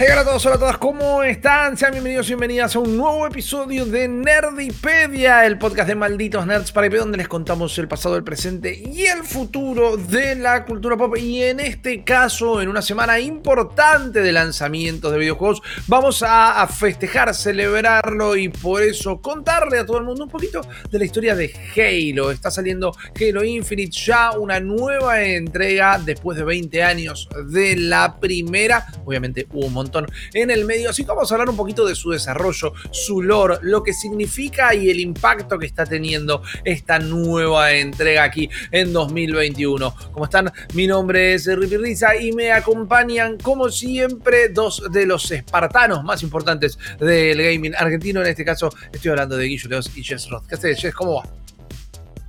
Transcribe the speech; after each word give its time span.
Hola 0.00 0.20
a 0.20 0.24
todos, 0.24 0.46
hola 0.46 0.54
a 0.54 0.58
todas, 0.60 0.78
¿cómo 0.78 1.24
están? 1.24 1.76
Sean 1.76 1.90
bienvenidos 1.90 2.26
y 2.26 2.28
bienvenidas 2.28 2.76
a 2.76 2.78
un 2.78 2.96
nuevo 2.96 3.26
episodio 3.26 3.84
de 3.84 4.06
Nerdipedia, 4.06 5.44
el 5.44 5.58
podcast 5.58 5.88
de 5.88 5.96
malditos 5.96 6.46
nerds 6.46 6.70
para 6.70 6.86
IP, 6.86 6.94
donde 6.94 7.18
les 7.18 7.26
contamos 7.26 7.76
el 7.78 7.88
pasado, 7.88 8.14
el 8.14 8.22
presente 8.22 8.72
y 8.72 9.06
el 9.06 9.24
futuro 9.24 9.96
de 9.96 10.36
la 10.36 10.64
cultura 10.64 10.96
pop. 10.96 11.16
Y 11.16 11.42
en 11.42 11.58
este 11.58 12.04
caso, 12.04 12.62
en 12.62 12.68
una 12.68 12.80
semana 12.80 13.18
importante 13.18 14.20
de 14.20 14.30
lanzamientos 14.30 15.10
de 15.10 15.18
videojuegos, 15.18 15.62
vamos 15.88 16.24
a, 16.24 16.64
festejar, 16.68 17.34
celebrarlo 17.34 18.36
y 18.36 18.50
por 18.50 18.82
eso 18.82 19.20
contarle 19.20 19.80
a 19.80 19.86
todo 19.86 19.98
el 19.98 20.04
mundo 20.04 20.22
un 20.22 20.30
poquito 20.30 20.60
de 20.92 20.98
la 21.00 21.04
historia 21.06 21.34
de 21.34 21.52
Halo. 21.74 22.30
Está 22.30 22.52
saliendo 22.52 22.92
Halo 23.20 23.42
Infinite, 23.42 23.90
ya 23.90 24.30
una 24.30 24.60
nueva 24.60 25.24
entrega 25.24 25.98
después 25.98 26.38
de 26.38 26.44
20 26.44 26.84
años 26.84 27.28
de 27.48 27.74
la 27.74 28.20
primera. 28.20 28.86
Obviamente 29.04 29.48
hubo 29.50 29.66
un 29.66 29.72
montón 29.72 29.87
en 30.34 30.50
el 30.50 30.64
medio, 30.64 30.90
así 30.90 31.02
que 31.02 31.08
vamos 31.08 31.30
a 31.30 31.34
hablar 31.34 31.48
un 31.48 31.56
poquito 31.56 31.86
de 31.86 31.94
su 31.94 32.10
desarrollo, 32.10 32.72
su 32.90 33.22
lore, 33.22 33.56
lo 33.62 33.82
que 33.82 33.92
significa 33.92 34.74
y 34.74 34.90
el 34.90 35.00
impacto 35.00 35.58
que 35.58 35.66
está 35.66 35.84
teniendo 35.84 36.42
esta 36.64 36.98
nueva 36.98 37.72
entrega 37.72 38.24
aquí 38.24 38.48
en 38.70 38.92
2021. 38.92 39.94
¿Cómo 40.12 40.24
están? 40.24 40.52
Mi 40.74 40.86
nombre 40.86 41.34
es 41.34 41.46
Ripi 41.46 41.76
Riza 41.76 42.16
y 42.16 42.32
me 42.32 42.52
acompañan 42.52 43.38
como 43.38 43.68
siempre 43.68 44.48
dos 44.48 44.82
de 44.90 45.06
los 45.06 45.30
espartanos 45.30 46.04
más 46.04 46.22
importantes 46.22 46.78
del 46.98 47.42
gaming 47.42 47.74
argentino. 47.76 48.20
En 48.20 48.28
este 48.28 48.44
caso 48.44 48.70
estoy 48.92 49.10
hablando 49.10 49.36
de 49.36 49.46
Guillo 49.46 49.68
Leos 49.68 49.90
y 49.96 50.02
Jess 50.02 50.28
Roth. 50.28 50.46
¿Qué 50.46 50.54
haces, 50.54 50.80
Jess? 50.80 50.94
¿Cómo 50.94 51.16
va? 51.16 51.22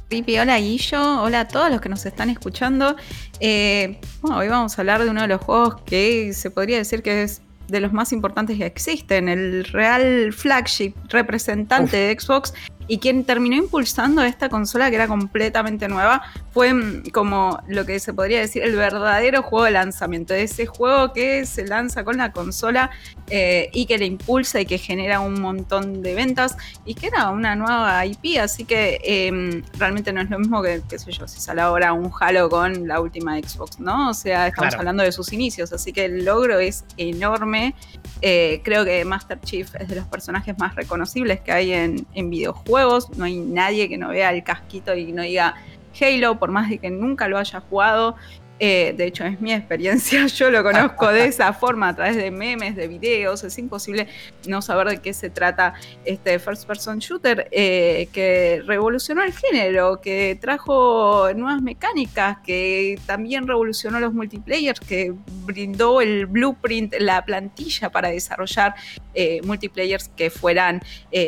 Ripi, 0.10 0.40
hola 0.40 0.58
Guillo, 0.58 1.22
hola 1.22 1.42
a 1.42 1.48
todos 1.48 1.70
los 1.70 1.82
que 1.82 1.90
nos 1.90 2.04
están 2.04 2.32
escuchando. 2.32 2.96
Eh, 3.40 4.00
hoy 4.24 4.48
vamos 4.48 4.78
a 4.78 4.82
hablar 4.82 5.04
de 5.04 5.10
uno 5.10 5.22
de 5.22 5.28
los 5.28 5.42
juegos 5.42 5.82
que 5.86 6.34
se 6.34 6.50
podría 6.50 6.78
decir 6.78 7.04
que 7.04 7.22
es 7.22 7.44
de 7.70 7.80
los 7.80 7.94
más 7.94 8.12
importantes 8.12 8.58
que 8.58 8.66
existen, 8.66 9.30
el 9.30 9.64
real 9.66 10.34
flagship 10.34 10.94
representante 11.10 11.98
de 11.98 12.20
Xbox 12.20 12.54
y 12.90 12.98
quien 12.98 13.24
terminó 13.24 13.56
impulsando 13.56 14.24
esta 14.24 14.50
consola 14.50 14.90
que 14.90 14.96
era 14.96 15.08
completamente 15.08 15.88
nueva 15.88 16.24
fue 16.52 16.74
mm, 16.74 17.12
como 17.14 17.62
lo 17.68 17.86
que 17.86 18.00
se 18.00 18.14
podría 18.14 18.40
decir 18.40 18.64
el 18.64 18.76
verdadero 18.76 19.44
juego 19.44 19.66
de 19.66 19.72
lanzamiento, 19.72 20.34
ese 20.34 20.66
juego 20.66 21.14
que 21.14 21.46
se 21.46 21.66
lanza 21.68 22.04
con 22.04 22.18
la 22.18 22.32
consola 22.32 22.90
eh, 23.30 23.70
y 23.74 23.86
que 23.86 24.00
le 24.00 24.08
impulsa 24.08 24.60
y 24.60 24.66
que 24.66 24.80
genera 24.80 25.20
un 25.20 25.40
montón 25.40 26.02
de 26.02 26.16
ventas 26.16 26.58
y 26.84 26.96
que 26.96 27.08
era 27.08 27.30
una 27.30 27.56
nueva 27.56 28.04
IP, 28.08 28.40
así 28.42 28.66
que 28.66 29.00
em, 29.04 29.62
realmente 29.78 30.12
no 30.12 30.22
es 30.22 30.30
lo 30.32 30.40
mismo 30.40 30.64
que, 30.64 30.82
qué 30.90 30.98
sé 30.98 31.12
yo, 31.12 31.28
si 31.28 31.40
sale 31.40 31.62
ahora 31.62 31.94
un 31.94 32.12
Halo 32.20 32.50
con 32.50 32.88
la 32.88 33.00
última 33.00 33.38
Xbox, 33.38 33.80
¿no? 33.80 34.10
O 34.10 34.14
sea, 34.16 34.48
estamos 34.48 34.74
hablando 34.74 35.04
de 35.04 35.12
sus 35.12 35.32
inicios, 35.32 35.72
así 35.72 35.94
que 35.94 36.06
el 36.06 36.26
logro 36.26 36.60
es 36.60 36.86
enorme. 36.98 37.76
Eh, 38.22 38.62
creo 38.64 38.84
que 38.84 39.06
Master 39.06 39.40
Chief 39.42 39.70
es 39.76 39.88
de 39.88 39.96
los 39.96 40.06
personajes 40.06 40.58
más 40.58 40.76
reconocibles 40.76 41.40
que 41.42 41.52
hay 41.52 41.72
en, 41.72 42.08
en 42.16 42.32
videojuegos 42.32 42.79
no 43.18 43.26
hay 43.26 43.38
nadie 43.38 43.90
que 43.90 43.98
no 43.98 44.10
vea 44.10 44.32
el 44.32 44.44
casquito 44.44 44.96
y 44.96 45.12
no 45.12 45.24
diga 45.24 45.56
Halo, 46.00 46.40
por 46.40 46.52
más 46.52 46.70
de 46.70 46.78
que 46.78 46.90
nunca 46.90 47.28
lo 47.28 47.38
haya 47.38 47.62
jugado. 47.62 48.16
Eh, 48.60 48.94
de 48.98 49.06
hecho, 49.06 49.24
es 49.24 49.40
mi 49.40 49.54
experiencia, 49.54 50.28
yo 50.28 50.52
lo 50.52 50.64
conozco 50.64 51.08
de 51.08 51.26
esa 51.26 51.54
forma, 51.60 51.90
a 51.90 51.96
través 51.96 52.18
de 52.18 52.30
memes, 52.30 52.76
de 52.76 52.90
videos, 52.90 53.44
es 53.44 53.58
imposible 53.58 54.08
no 54.48 54.62
saber 54.62 54.90
de 54.90 54.98
qué 54.98 55.14
se 55.14 55.30
trata 55.30 55.76
este 56.04 56.40
first 56.40 56.68
person 56.68 57.00
shooter 57.00 57.48
eh, 57.52 58.10
que 58.12 58.62
revolucionó 58.66 59.24
el 59.24 59.34
género, 59.34 60.02
que 60.02 60.38
trajo 60.42 61.30
nuevas 61.34 61.62
mecánicas, 61.62 62.40
que 62.46 63.00
también 63.06 63.48
revolucionó 63.48 64.00
los 64.02 64.14
multiplayers, 64.14 64.82
que 64.82 65.14
brindó 65.46 66.02
el 66.02 66.26
blueprint, 66.26 66.96
la 67.00 67.24
plantilla 67.24 67.90
para 67.90 68.10
desarrollar 68.10 68.76
eh, 69.14 69.42
multiplayers 69.44 70.10
que 70.10 70.30
fueran 70.30 70.82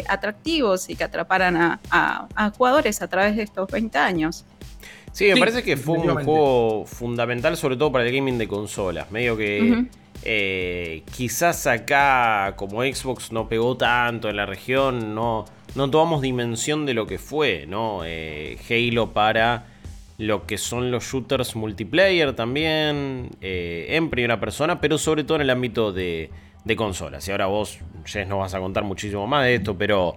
atractivos 0.08 0.90
y 0.90 0.96
que 0.96 1.04
atraparan 1.04 1.80
a 1.90 2.52
jugadores 2.58 3.02
a 3.02 3.08
través 3.08 3.36
de 3.38 3.44
estos 3.44 3.70
20 3.72 3.98
años. 3.98 4.46
Sí, 5.12 5.26
me 5.34 5.38
parece 5.38 5.64
que 5.64 5.78
fue 5.78 5.98
un 5.98 6.08
juego 6.24 6.86
fundamental, 6.86 7.58
sobre 7.58 7.76
todo 7.76 7.92
para 7.92 8.08
el 8.08 8.16
gaming 8.16 8.38
de 8.38 8.48
consolas. 8.48 9.12
Medio 9.12 9.36
que 9.36 9.86
eh, 10.24 11.04
quizás 11.16 11.68
acá, 11.68 12.54
como 12.56 12.82
Xbox 12.84 13.32
no 13.32 13.50
pegó 13.50 13.76
tanto 13.76 14.30
en 14.30 14.38
la 14.38 14.46
región, 14.46 15.14
no, 15.16 15.46
no 15.76 15.90
tomamos 15.90 16.22
dimensión 16.22 16.86
de 16.86 16.94
lo 16.94 17.08
que 17.08 17.18
fue, 17.18 17.66
¿no? 17.68 18.02
Eh, 18.06 18.58
Halo 18.70 19.12
para 19.12 19.66
lo 20.18 20.46
que 20.46 20.60
son 20.60 20.92
los 20.92 21.04
shooters 21.04 21.56
multiplayer 21.56 22.34
también, 22.36 23.32
eh, 23.42 23.88
en 23.90 24.10
primera 24.12 24.40
persona, 24.40 24.80
pero 24.80 25.00
sobre 25.00 25.24
todo 25.24 25.38
en 25.38 25.42
el 25.42 25.50
ámbito 25.50 25.92
de, 25.92 26.30
de 26.64 26.76
consolas. 26.76 27.28
Y 27.28 27.32
ahora 27.32 27.48
vos, 27.48 27.80
Jess, 28.06 28.28
nos 28.28 28.40
vas 28.40 28.54
a 28.54 28.60
contar 28.60 28.84
muchísimo 28.84 29.26
más 29.26 29.46
de 29.46 29.56
esto, 29.56 29.76
pero 29.76 30.16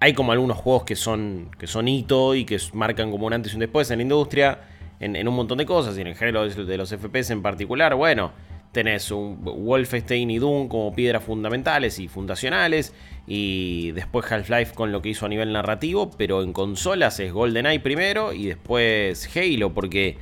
hay 0.00 0.12
como 0.12 0.32
algunos 0.32 0.56
juegos 0.58 0.84
que 0.84 0.96
son, 0.96 1.50
que 1.58 1.66
son 1.66 1.88
hito 1.88 2.34
y 2.34 2.44
que 2.44 2.58
marcan 2.72 3.10
como 3.10 3.26
un 3.26 3.32
antes 3.32 3.52
y 3.52 3.56
un 3.56 3.60
después 3.60 3.90
en 3.90 3.98
la 3.98 4.02
industria, 4.02 4.60
en, 5.00 5.26
un 5.26 5.34
montón 5.34 5.58
de 5.58 5.66
cosas, 5.66 5.96
y 5.98 6.00
en 6.00 6.08
el 6.08 6.14
género 6.14 6.48
de 6.48 6.76
los 6.76 6.90
FPS 6.90 7.30
en 7.30 7.42
particular, 7.42 7.94
bueno, 7.94 8.32
tenés 8.72 9.10
un 9.10 9.42
Wolfenstein 9.42 10.30
y 10.30 10.38
Doom 10.38 10.68
como 10.68 10.94
piedras 10.94 11.24
fundamentales 11.24 11.98
y 11.98 12.08
fundacionales, 12.08 12.94
y 13.26 13.90
después 13.92 14.30
Half-Life 14.30 14.74
con 14.74 14.92
lo 14.92 15.02
que 15.02 15.10
hizo 15.10 15.26
a 15.26 15.28
nivel 15.28 15.52
narrativo, 15.52 16.10
pero 16.16 16.42
en 16.42 16.52
consolas 16.52 17.18
es 17.20 17.32
GoldenEye 17.32 17.80
primero 17.80 18.32
y 18.32 18.46
después 18.46 19.28
Halo, 19.36 19.74
porque 19.74 20.16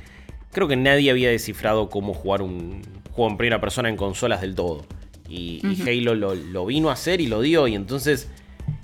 creo 0.51 0.67
que 0.67 0.75
nadie 0.75 1.11
había 1.11 1.29
descifrado 1.29 1.89
cómo 1.89 2.13
jugar 2.13 2.41
un 2.41 2.81
juego 3.11 3.31
en 3.31 3.37
primera 3.37 3.61
persona 3.61 3.89
en 3.89 3.95
consolas 3.95 4.41
del 4.41 4.55
todo. 4.55 4.85
Y, 5.29 5.61
Halo 5.81 6.15
lo, 6.15 6.35
lo 6.35 6.65
vino 6.65 6.89
a 6.89 6.93
hacer 6.93 7.21
y 7.21 7.27
lo 7.27 7.41
dio, 7.41 7.67
y 7.67 7.75
entonces 7.75 8.29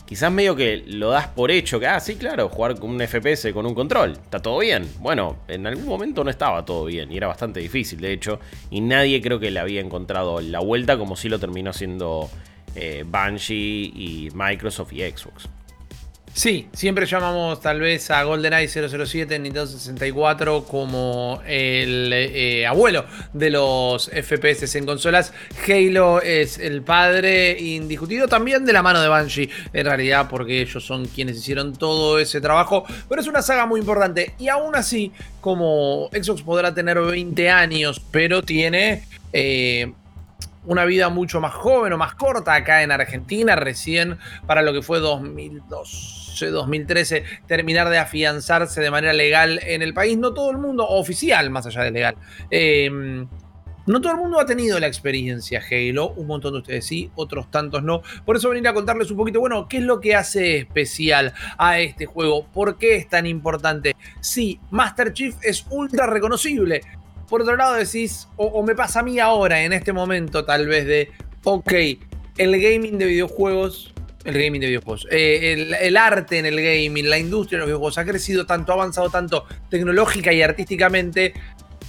quizás 0.06 0.32
medio 0.32 0.56
que 0.56 0.84
lo 0.88 1.10
das 1.10 1.28
por 1.28 1.52
hecho, 1.52 1.80
que, 1.80 1.88
ah, 1.88 2.00
sí, 2.00 2.16
claro, 2.16 2.50
jugar 2.50 2.80
con 2.80 2.92
un 2.92 3.02
FPS 3.02 3.52
con 3.54 3.66
un 3.66 3.74
control, 3.74 4.14
está 4.14 4.42
todo 4.42 4.60
bien. 4.60 4.88
Bueno, 5.00 5.38
en 5.48 5.66
algún 5.68 5.86
momento 5.86 6.24
no 6.24 6.30
estaba 6.30 6.66
todo 6.66 6.86
bien 6.86 7.12
y 7.12 7.18
era 7.18 7.28
bastante 7.28 7.60
difícil, 7.60 8.00
de 8.00 8.14
hecho, 8.14 8.40
y 8.70 8.82
nadie 8.82 9.22
creo 9.22 9.40
que 9.40 9.52
le 9.52 9.60
había 9.60 9.82
encontrado 9.82 10.42
la 10.42 10.60
vuelta 10.60 10.98
como 10.98 11.16
si 11.16 11.30
lo 11.30 11.40
terminó 11.40 11.74
siendo 11.74 12.30
eh, 12.76 13.04
Bungie 13.06 13.92
y 13.96 14.30
Microsoft 14.34 14.94
y 14.94 15.02
Xbox. 15.02 15.50
Sí, 16.36 16.68
siempre 16.74 17.06
llamamos 17.06 17.62
tal 17.62 17.80
vez 17.80 18.10
a 18.10 18.24
GoldenEye 18.24 18.68
007 18.68 19.36
en 19.36 19.44
Nintendo 19.44 19.68
64 19.68 20.64
como 20.64 21.40
el 21.46 22.12
eh, 22.12 22.66
abuelo 22.66 23.06
de 23.34 23.52
los 23.52 24.10
FPS 24.10 24.76
en 24.80 24.88
consolas. 24.88 25.32
Halo 25.68 26.24
es 26.24 26.58
el 26.58 26.82
padre 26.82 27.56
indiscutido 27.60 28.28
también 28.28 28.66
de 28.66 28.74
la 28.74 28.82
mano 28.82 29.00
de 29.00 29.10
Bungie, 29.10 29.48
en 29.74 29.86
realidad, 29.86 30.28
porque 30.28 30.60
ellos 30.60 30.84
son 30.84 31.06
quienes 31.06 31.38
hicieron 31.38 31.74
todo 31.74 32.18
ese 32.18 32.42
trabajo. 32.42 32.84
Pero 33.08 33.22
es 33.22 33.28
una 33.28 33.44
saga 33.44 33.68
muy 33.68 33.80
importante 33.80 34.34
y 34.40 34.48
aún 34.48 34.76
así, 34.76 35.12
como 35.40 36.10
Xbox 36.12 36.42
podrá 36.42 36.74
tener 36.74 37.00
20 37.00 37.50
años, 37.52 38.02
pero 38.12 38.42
tiene... 38.42 39.04
Eh, 39.32 39.94
una 40.66 40.86
vida 40.86 41.10
mucho 41.10 41.42
más 41.42 41.54
joven 41.54 41.92
o 41.92 41.98
más 41.98 42.16
corta 42.16 42.54
acá 42.54 42.84
en 42.84 42.92
Argentina, 42.94 43.58
recién 43.58 44.18
para 44.48 44.62
lo 44.62 44.72
que 44.72 44.82
fue 44.82 45.02
2002 45.02 46.23
2013 46.40 47.24
terminar 47.48 47.90
de 47.90 47.98
afianzarse 47.98 48.82
de 48.82 48.92
manera 48.92 49.14
legal 49.14 49.60
en 49.64 49.82
el 49.82 49.94
país. 49.94 50.18
No 50.18 50.34
todo 50.34 50.52
el 50.52 50.58
mundo, 50.58 50.88
oficial 50.88 51.50
más 51.50 51.66
allá 51.66 51.84
de 51.84 51.92
legal. 51.92 52.16
Em, 52.50 53.28
no 53.86 54.00
todo 54.00 54.14
el 54.14 54.20
mundo 54.20 54.40
ha 54.40 54.46
tenido 54.46 54.80
la 54.80 54.88
experiencia 54.88 55.62
Halo, 55.70 56.12
un 56.12 56.28
montón 56.28 56.54
de 56.54 56.60
ustedes 56.60 56.86
sí, 56.86 57.12
otros 57.16 57.52
tantos 57.52 57.84
no. 57.84 58.02
Por 58.26 58.38
eso 58.38 58.50
venir 58.50 58.68
a 58.70 58.74
contarles 58.74 59.12
un 59.12 59.18
poquito, 59.18 59.42
bueno, 59.42 59.68
¿qué 59.68 59.78
es 59.78 59.84
lo 59.84 60.00
que 60.00 60.16
hace 60.16 60.58
especial 60.58 61.34
a 61.58 61.80
este 61.80 62.06
juego? 62.06 62.46
¿Por 62.48 62.78
qué 62.78 62.96
es 62.96 63.10
tan 63.10 63.26
importante? 63.26 63.96
Sí, 64.22 64.60
Master 64.72 65.12
Chief 65.12 65.36
es 65.42 65.66
ultra 65.70 66.08
reconocible. 66.08 66.82
Por 67.28 67.42
otro 67.42 67.58
lado 67.58 67.74
decís, 67.74 68.30
o, 68.38 68.46
o 68.46 68.64
me 68.64 68.74
pasa 68.74 69.02
a 69.02 69.04
mí 69.04 69.20
ahora, 69.20 69.64
en 69.64 69.74
este 69.74 69.92
momento 69.92 70.46
tal 70.46 70.68
vez 70.68 70.86
de, 70.86 71.12
ok, 71.44 71.74
el 72.38 72.62
gaming 72.62 72.98
de 72.98 73.06
videojuegos 73.06 73.94
el 74.24 74.34
gaming 74.34 74.62
de 74.62 74.68
videojuegos. 74.68 75.08
Eh, 75.12 75.76
el, 75.82 75.98
arte 75.98 76.40
en 76.40 76.46
el 76.46 76.56
gaming, 76.56 77.10
la 77.10 77.18
industria 77.18 77.58
de 77.58 77.60
los 77.62 77.68
videojuegos 77.68 77.98
ha 77.98 78.06
crecido 78.06 78.46
tanto, 78.46 78.72
ha 78.72 78.76
avanzado 78.76 79.10
tanto 79.10 79.46
tecnológica 79.70 80.32
y 80.32 80.42
artísticamente 80.42 81.34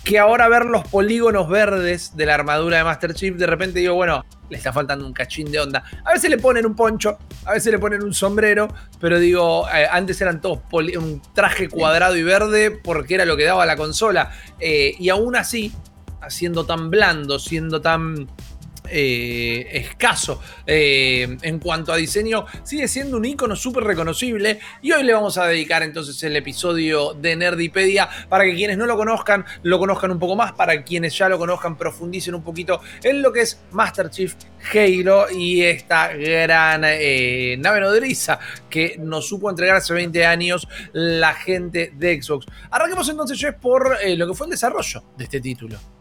que 0.04 0.18
ahora 0.18 0.48
ver 0.48 0.66
los 0.66 0.86
polígonos 0.86 1.48
verdes 1.48 2.14
de 2.14 2.26
la 2.26 2.34
armadura 2.34 2.76
de 2.76 2.84
Master 2.84 3.14
Chief, 3.14 3.36
de 3.36 3.46
repente 3.46 3.80
digo, 3.80 3.94
bueno, 3.94 4.24
le 4.50 4.58
está 4.58 4.70
faltando 4.70 5.06
un 5.06 5.14
cachín 5.14 5.50
de 5.50 5.58
onda. 5.58 5.82
A 6.04 6.12
veces 6.12 6.28
le 6.28 6.36
ponen 6.36 6.66
un 6.66 6.76
poncho, 6.76 7.18
a 7.46 7.52
veces 7.52 7.72
le 7.72 7.78
ponen 7.78 8.02
un 8.02 8.12
sombrero, 8.12 8.68
pero 9.00 9.18
digo, 9.18 9.66
eh, 9.74 9.86
antes 9.90 10.20
eran 10.20 10.42
todos 10.42 10.60
un 10.72 11.22
traje 11.34 11.70
cuadrado 11.70 12.16
y 12.16 12.22
verde 12.22 12.70
porque 12.70 13.14
era 13.14 13.24
lo 13.24 13.36
que 13.36 13.44
daba 13.44 13.64
la 13.64 13.76
consola. 13.76 14.30
Eh, 14.60 14.94
y 14.98 15.08
aún 15.08 15.36
así, 15.36 15.72
siendo 16.28 16.66
tan 16.66 16.90
blando, 16.90 17.38
siendo 17.38 17.80
tan 17.80 18.28
eh, 18.90 19.66
escaso 19.72 20.42
eh, 20.66 21.38
en 21.40 21.58
cuanto 21.58 21.92
a 21.92 21.96
diseño, 21.96 22.44
sigue 22.64 22.86
siendo 22.86 23.16
un 23.16 23.24
icono 23.24 23.56
súper 23.56 23.84
reconocible. 23.84 24.58
Y 24.82 24.92
hoy 24.92 25.04
le 25.04 25.14
vamos 25.14 25.38
a 25.38 25.46
dedicar 25.46 25.82
entonces 25.82 26.22
el 26.22 26.36
episodio 26.36 27.14
de 27.14 27.34
Nerdipedia 27.34 28.08
para 28.28 28.44
que 28.44 28.54
quienes 28.54 28.76
no 28.76 28.86
lo 28.86 28.96
conozcan, 28.96 29.44
lo 29.62 29.78
conozcan 29.78 30.10
un 30.10 30.18
poco 30.18 30.36
más, 30.36 30.52
para 30.52 30.84
quienes 30.84 31.16
ya 31.16 31.28
lo 31.28 31.38
conozcan, 31.38 31.78
profundicen 31.78 32.34
un 32.34 32.42
poquito 32.42 32.80
en 33.02 33.22
lo 33.22 33.32
que 33.32 33.40
es 33.40 33.60
Master 33.72 34.10
Chief 34.10 34.34
Halo 34.72 35.30
y 35.30 35.62
esta 35.62 36.12
gran 36.12 36.82
eh, 36.84 37.56
nave 37.58 37.80
nodriza 37.80 38.38
que 38.68 38.96
nos 38.98 39.28
supo 39.28 39.48
entregar 39.48 39.76
hace 39.76 39.94
20 39.94 40.26
años 40.26 40.68
la 40.92 41.34
gente 41.34 41.92
de 41.94 42.22
Xbox. 42.22 42.46
Arranquemos 42.70 43.08
entonces, 43.08 43.38
Jeff, 43.38 43.54
por 43.56 43.96
lo 44.06 44.26
que 44.26 44.34
fue 44.34 44.46
el 44.46 44.50
desarrollo 44.50 45.04
de 45.16 45.24
este 45.24 45.40
título. 45.40 45.93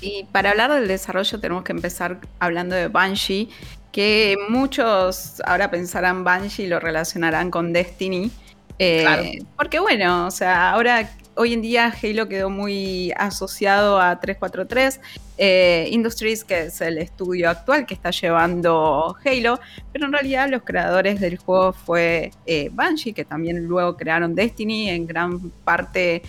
Y 0.00 0.24
para 0.32 0.50
hablar 0.50 0.72
del 0.72 0.88
desarrollo 0.88 1.40
tenemos 1.40 1.64
que 1.64 1.72
empezar 1.72 2.20
hablando 2.38 2.74
de 2.74 2.88
Banshee, 2.88 3.48
que 3.92 4.36
muchos 4.48 5.40
ahora 5.46 5.70
pensarán 5.70 6.24
Banshee 6.24 6.64
y 6.64 6.66
lo 6.66 6.80
relacionarán 6.80 7.50
con 7.50 7.72
Destiny. 7.72 8.30
Eh, 8.78 9.38
porque 9.56 9.78
bueno, 9.78 10.26
o 10.26 10.30
sea, 10.30 10.72
ahora 10.72 11.08
hoy 11.36 11.52
en 11.52 11.62
día 11.62 11.94
Halo 12.02 12.28
quedó 12.28 12.50
muy 12.50 13.12
asociado 13.16 14.00
a 14.00 14.18
343 14.18 15.00
eh, 15.38 15.88
Industries, 15.92 16.42
que 16.44 16.62
es 16.64 16.80
el 16.80 16.98
estudio 16.98 17.50
actual 17.50 17.86
que 17.86 17.94
está 17.94 18.10
llevando 18.10 19.16
Halo, 19.24 19.60
pero 19.92 20.06
en 20.06 20.12
realidad 20.12 20.48
los 20.48 20.62
creadores 20.62 21.20
del 21.20 21.38
juego 21.38 21.72
fue 21.72 22.32
eh, 22.46 22.68
Banshee, 22.72 23.12
que 23.12 23.24
también 23.24 23.64
luego 23.64 23.96
crearon 23.96 24.34
Destiny, 24.34 24.90
en 24.90 25.06
gran 25.06 25.50
parte 25.64 26.22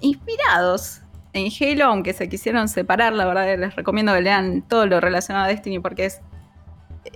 inspirados 0.00 1.00
en 1.34 1.50
Halo, 1.60 1.86
aunque 1.86 2.12
se 2.12 2.28
quisieron 2.28 2.68
separar, 2.68 3.12
la 3.12 3.26
verdad 3.26 3.58
les 3.58 3.74
recomiendo 3.76 4.14
que 4.14 4.22
lean 4.22 4.62
todo 4.62 4.86
lo 4.86 5.00
relacionado 5.00 5.44
a 5.46 5.48
Destiny 5.48 5.80
porque 5.80 6.06
es 6.06 6.20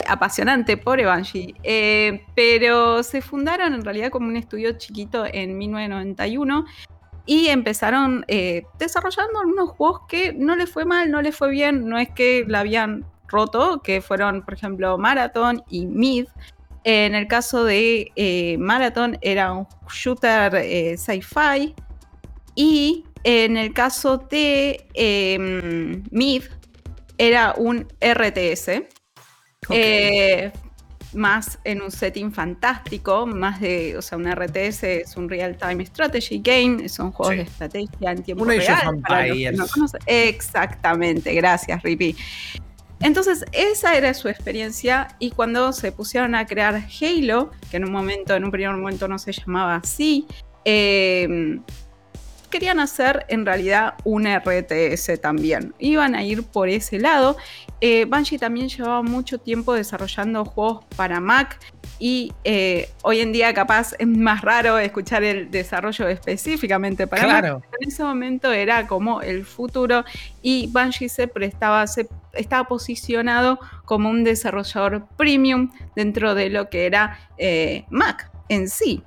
apasionante, 0.06 0.76
pobre 0.76 1.04
Banshee. 1.04 1.54
Eh, 1.62 2.24
pero 2.34 3.02
se 3.02 3.22
fundaron 3.22 3.74
en 3.74 3.84
realidad 3.84 4.10
como 4.10 4.26
un 4.26 4.36
estudio 4.36 4.72
chiquito 4.72 5.24
en 5.24 5.56
1991 5.56 6.64
y 7.26 7.48
empezaron 7.48 8.24
eh, 8.28 8.64
desarrollando 8.78 9.40
unos 9.40 9.70
juegos 9.70 10.00
que 10.08 10.32
no 10.32 10.56
les 10.56 10.70
fue 10.70 10.84
mal, 10.84 11.10
no 11.10 11.22
les 11.22 11.36
fue 11.36 11.50
bien, 11.50 11.88
no 11.88 11.98
es 11.98 12.08
que 12.10 12.44
la 12.48 12.60
habían 12.60 13.06
roto, 13.28 13.82
que 13.82 14.00
fueron, 14.00 14.42
por 14.42 14.54
ejemplo, 14.54 14.98
Marathon 14.98 15.62
y 15.68 15.86
Mid. 15.86 16.26
En 16.84 17.14
el 17.14 17.28
caso 17.28 17.64
de 17.64 18.10
eh, 18.16 18.56
Marathon 18.58 19.18
era 19.20 19.52
un 19.52 19.66
shooter 19.92 20.98
sci-fi 20.98 21.74
y 22.54 23.04
en 23.24 23.56
el 23.56 23.72
caso 23.72 24.18
de 24.18 24.86
eh, 24.94 26.02
era 27.18 27.54
un 27.56 27.86
RTS. 28.00 28.82
Eh, 29.70 30.52
más 31.14 31.58
en 31.64 31.82
un 31.82 31.90
setting 31.90 32.32
fantástico, 32.32 33.26
más 33.26 33.60
de, 33.60 33.96
o 33.96 34.02
sea, 34.02 34.18
un 34.18 34.30
RTS 34.30 34.84
es 34.84 35.16
un 35.16 35.28
real-time 35.28 35.84
strategy 35.86 36.40
game, 36.42 36.88
son 36.88 37.12
juegos 37.12 37.36
de 37.36 37.42
estrategia 37.42 38.12
en 38.12 38.22
tiempo 38.22 38.44
real. 38.44 39.00
Exactamente, 40.06 41.34
gracias, 41.34 41.82
Rippy. 41.82 42.16
Entonces, 43.00 43.44
esa 43.52 43.96
era 43.96 44.12
su 44.12 44.28
experiencia 44.28 45.08
y 45.18 45.30
cuando 45.30 45.72
se 45.72 45.92
pusieron 45.92 46.34
a 46.34 46.46
crear 46.46 46.74
Halo, 46.74 47.50
que 47.70 47.76
en 47.76 47.84
un 47.84 47.92
momento, 47.92 48.34
en 48.34 48.44
un 48.44 48.50
primer 48.50 48.74
momento 48.74 49.06
no 49.06 49.18
se 49.18 49.32
llamaba 49.32 49.76
así, 49.76 50.26
eh, 50.64 51.60
querían 52.50 52.80
hacer 52.80 53.26
en 53.28 53.46
realidad 53.46 53.94
un 54.04 54.26
RTS 54.26 55.20
también. 55.20 55.74
Iban 55.78 56.14
a 56.14 56.22
ir 56.22 56.42
por 56.42 56.68
ese 56.68 56.98
lado. 56.98 57.36
Eh, 57.80 58.06
Bungie 58.06 58.38
también 58.38 58.68
llevaba 58.68 59.02
mucho 59.02 59.38
tiempo 59.38 59.72
desarrollando 59.74 60.44
juegos 60.44 60.84
para 60.96 61.20
Mac 61.20 61.60
y 61.98 62.32
eh, 62.44 62.88
hoy 63.02 63.20
en 63.20 63.32
día 63.32 63.52
capaz 63.54 63.94
es 63.98 64.06
más 64.06 64.42
raro 64.42 64.78
escuchar 64.78 65.22
el 65.24 65.50
desarrollo 65.50 66.08
específicamente 66.08 67.06
para 67.06 67.26
Mac. 67.26 67.62
En 67.80 67.88
ese 67.88 68.02
momento 68.02 68.52
era 68.52 68.86
como 68.86 69.20
el 69.20 69.44
futuro 69.44 70.04
y 70.42 70.68
Bungie 70.72 71.08
se 71.08 71.28
prestaba, 71.28 71.86
se, 71.86 72.08
estaba 72.32 72.66
posicionado 72.66 73.58
como 73.84 74.10
un 74.10 74.24
desarrollador 74.24 75.06
premium 75.16 75.70
dentro 75.94 76.34
de 76.34 76.50
lo 76.50 76.68
que 76.68 76.86
era 76.86 77.18
eh, 77.36 77.84
Mac 77.90 78.30
en 78.48 78.68
sí. 78.68 79.02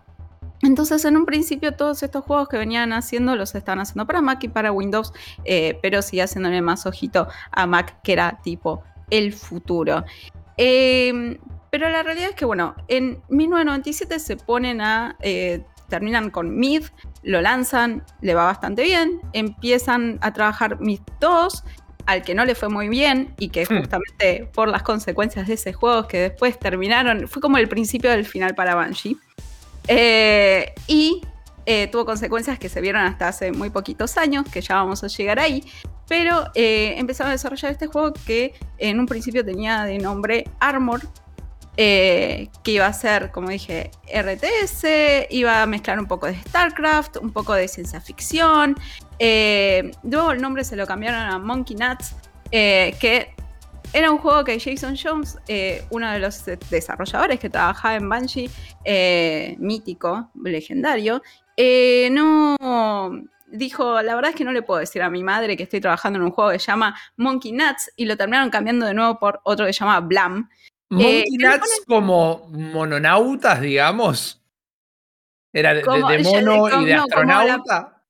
Entonces, 0.64 1.04
en 1.06 1.18
un 1.18 1.26
principio, 1.26 1.74
todos 1.74 2.04
estos 2.04 2.24
juegos 2.24 2.48
que 2.48 2.58
venían 2.58 2.94
haciendo 2.94 3.36
los 3.36 3.56
estaban 3.56 3.80
haciendo 3.80 4.06
para 4.06 4.22
Mac 4.22 4.44
y 4.44 4.48
para 4.48 4.72
Windows, 4.72 5.14
eh, 5.44 5.80
pero 5.82 6.02
sigue 6.02 6.22
haciéndole 6.22 6.62
más 6.62 6.86
ojito 6.86 7.28
a 7.52 7.66
Mac, 7.66 8.02
que 8.04 8.14
era 8.14 8.40
tipo 8.44 8.84
el 9.10 9.34
futuro. 9.34 10.06
Em, 10.58 11.38
pero 11.70 11.90
la 11.90 12.04
realidad 12.04 12.30
es 12.30 12.36
que, 12.36 12.46
bueno, 12.46 12.76
en 12.88 13.22
1997 13.30 14.20
se 14.20 14.38
ponen 14.38 14.82
a. 14.82 15.16
Eh, 15.22 15.64
terminan 15.90 16.30
con 16.30 16.58
Mid, 16.58 16.86
lo 17.22 17.42
lanzan, 17.42 18.04
le 18.22 18.34
va 18.34 18.46
bastante 18.46 18.82
bien, 18.82 19.20
empiezan 19.34 20.20
a 20.22 20.32
trabajar 20.32 20.80
Mid 20.80 21.02
2, 21.20 21.64
al 22.06 22.22
que 22.24 22.34
no 22.34 22.46
le 22.46 22.56
fue 22.56 22.70
muy 22.70 22.88
bien 22.88 23.34
y 23.38 23.50
que 23.50 23.66
hmm. 23.66 23.80
justamente 23.80 24.50
por 24.54 24.70
las 24.70 24.84
consecuencias 24.84 25.48
de 25.48 25.56
ese 25.56 25.74
juego 25.74 26.08
que 26.08 26.18
después 26.20 26.58
terminaron, 26.58 27.28
fue 27.28 27.42
como 27.42 27.58
el 27.58 27.68
principio 27.68 28.10
del 28.10 28.26
final 28.26 28.56
para 28.56 28.74
Banshee. 28.74 29.18
Eh, 29.88 30.74
y 30.88 31.22
eh, 31.66 31.88
tuvo 31.88 32.06
consecuencias 32.06 32.60
que 32.60 32.70
se 32.70 32.82
vieron 32.82 33.04
hasta 33.04 33.28
hace 33.28 33.52
muy 33.52 33.70
poquitos 33.70 34.18
años, 34.18 34.46
que 34.52 34.62
ya 34.62 34.76
vamos 34.76 35.04
a 35.04 35.08
llegar 35.08 35.40
ahí. 35.40 35.64
Pero 36.08 36.46
eh, 36.56 36.96
empezaron 36.98 37.30
a 37.30 37.34
desarrollar 37.34 37.72
este 37.72 37.88
juego 37.88 38.14
que 38.26 38.54
en 38.78 39.00
un 39.00 39.06
principio 39.06 39.46
tenía 39.46 39.84
de 39.84 39.98
nombre 39.98 40.46
Armor, 40.60 41.02
que 41.76 42.50
iba 42.66 42.86
a 42.86 42.94
ser, 42.94 43.32
como 43.32 43.50
dije, 43.50 43.90
RTS, 44.14 44.86
iba 45.32 45.64
a 45.64 45.66
mezclar 45.66 46.00
un 46.00 46.06
poco 46.06 46.28
de 46.28 46.36
StarCraft, 46.36 47.18
un 47.18 47.32
poco 47.32 47.54
de 47.54 47.68
ciencia 47.68 48.00
ficción. 48.02 48.76
luego 50.04 50.32
el 50.32 50.42
nombre 50.42 50.64
se 50.64 50.76
lo 50.76 50.86
cambiaron 50.86 51.22
a 51.22 51.40
Monkey 51.40 51.76
Nuts, 51.76 52.14
que 52.52 53.34
era 53.94 54.12
un 54.12 54.18
juego 54.18 54.44
que 54.44 54.60
Jason 54.60 54.96
Jones, 55.02 55.38
eh, 55.48 55.86
uno 55.90 56.12
de 56.12 56.20
los 56.20 56.46
desarrolladores 56.70 57.40
que 57.40 57.50
trabajaba 57.50 57.96
en 57.96 58.10
Bungie, 58.10 58.50
eh, 58.86 59.56
mítico, 59.60 60.32
legendario, 60.44 61.22
eh, 61.58 62.10
no 62.12 62.56
dijo, 63.48 64.02
la 64.02 64.16
verdad 64.16 64.32
es 64.32 64.38
que 64.38 64.46
no 64.46 64.54
le 64.54 64.62
puedo 64.62 64.80
decir 64.80 65.02
a 65.02 65.10
mi 65.10 65.24
madre 65.24 65.58
que 65.58 65.64
estoy 65.64 65.82
trabajando 65.82 66.18
en 66.18 66.24
un 66.24 66.32
juego 66.32 66.52
que 66.52 66.60
se 66.60 66.68
llama 66.68 66.98
Monkey 67.18 67.52
Nuts 67.52 67.92
y 67.98 68.06
lo 68.06 68.16
terminaron 68.16 68.50
cambiando 68.50 68.86
de 68.86 68.94
nuevo 68.94 69.20
por 69.20 69.42
otro 69.44 69.66
que 69.66 69.74
se 69.74 69.82
llama 69.82 70.00
Blam. 70.00 70.50
Monkey 70.90 71.38
Nuts 71.38 71.84
como 71.88 72.50
mononautas, 72.50 73.62
digamos. 73.62 74.42
Era 75.54 75.74
de, 75.74 75.84
mono 75.84 76.82
y 76.82 76.86
de 76.86 76.94
astronauta. 76.94 77.82
No, 77.82 78.01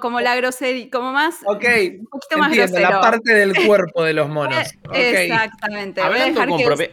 como 0.00 0.20
la 0.20 0.36
grosería, 0.36 0.88
como 0.90 1.12
más. 1.12 1.36
Ok. 1.46 1.64
Un 2.00 2.06
poquito 2.06 2.38
más 2.38 2.48
entiendo, 2.56 2.80
la 2.80 3.00
parte 3.00 3.34
del 3.34 3.54
cuerpo 3.66 4.04
de 4.04 4.12
los 4.12 4.28
monos. 4.28 4.74
Exactamente. 4.92 6.00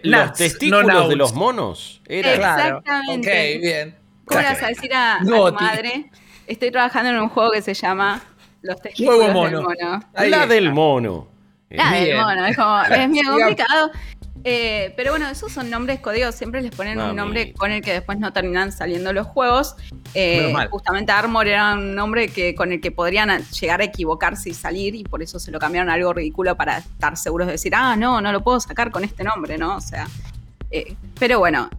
los 0.04 0.34
testículos 0.34 1.10
de 1.10 1.16
los 1.16 1.34
monos. 1.34 2.02
Exactamente. 2.08 3.30
Ok, 3.30 3.62
bien. 3.62 3.96
¿Cómo 4.26 4.42
le 4.42 4.48
vas 4.48 4.64
a 4.64 4.68
decir 4.68 4.92
a, 4.94 5.20
tu 5.22 5.54
madre? 5.54 6.10
Estoy 6.48 6.72
trabajando 6.72 7.10
en 7.12 7.20
un 7.20 7.30
juego 7.30 7.52
que 7.52 7.62
se 7.62 7.74
llama 7.74 8.22
Los 8.62 8.82
testículos 8.82 9.20
del 9.20 9.34
mono. 9.34 9.68
La 10.14 10.48
del 10.48 10.72
mono. 10.72 11.28
La 11.70 11.92
del 11.92 12.18
mono. 12.18 12.46
Es 12.46 12.56
como, 12.56 12.82
es 12.82 13.12
bien 13.12 13.26
complicado. 13.26 13.92
Eh, 14.44 14.94
pero 14.96 15.12
bueno, 15.12 15.28
esos 15.28 15.52
son 15.52 15.70
nombres 15.70 16.00
códigos, 16.00 16.36
siempre 16.36 16.62
les 16.62 16.72
ponen 16.72 17.00
un 17.00 17.16
nombre 17.16 17.54
con 17.54 17.72
el 17.72 17.82
que 17.82 17.94
después 17.94 18.20
no 18.20 18.34
terminan 18.34 18.72
saliendo 18.72 19.14
los 19.14 19.28
juegos. 19.28 19.76
Eh, 20.14 20.54
justamente 20.70 21.12
Armor 21.12 21.48
era 21.48 21.74
un 21.74 21.94
nombre 21.94 22.28
que, 22.30 22.56
con 22.56 22.72
el 22.72 22.82
que 22.82 22.92
podrían 22.92 23.44
llegar 23.46 23.82
a 23.82 23.84
equivocarse 23.84 24.50
y 24.50 24.54
salir, 24.54 24.96
y 24.96 25.04
por 25.04 25.22
eso 25.22 25.40
se 25.40 25.52
lo 25.52 25.60
cambiaron 25.60 25.90
a 25.90 25.94
algo 25.94 26.14
ridículo 26.14 26.56
para 26.56 26.80
estar 26.80 27.18
seguros 27.18 27.48
de 27.48 27.54
decir, 27.54 27.74
ah, 27.76 27.96
no, 27.96 28.22
no 28.22 28.32
lo 28.32 28.42
puedo 28.44 28.60
sacar 28.60 28.92
con 28.92 29.04
este 29.04 29.24
nombre, 29.24 29.58
¿no? 29.58 29.78
O 29.78 29.82
sea. 29.82 30.08
Eh, 30.74 30.96
pero 31.20 31.40
bueno, 31.40 31.70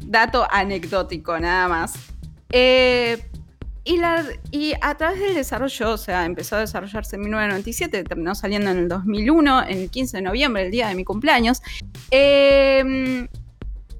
dato 0.00 0.46
anecdótico 0.50 1.38
nada 1.38 1.68
más. 1.68 1.94
Y, 3.86 4.72
a 4.80 4.96
través 4.96 5.20
del 5.20 5.34
desarrollo, 5.34 5.92
o 5.92 5.96
sea, 5.96 6.24
empezó 6.24 6.56
a 6.56 6.60
desarrollarse 6.60 7.14
en 7.14 7.22
1997, 7.22 8.02
terminó 8.02 8.34
saliendo 8.34 8.70
en 8.70 8.78
el 8.78 8.88
2001, 8.88 9.68
en 9.68 9.78
el 9.78 9.90
15 9.90 10.16
de 10.16 10.22
noviembre, 10.24 10.64
el 10.64 10.72
día 10.72 10.88
de 10.88 10.96
mi 10.96 11.04
cumpleaños. 11.04 11.62
Em, 12.10 13.28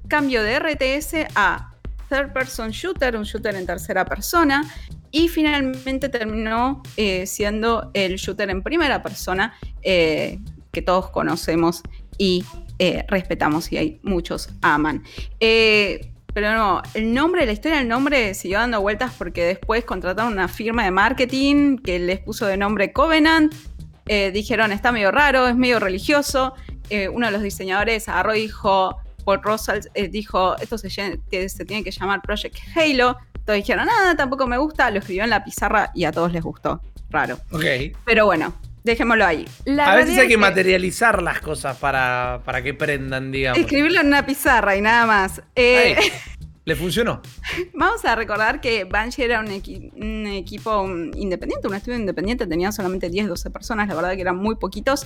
cambio 0.09 0.43
de 0.43 0.59
RTS 0.59 1.27
a 1.35 1.73
Third 2.09 2.33
Person 2.33 2.71
Shooter, 2.71 3.15
un 3.15 3.23
shooter 3.23 3.55
en 3.55 3.65
tercera 3.65 4.03
persona. 4.03 4.63
Y 5.09 5.29
finalmente 5.29 6.09
terminó 6.09 6.83
eh, 6.97 7.25
siendo 7.25 7.89
el 7.93 8.17
shooter 8.17 8.49
en 8.49 8.61
primera 8.61 9.01
persona 9.01 9.53
eh, 9.81 10.39
que 10.73 10.81
todos 10.81 11.09
conocemos 11.11 11.81
y 12.17 12.43
eh, 12.79 13.05
respetamos 13.07 13.71
y 13.71 13.99
muchos 14.03 14.49
aman. 14.61 15.03
Eh, 15.39 16.11
pero 16.37 16.53
no, 16.53 16.83
el 16.93 17.15
nombre, 17.15 17.47
la 17.47 17.51
historia 17.51 17.79
del 17.79 17.87
nombre 17.87 18.35
siguió 18.35 18.59
dando 18.59 18.79
vueltas 18.79 19.11
porque 19.17 19.43
después 19.43 19.83
contrataron 19.85 20.33
una 20.33 20.47
firma 20.47 20.83
de 20.83 20.91
marketing 20.91 21.79
que 21.79 21.97
les 21.97 22.19
puso 22.19 22.45
de 22.45 22.57
nombre 22.57 22.93
Covenant. 22.93 23.55
Eh, 24.05 24.29
dijeron, 24.29 24.71
está 24.71 24.91
medio 24.91 25.09
raro, 25.09 25.47
es 25.47 25.55
medio 25.55 25.79
religioso. 25.79 26.53
uno 27.11 27.25
de 27.25 27.31
los 27.31 27.41
diseñadores 27.41 28.07
agarró 28.07 28.35
y 28.35 28.41
dijo, 28.41 28.97
Paul 29.25 29.41
Russell 29.41 29.79
dijo, 30.11 30.55
esto 30.59 30.77
se, 30.77 30.91
se 30.91 31.65
tiene 31.65 31.83
que 31.83 31.89
llamar 31.89 32.21
Project 32.21 32.55
Halo. 32.75 33.17
Todos 33.43 33.57
dijeron, 33.57 33.87
nada, 33.87 34.15
tampoco 34.15 34.45
me 34.45 34.59
gusta. 34.59 34.91
Lo 34.91 34.99
escribió 34.99 35.23
en 35.23 35.31
la 35.31 35.43
pizarra 35.43 35.89
y 35.95 36.03
a 36.03 36.11
todos 36.11 36.31
les 36.31 36.43
gustó. 36.43 36.79
Raro. 37.09 37.39
Ok. 37.49 37.65
Pero 38.05 38.27
bueno, 38.27 38.53
dejémoslo 38.91 39.25
ahí. 39.25 39.45
a 39.79 39.95
veces 39.95 40.17
hay 40.17 40.27
que, 40.27 40.37
materializar 40.37 41.21
las 41.21 41.41
cosas 41.41 41.77
para, 41.77 42.41
para, 42.43 42.61
que 42.61 42.73
prendan, 42.73 43.31
digamos. 43.31 43.59
Escribirlo 43.59 44.01
en 44.01 44.07
una 44.07 44.25
pizarra 44.25 44.75
y 44.75 44.81
nada 44.81 45.05
más. 45.05 45.41
Eh, 45.55 45.95
¿Le 46.67 46.75
funcionó? 46.75 47.21
Vamos 47.73 48.03
a 48.03 48.13
recordar 48.15 48.59
que 48.59 48.83
Banshee 48.83 49.23
era 49.23 49.39
un, 49.39 49.47
equipo 50.27 50.85
independiente, 51.15 51.65
un 51.65 51.75
estudio 51.75 51.97
independiente, 51.97 52.45
tenían 52.45 52.73
solamente 52.73 53.09
10, 53.09 53.29
12 53.29 53.51
personas, 53.51 53.87
la 53.87 53.95
verdad 53.95 54.15
que 54.15 54.21
eran 54.21 54.35
muy 54.35 54.55
poquitos. 54.55 55.05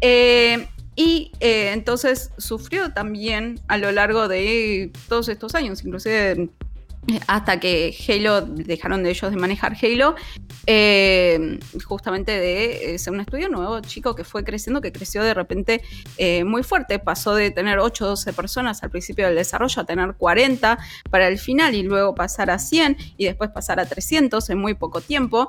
Eh, 0.00 0.66
y 0.96 1.30
eh, 1.40 1.72
entonces 1.74 2.30
sufrió 2.38 2.92
también 2.94 3.60
a 3.68 3.76
lo 3.76 3.92
largo 3.92 4.28
de 4.28 4.92
todos 5.06 5.28
estos 5.28 5.54
años, 5.54 5.84
inclusive 5.84 6.48
hasta 7.26 7.60
que 7.60 7.94
Halo, 8.08 8.42
dejaron 8.42 9.02
de 9.02 9.10
ellos 9.10 9.30
de 9.30 9.36
manejar 9.36 9.76
Halo, 9.80 10.14
eh, 10.66 11.58
justamente 11.84 12.32
de 12.32 12.94
eh, 12.94 12.98
ser 12.98 13.12
un 13.12 13.20
estudio 13.20 13.48
nuevo, 13.48 13.80
chico, 13.80 14.14
que 14.14 14.24
fue 14.24 14.44
creciendo, 14.44 14.80
que 14.80 14.92
creció 14.92 15.22
de 15.22 15.34
repente 15.34 15.82
eh, 16.16 16.44
muy 16.44 16.62
fuerte, 16.62 16.98
pasó 16.98 17.34
de 17.34 17.50
tener 17.50 17.78
8 17.78 18.04
o 18.04 18.08
12 18.08 18.32
personas 18.32 18.82
al 18.82 18.90
principio 18.90 19.26
del 19.26 19.36
desarrollo 19.36 19.82
a 19.82 19.84
tener 19.84 20.14
40 20.14 20.78
para 21.10 21.28
el 21.28 21.38
final 21.38 21.74
y 21.74 21.82
luego 21.82 22.14
pasar 22.14 22.50
a 22.50 22.58
100 22.58 22.96
y 23.16 23.26
después 23.26 23.50
pasar 23.50 23.80
a 23.80 23.86
300 23.86 24.48
en 24.50 24.58
muy 24.58 24.74
poco 24.74 25.00
tiempo, 25.00 25.48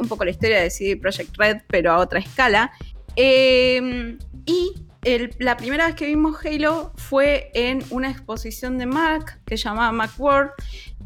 un 0.00 0.08
poco 0.08 0.24
la 0.24 0.30
historia 0.30 0.60
de 0.60 0.70
CD 0.70 0.96
Project 0.96 1.36
Red, 1.36 1.58
pero 1.68 1.92
a 1.92 1.98
otra 1.98 2.20
escala. 2.20 2.72
y 3.16 4.91
la 5.38 5.56
primera 5.56 5.86
vez 5.86 5.96
que 5.96 6.06
vimos 6.06 6.36
Halo 6.44 6.92
fue 6.96 7.50
en 7.54 7.82
una 7.90 8.10
exposición 8.10 8.78
de 8.78 8.86
Mac 8.86 9.40
que 9.44 9.56
se 9.56 9.64
llamaba 9.64 9.90
Macworld, 9.90 10.50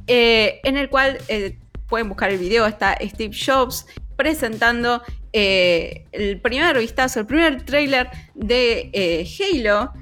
eh, 0.06 0.60
en 0.64 0.76
el 0.76 0.90
cual 0.90 1.18
eh, 1.28 1.58
pueden 1.88 2.08
buscar 2.08 2.30
el 2.30 2.38
video, 2.38 2.66
está 2.66 2.98
Steve 3.00 3.34
Jobs 3.34 3.86
presentando 4.16 5.02
eh, 5.32 6.04
el 6.12 6.40
primer 6.40 6.78
vistazo, 6.78 7.20
el 7.20 7.26
primer 7.26 7.62
trailer 7.64 8.10
de 8.34 9.26
Halo, 9.40 9.92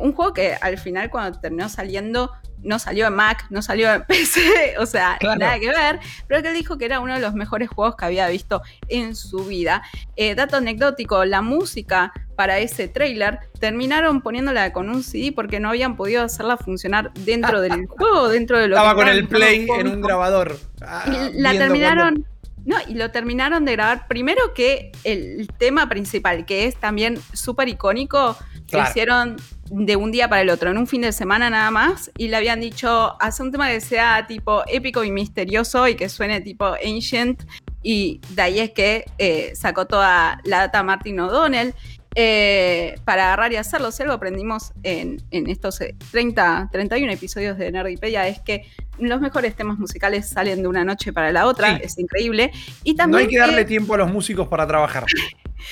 un 0.00 0.12
juego 0.12 0.32
que 0.32 0.54
al 0.60 0.78
final 0.78 1.10
cuando 1.10 1.40
terminó 1.40 1.68
saliendo 1.68 2.30
no 2.66 2.78
salió 2.78 3.06
en 3.06 3.14
Mac, 3.14 3.46
no 3.50 3.62
salió 3.62 3.92
en 3.92 4.02
PC, 4.08 4.74
o 4.78 4.86
sea, 4.86 5.18
nada 5.22 5.58
que 5.58 5.68
ver, 5.68 6.00
pero 6.26 6.42
que 6.42 6.48
él 6.48 6.54
dijo 6.54 6.76
que 6.76 6.84
era 6.84 7.00
uno 7.00 7.14
de 7.14 7.20
los 7.20 7.34
mejores 7.34 7.68
juegos 7.68 7.96
que 7.96 8.04
había 8.04 8.28
visto 8.28 8.62
en 8.88 9.14
su 9.14 9.44
vida. 9.44 9.82
Eh, 10.16 10.34
dato 10.34 10.56
anecdótico, 10.56 11.24
la 11.24 11.42
música 11.42 12.12
para 12.34 12.58
ese 12.58 12.88
trailer 12.88 13.38
terminaron 13.58 14.20
poniéndola 14.20 14.72
con 14.72 14.90
un 14.90 15.02
CD 15.02 15.32
porque 15.32 15.60
no 15.60 15.70
habían 15.70 15.96
podido 15.96 16.22
hacerla 16.22 16.56
funcionar 16.56 17.12
dentro 17.14 17.60
del 17.60 17.86
juego, 17.88 18.28
dentro 18.28 18.58
de 18.58 18.68
lo 18.68 18.76
Estaba 18.76 18.94
con 18.94 19.08
el 19.08 19.26
play 19.26 19.66
en 19.78 19.88
un 19.88 20.00
grabador. 20.02 20.58
Ah, 20.82 21.04
la 21.34 21.52
terminaron... 21.52 22.26
No, 22.64 22.76
y 22.88 22.94
lo 22.94 23.12
terminaron 23.12 23.64
de 23.64 23.72
grabar 23.72 24.08
primero 24.08 24.52
que 24.52 24.90
el 25.04 25.48
tema 25.56 25.88
principal, 25.88 26.44
que 26.44 26.66
es 26.66 26.74
también 26.74 27.16
súper 27.32 27.68
icónico, 27.68 28.36
lo 28.72 28.82
hicieron 28.82 29.36
de 29.70 29.96
un 29.96 30.12
día 30.12 30.28
para 30.28 30.42
el 30.42 30.50
otro, 30.50 30.70
en 30.70 30.78
un 30.78 30.86
fin 30.86 31.02
de 31.02 31.12
semana 31.12 31.50
nada 31.50 31.70
más, 31.70 32.10
y 32.16 32.28
le 32.28 32.36
habían 32.36 32.60
dicho, 32.60 33.16
hace 33.20 33.42
un 33.42 33.52
tema 33.52 33.68
que 33.68 33.80
sea 33.80 34.26
tipo 34.26 34.62
épico 34.66 35.04
y 35.04 35.10
misterioso 35.10 35.88
y 35.88 35.94
que 35.94 36.08
suene 36.08 36.40
tipo 36.40 36.66
ancient, 36.84 37.44
y 37.82 38.20
de 38.30 38.42
ahí 38.42 38.58
es 38.58 38.70
que 38.70 39.04
eh, 39.18 39.52
sacó 39.54 39.86
toda 39.86 40.40
la 40.44 40.58
data 40.58 40.82
Martin 40.82 41.20
O'Donnell. 41.20 41.74
Eh, 42.18 42.94
para 43.04 43.26
agarrar 43.26 43.52
y 43.52 43.56
hacerlo. 43.56 43.92
Si 43.92 44.02
algo 44.02 44.14
aprendimos 44.14 44.72
en, 44.82 45.22
estos 45.30 45.80
30, 46.12 46.62
eh, 46.62 46.68
31 46.72 47.12
episodios 47.12 47.58
de 47.58 47.70
Nerdipedia 47.70 48.26
es 48.26 48.40
que 48.40 48.62
los 48.98 49.20
mejores 49.20 49.54
temas 49.54 49.78
musicales 49.78 50.26
salen 50.26 50.62
de 50.62 50.68
una 50.68 50.82
noche 50.82 51.12
para 51.12 51.30
la 51.30 51.46
otra, 51.46 51.76
es 51.76 51.98
increíble. 51.98 52.52
Y 52.84 52.94
también 52.94 53.10
no 53.10 53.18
hay 53.18 53.28
que 53.28 53.38
darle 53.38 53.66
tiempo 53.66 53.92
a 53.92 53.98
los 53.98 54.10
músicos 54.10 54.48
para 54.48 54.66
trabajar, 54.66 55.04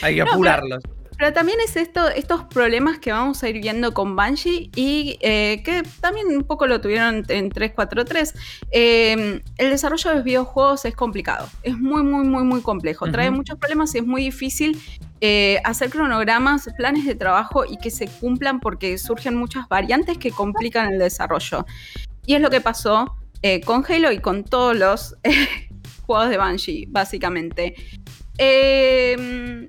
hay 0.03 0.17
que 0.17 0.21
apurarlos. 0.23 0.83
Pero 0.85 1.04
también 1.33 1.59
es 1.65 1.77
esto, 1.77 2.09
estos 2.09 2.45
problemas 2.45 2.99
que 2.99 3.13
vamos 3.13 3.43
a 3.43 3.49
ir 3.49 3.61
viendo 3.61 3.95
con 3.95 4.17
Banshee 4.17 4.71
y 4.75 5.17
eh, 5.21 5.63
que 5.65 5.83
también 6.01 6.27
un 6.29 6.43
poco 6.43 6.67
lo 6.67 6.81
tuvieron 6.81 7.25
en 7.29 7.51
343. 7.51 8.35
Eh, 8.73 9.41
el 9.59 9.71
desarrollo 9.71 10.11
de 10.11 10.17
los 10.17 10.25
videojuegos 10.25 10.85
es 10.85 10.95
complicado, 10.95 11.49
es 11.63 11.79
muy, 11.79 12.03
muy, 12.03 12.27
muy, 12.27 12.45
muy 12.45 12.63
complejo. 12.63 13.11
Trae 13.11 13.31
muchos 13.31 13.59
problemas 13.59 13.95
y 13.95 13.99
es 13.99 14.07
muy 14.07 14.25
difícil 14.25 14.81
eh, 15.21 15.61
hacer 15.65 15.91
cronogramas, 15.91 16.69
planes 16.77 17.07
de 17.07 17.15
trabajo 17.15 17.65
y 17.65 17.77
que 17.77 17.91
se 17.91 18.09
cumplan 18.09 18.61
porque 18.61 18.99
surgen 18.99 19.37
muchas 19.37 19.69
variantes 19.69 20.19
que 20.19 20.31
complican 20.31 20.93
el 20.93 20.99
desarrollo. 20.99 21.65
Y 22.27 22.35
es 22.35 22.41
lo 22.41 22.51
que 22.51 22.61
pasó 22.61 23.17
con 23.67 23.85
Halo 23.87 24.11
y 24.11 24.21
con 24.21 24.43
todos 24.43 24.75
los 24.75 25.17
juegos 26.07 26.31
de 26.31 26.39
Banshee, 26.39 26.87
básicamente. 26.89 27.75
Eh, 28.39 29.69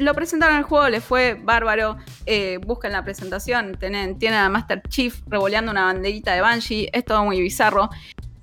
lo 0.00 0.14
presentaron 0.14 0.56
al 0.56 0.62
juego, 0.64 0.88
le 0.88 1.00
fue 1.00 1.34
bárbaro. 1.34 1.96
Eh, 2.26 2.58
buscan 2.64 2.92
la 2.92 3.04
presentación, 3.04 3.76
tienen, 3.78 4.18
tienen 4.18 4.38
a 4.38 4.48
Master 4.48 4.82
Chief 4.88 5.20
revoleando 5.26 5.70
una 5.70 5.84
banderita 5.84 6.34
de 6.34 6.40
Banshee, 6.40 6.88
es 6.92 7.04
todo 7.04 7.24
muy 7.24 7.40
bizarro. 7.40 7.90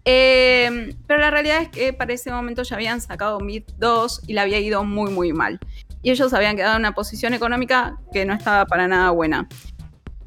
Eh, 0.05 0.95
pero 1.05 1.19
la 1.19 1.31
realidad 1.31 1.61
es 1.61 1.69
que 1.69 1.91
para 1.91 2.13
ese 2.13 2.31
momento 2.31 2.63
ya 2.63 2.77
habían 2.77 3.01
sacado 3.01 3.41
Mid 3.41 3.63
2 3.77 4.21
y 4.27 4.33
le 4.33 4.39
había 4.39 4.59
ido 4.59 4.83
muy, 4.83 5.11
muy 5.11 5.33
mal. 5.33 5.59
Y 6.01 6.11
ellos 6.11 6.33
habían 6.33 6.55
quedado 6.55 6.75
en 6.75 6.81
una 6.81 6.93
posición 6.93 7.33
económica 7.33 7.97
que 8.13 8.23
no 8.25 8.33
estaba 8.33 8.65
para 8.65 8.87
nada 8.87 9.11
buena. 9.11 9.49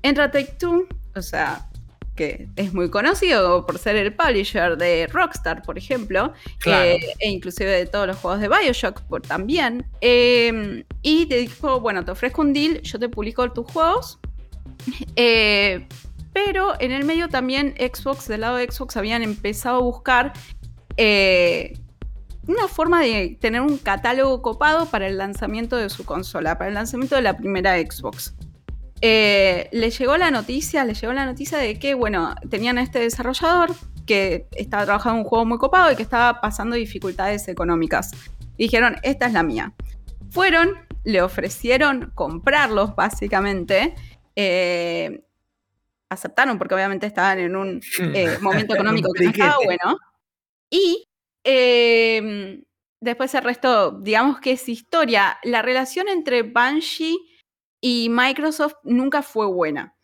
Entra 0.02 0.30
Take 0.30 0.56
Two, 0.58 0.87
o 1.16 1.22
sea, 1.22 1.66
que 2.14 2.50
es 2.56 2.75
muy 2.75 2.90
conocido 2.90 3.64
por 3.64 3.78
ser 3.78 3.96
el 3.96 4.12
publisher 4.12 4.76
de 4.76 5.06
Rockstar, 5.06 5.62
por 5.62 5.78
ejemplo, 5.78 6.34
eh, 6.66 6.99
e 7.18 7.30
inclusive 7.30 7.70
de 7.70 7.87
todos 7.87 8.06
los 8.06 8.18
juegos 8.18 8.40
de 8.40 8.49
Bioshock 8.49 9.00
por, 9.02 9.22
también. 9.22 9.87
Em, 10.02 10.84
y 11.02 11.26
te 11.26 11.37
dijo, 11.37 11.80
bueno, 11.80 12.04
te 12.04 12.11
ofrezco 12.11 12.42
un 12.42 12.52
deal, 12.52 12.80
yo 12.83 12.99
te 12.99 13.09
publico 13.09 13.50
tus 13.52 13.71
juegos. 13.71 14.19
Eh, 15.14 15.87
pero 16.33 16.73
en 16.80 16.92
el 16.92 17.04
medio 17.04 17.28
también 17.28 17.75
Xbox, 17.76 18.28
del 18.28 18.42
lado 18.42 18.57
de 18.57 18.71
Xbox, 18.71 18.97
habían 18.97 19.23
empezado 19.23 19.78
a 19.78 19.83
buscar 19.83 20.33
eh, 20.97 21.78
una 22.47 22.69
forma 22.69 23.00
de 23.00 23.37
tener 23.40 23.61
un 23.61 23.78
catálogo 23.78 24.40
copado 24.40 24.87
para 24.87 25.07
el 25.07 25.19
lanzamiento 25.19 25.76
de 25.76 25.90
su 25.90 26.04
consola, 26.04 26.57
para 26.57 26.69
el 26.69 26.75
lanzamiento 26.75 27.16
de 27.16 27.23
la 27.23 27.37
primera 27.37 27.76
Xbox. 27.78 28.35
Eh, 29.02 29.69
le 29.73 29.90
llegó 29.90 30.16
la 30.16 30.30
noticia, 30.30 30.85
le 30.85 30.95
llegó 30.95 31.12
la 31.12 31.25
noticia 31.25 31.59
de 31.59 31.78
que, 31.78 31.95
bueno, 31.95 32.35
tenían 32.49 32.78
a 32.78 32.83
este 32.83 33.00
desarrollador 33.00 33.75
que 34.07 34.47
estaba 34.52 34.85
trabajando 34.85 35.21
en 35.21 35.25
un 35.25 35.28
juego 35.28 35.47
muy 35.47 35.59
copado 35.59 35.92
y 35.92 35.97
que 35.97 36.02
estaba 36.02 36.40
pasando 36.40 36.76
dificultades 36.76 37.49
económicas. 37.49 38.11
dijeron, 38.59 38.97
esta 39.02 39.26
es 39.26 39.33
la 39.33 39.42
mía. 39.42 39.73
Fueron, 40.30 40.71
le 41.04 41.23
ofrecieron 41.23 42.12
comprarlos, 42.14 42.95
básicamente. 42.95 43.95
Eh, 44.37 45.25
aceptaron 46.09 46.59
porque 46.59 46.75
obviamente 46.75 47.07
estaban 47.07 47.38
en 47.38 47.57
un 47.57 47.80
eh, 47.99 48.38
momento 48.40 48.75
económico 48.75 49.12
que 49.12 49.25
no 49.25 49.30
estaba 49.30 49.57
bueno. 49.64 49.99
Y 50.71 51.07
después 53.00 53.35
el 53.35 53.45
resto, 53.45 53.92
digamos 53.92 54.40
que 54.40 54.52
es 54.52 54.69
historia. 54.69 55.38
La 55.42 55.62
relación 55.62 56.09
entre 56.09 56.42
Banshee 56.42 57.19
y 57.80 58.09
Microsoft 58.11 58.75
nunca 58.85 59.23
fue 59.23 59.47
buena. 59.47 59.97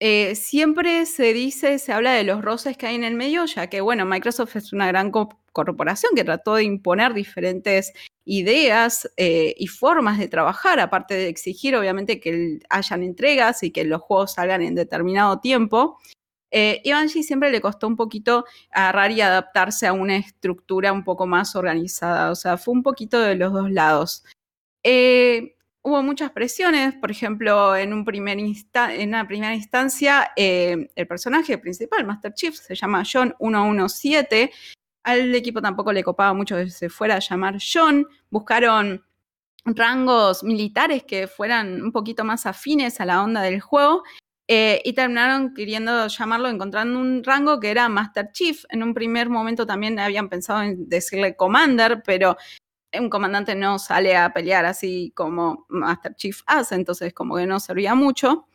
Eh, 0.00 0.36
siempre 0.36 1.06
se 1.06 1.32
dice, 1.32 1.78
se 1.80 1.92
habla 1.92 2.12
de 2.12 2.22
los 2.22 2.40
roces 2.42 2.76
que 2.76 2.86
hay 2.86 2.94
en 2.94 3.04
el 3.04 3.14
medio, 3.14 3.44
ya 3.46 3.68
que, 3.68 3.80
bueno, 3.80 4.04
Microsoft 4.04 4.54
es 4.56 4.72
una 4.72 4.86
gran 4.86 5.10
corporación 5.10 6.12
que 6.14 6.22
trató 6.22 6.54
de 6.54 6.64
imponer 6.64 7.14
diferentes 7.14 7.92
ideas 8.24 9.10
eh, 9.16 9.54
y 9.58 9.66
formas 9.66 10.18
de 10.18 10.28
trabajar, 10.28 10.78
aparte 10.78 11.14
de 11.14 11.28
exigir, 11.28 11.74
obviamente, 11.74 12.20
que 12.20 12.60
hayan 12.70 13.02
entregas 13.02 13.62
y 13.64 13.72
que 13.72 13.84
los 13.84 14.00
juegos 14.02 14.34
salgan 14.34 14.62
en 14.62 14.76
determinado 14.76 15.40
tiempo. 15.40 15.98
Eh, 16.50 16.82
siempre 17.22 17.50
le 17.50 17.60
costó 17.60 17.88
un 17.88 17.96
poquito 17.96 18.44
agarrar 18.70 19.10
y 19.10 19.20
adaptarse 19.20 19.86
a 19.86 19.92
una 19.92 20.16
estructura 20.16 20.92
un 20.92 21.04
poco 21.04 21.26
más 21.26 21.56
organizada, 21.56 22.30
o 22.30 22.34
sea, 22.34 22.56
fue 22.56 22.72
un 22.74 22.82
poquito 22.82 23.20
de 23.20 23.34
los 23.34 23.52
dos 23.52 23.70
lados. 23.70 24.24
Eh, 24.84 25.56
hubo 25.82 26.02
muchas 26.02 26.30
presiones, 26.32 26.94
por 26.94 27.10
ejemplo, 27.10 27.74
en, 27.76 27.92
un 27.92 28.04
primer 28.04 28.38
en 28.38 29.08
una 29.08 29.26
primera 29.26 29.54
instancia, 29.54 30.32
eh, 30.36 30.90
el 30.94 31.06
personaje 31.06 31.58
principal, 31.58 32.06
Master 32.06 32.34
Chief, 32.34 32.54
se 32.54 32.74
llama 32.74 33.04
John 33.10 33.34
117. 33.38 34.52
Al 35.04 35.34
equipo 35.34 35.62
tampoco 35.62 35.92
le 35.92 36.04
copaba 36.04 36.34
mucho 36.34 36.56
que 36.56 36.70
se 36.70 36.88
fuera 36.88 37.16
a 37.16 37.20
llamar 37.20 37.58
John. 37.60 38.06
Buscaron 38.30 39.02
rangos 39.64 40.42
militares 40.42 41.04
que 41.04 41.26
fueran 41.26 41.82
un 41.82 41.92
poquito 41.92 42.24
más 42.24 42.46
afines 42.46 43.00
a 43.00 43.06
la 43.06 43.22
onda 43.22 43.40
del 43.42 43.60
juego. 43.60 44.02
Eh, 44.50 44.80
y 44.82 44.94
terminaron 44.94 45.52
queriendo 45.52 46.06
llamarlo, 46.06 46.48
encontrando 46.48 46.98
un 46.98 47.22
rango 47.22 47.60
que 47.60 47.70
era 47.70 47.88
Master 47.88 48.30
Chief. 48.32 48.64
En 48.70 48.82
un 48.82 48.94
primer 48.94 49.28
momento 49.28 49.66
también 49.66 49.98
habían 49.98 50.30
pensado 50.30 50.62
en 50.62 50.88
decirle 50.88 51.36
Commander, 51.36 52.02
pero 52.02 52.36
un 52.92 53.10
comandante 53.10 53.54
no 53.54 53.78
sale 53.78 54.16
a 54.16 54.32
pelear 54.32 54.64
así 54.64 55.12
como 55.14 55.66
Master 55.68 56.14
Chief 56.14 56.40
hace, 56.46 56.74
entonces 56.74 57.12
como 57.12 57.36
que 57.36 57.46
no 57.46 57.60
servía 57.60 57.94
mucho. 57.94 58.48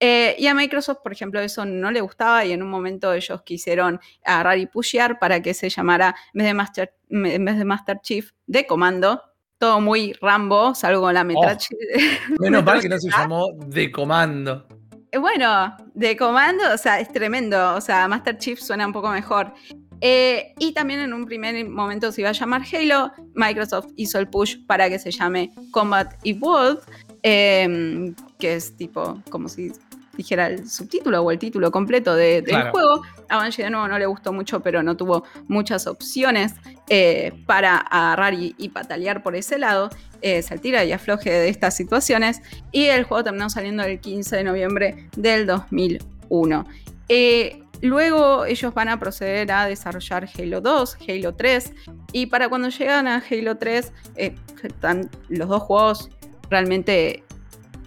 Eh, 0.00 0.36
y 0.38 0.46
a 0.46 0.54
Microsoft, 0.54 0.98
por 1.02 1.12
ejemplo, 1.12 1.40
eso 1.40 1.64
no 1.64 1.90
le 1.90 2.00
gustaba 2.00 2.44
y 2.44 2.52
en 2.52 2.62
un 2.62 2.70
momento 2.70 3.12
ellos 3.12 3.42
quisieron 3.42 4.00
agarrar 4.24 4.58
y 4.58 4.66
pushear 4.66 5.18
para 5.18 5.42
que 5.42 5.54
se 5.54 5.68
llamara, 5.68 6.14
en 6.32 6.38
vez 6.38 6.46
de 6.46 6.54
Master, 6.54 6.94
en 7.10 7.44
vez 7.44 7.58
de 7.58 7.64
Master 7.64 8.00
Chief, 8.00 8.30
de 8.46 8.66
comando. 8.66 9.22
Todo 9.58 9.80
muy 9.80 10.12
Rambo, 10.20 10.72
salvo 10.76 11.00
con 11.00 11.14
la. 11.14 11.22
Oh, 11.22 11.56
menos 12.38 12.64
mal 12.64 12.80
que 12.80 12.88
no 12.88 12.98
se 12.98 13.10
llamó 13.10 13.48
de 13.66 13.90
comando. 13.90 14.68
Eh, 15.10 15.18
bueno, 15.18 15.76
de 15.94 16.16
comando, 16.16 16.62
o 16.72 16.78
sea, 16.78 17.00
es 17.00 17.10
tremendo. 17.10 17.74
O 17.74 17.80
sea, 17.80 18.06
Master 18.06 18.38
Chief 18.38 18.60
suena 18.60 18.86
un 18.86 18.92
poco 18.92 19.10
mejor. 19.10 19.52
Eh, 20.00 20.54
y 20.58 20.72
también 20.72 21.00
en 21.00 21.12
un 21.12 21.26
primer 21.26 21.68
momento 21.68 22.12
se 22.12 22.20
iba 22.20 22.30
a 22.30 22.32
llamar 22.32 22.62
Halo. 22.72 23.12
Microsoft 23.34 23.88
hizo 23.96 24.18
el 24.18 24.28
push 24.28 24.58
para 24.66 24.88
que 24.88 24.98
se 24.98 25.10
llame 25.10 25.52
Combat 25.70 26.14
Evolved, 26.24 26.82
em, 27.22 28.14
que 28.38 28.54
es 28.54 28.76
tipo 28.76 29.22
como 29.30 29.48
si 29.48 29.72
dijera 30.18 30.48
el 30.48 30.68
subtítulo 30.68 31.22
o 31.22 31.30
el 31.30 31.38
título 31.38 31.70
completo 31.70 32.14
del 32.14 32.44
juego. 32.70 33.02
A 33.28 33.40
Bungie 33.40 33.64
de 33.64 33.70
nuevo 33.70 33.86
no 33.86 33.98
le 33.98 34.06
gustó 34.06 34.32
mucho, 34.32 34.60
pero 34.60 34.82
no 34.82 34.96
tuvo 34.96 35.22
muchas 35.46 35.86
opciones 35.86 36.54
eh, 36.90 37.32
para 37.46 37.76
agarrar 37.78 38.34
y, 38.34 38.68
patalear 38.68 39.22
por 39.22 39.36
ese 39.36 39.58
lado. 39.58 39.90
Eh, 40.20 40.42
se 40.42 40.58
tira 40.58 40.84
y 40.84 40.90
afloje 40.90 41.30
de 41.30 41.48
estas 41.48 41.76
situaciones. 41.76 42.42
Y 42.72 42.86
el 42.86 43.04
juego 43.04 43.22
terminó 43.22 43.48
saliendo 43.48 43.84
el 43.84 44.00
15 44.00 44.36
de 44.36 44.44
noviembre 44.44 45.08
del 45.16 45.46
2001. 45.46 46.66
Eh, 47.08 47.62
luego 47.80 48.44
ellos 48.44 48.74
van 48.74 48.88
a 48.88 48.98
proceder 48.98 49.50
a 49.52 49.66
desarrollar 49.66 50.28
Halo 50.38 50.60
2, 50.60 50.98
Halo 51.08 51.34
3, 51.34 51.72
y 52.12 52.26
para 52.26 52.48
cuando 52.48 52.68
llegan 52.68 53.06
a 53.08 53.22
Halo 53.30 53.56
3, 53.56 53.92
están 54.16 55.10
los 55.28 55.48
dos 55.48 55.62
juegos 55.62 56.10
realmente 56.50 57.22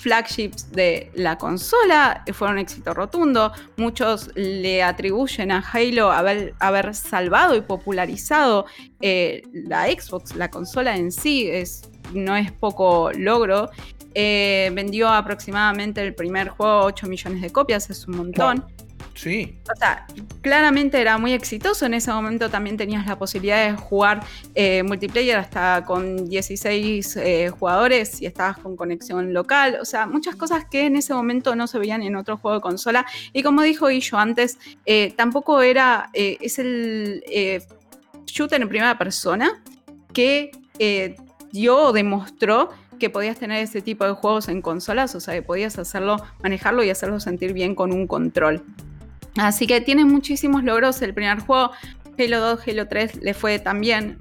flagships 0.02 0.72
de 0.72 1.12
la 1.14 1.38
consola, 1.38 2.24
fueron 2.34 2.56
un 2.56 2.62
éxito 2.62 2.94
rotundo. 2.94 3.52
Muchos 3.78 4.32
le 4.36 4.82
atribuyen 4.82 5.52
a 5.52 5.60
Halo 5.60 6.12
haber, 6.12 6.96
salvado 6.96 7.56
y 7.56 7.62
popularizado 7.62 8.66
eh, 9.00 9.44
la 9.54 9.86
Xbox, 9.86 10.36
la 10.36 10.50
consola 10.50 10.96
en 10.96 11.12
sí, 11.12 11.48
es, 11.48 11.90
no 12.14 12.36
es 12.36 12.52
poco 12.52 13.12
logro. 13.14 13.70
Eh, 14.14 14.72
vendió 14.74 15.08
aproximadamente 15.08 16.02
el 16.02 16.16
primer 16.16 16.50
juego 16.50 16.82
8 16.86 17.08
millones 17.08 17.42
de 17.42 17.52
copias, 17.52 17.90
es 17.90 18.08
un 18.08 18.18
montón. 18.18 18.66
Sí. 19.16 19.58
O 19.72 19.76
sea, 19.78 20.06
claramente 20.42 21.00
era 21.00 21.18
muy 21.18 21.34
exitoso. 21.34 21.86
En 21.86 21.94
ese 21.94 22.12
momento 22.12 22.50
también 22.50 22.78
tenías 22.78 23.06
la 23.06 23.18
posibilidad 23.18 23.70
de 23.70 23.78
jugar 23.78 24.24
eh, 24.56 24.84
multiplayer 24.84 25.38
hasta 25.38 25.84
con 25.86 26.30
16 26.30 27.18
eh, 27.18 27.50
jugadores 27.50 28.22
y 28.22 28.26
estabas 28.26 28.58
con 28.58 28.76
conexión 28.76 29.34
local. 29.34 29.78
O 29.82 29.86
sea, 29.86 30.08
muchas 30.08 30.36
cosas 30.36 30.66
que 30.66 30.86
en 30.86 30.96
ese 30.96 31.14
momento 31.14 31.56
no 31.56 31.68
se 31.68 31.78
veían 31.80 32.04
en 32.04 32.16
otro 32.16 32.38
juego 32.38 32.56
de 32.56 32.62
consola. 32.62 33.06
Y 33.34 33.44
como 33.44 33.62
dijo 33.62 33.90
Illo 33.90 34.18
antes, 34.18 34.58
eh, 34.86 35.14
tampoco 35.16 35.62
era. 35.62 36.10
es 36.14 36.60
el 36.60 37.24
shooter 38.26 38.62
en 38.62 38.70
primera 38.70 38.98
persona 38.98 39.62
que 40.14 40.52
dio 41.52 41.78
o 41.78 41.94
demostró 41.94 42.70
que 43.02 43.10
podías 43.10 43.38
tener 43.40 43.64
ese 43.64 43.82
tipo 43.82 44.06
de 44.06 44.12
juegos 44.12 44.48
en 44.48 44.62
consolas, 44.62 45.16
o 45.16 45.20
sea, 45.20 45.34
que 45.34 45.42
podías 45.42 45.78
hacerlo, 45.80 46.18
manejarlo 46.44 46.84
y 46.84 46.92
hacerlo 46.92 47.20
sentir 47.20 47.52
bien 47.52 47.74
con 47.74 47.92
un 47.92 48.06
control. 48.06 48.64
Así 49.38 49.68
que 49.68 49.82
tiene 49.82 50.06
muchísimos 50.06 50.64
logros 50.64 51.02
el 51.02 51.14
primer 51.14 51.40
juego. 51.40 51.72
Halo 52.18 52.40
2, 52.40 52.68
Halo 52.68 52.88
3 52.88 53.20
le 53.22 53.34
fue 53.34 53.60
también 53.60 54.20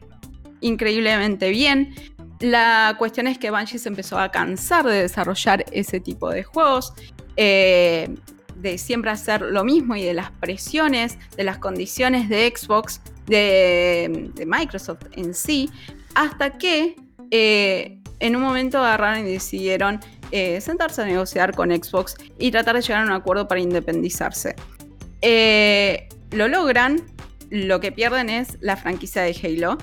increíblemente 0.61 1.51
bien. 1.51 1.95
La 2.41 2.95
cuestión 2.99 3.27
es 3.27 3.39
que 3.39 3.51
Bungie 3.51 3.79
se 3.79 3.89
empezó 3.89 4.19
a 4.19 4.31
cansar 4.31 4.87
de 4.87 5.03
desarrollar 5.03 5.65
ese 5.73 6.01
tipo 6.01 6.31
de 6.31 6.43
juegos, 6.43 6.95
eh, 7.37 8.09
de 8.57 8.79
siempre 8.79 9.11
hacer 9.11 9.43
lo 9.43 9.65
mismo 9.65 9.97
y 9.97 10.03
de 10.03 10.15
las 10.15 10.31
presiones, 10.33 11.19
de 11.37 11.45
las 11.45 11.59
condiciones 11.59 12.29
de 12.29 12.53
Xbox, 12.55 13.01
de, 13.27 14.31
Microsoft 14.47 15.05
en 15.13 15.35
sí, 15.35 15.71
hasta 16.15 16.57
que 16.57 16.97
eh, 17.31 17.99
en 18.21 18.37
un 18.37 18.43
momento 18.43 18.79
agarraron 18.79 19.27
y 19.27 19.33
decidieron 19.33 20.01
eh, 20.31 20.61
sentarse 20.61 21.03
a 21.03 21.05
negociar 21.05 21.55
con 21.55 21.71
Xbox 21.71 22.17
y 22.39 22.51
tratar 22.51 22.77
de 22.77 22.83
llegar 22.83 23.03
a 23.03 23.05
un 23.05 23.13
acuerdo 23.13 23.49
para 23.49 23.61
independizarse. 23.61 24.57
Eh, 25.23 26.09
lo 26.31 26.49
logran, 26.49 27.03
lo 27.51 27.81
que 27.81 27.93
pierden 27.93 28.31
es 28.31 28.59
la 28.61 28.77
franquicia 28.77 29.23
de 29.23 29.37
Halo, 29.43 29.79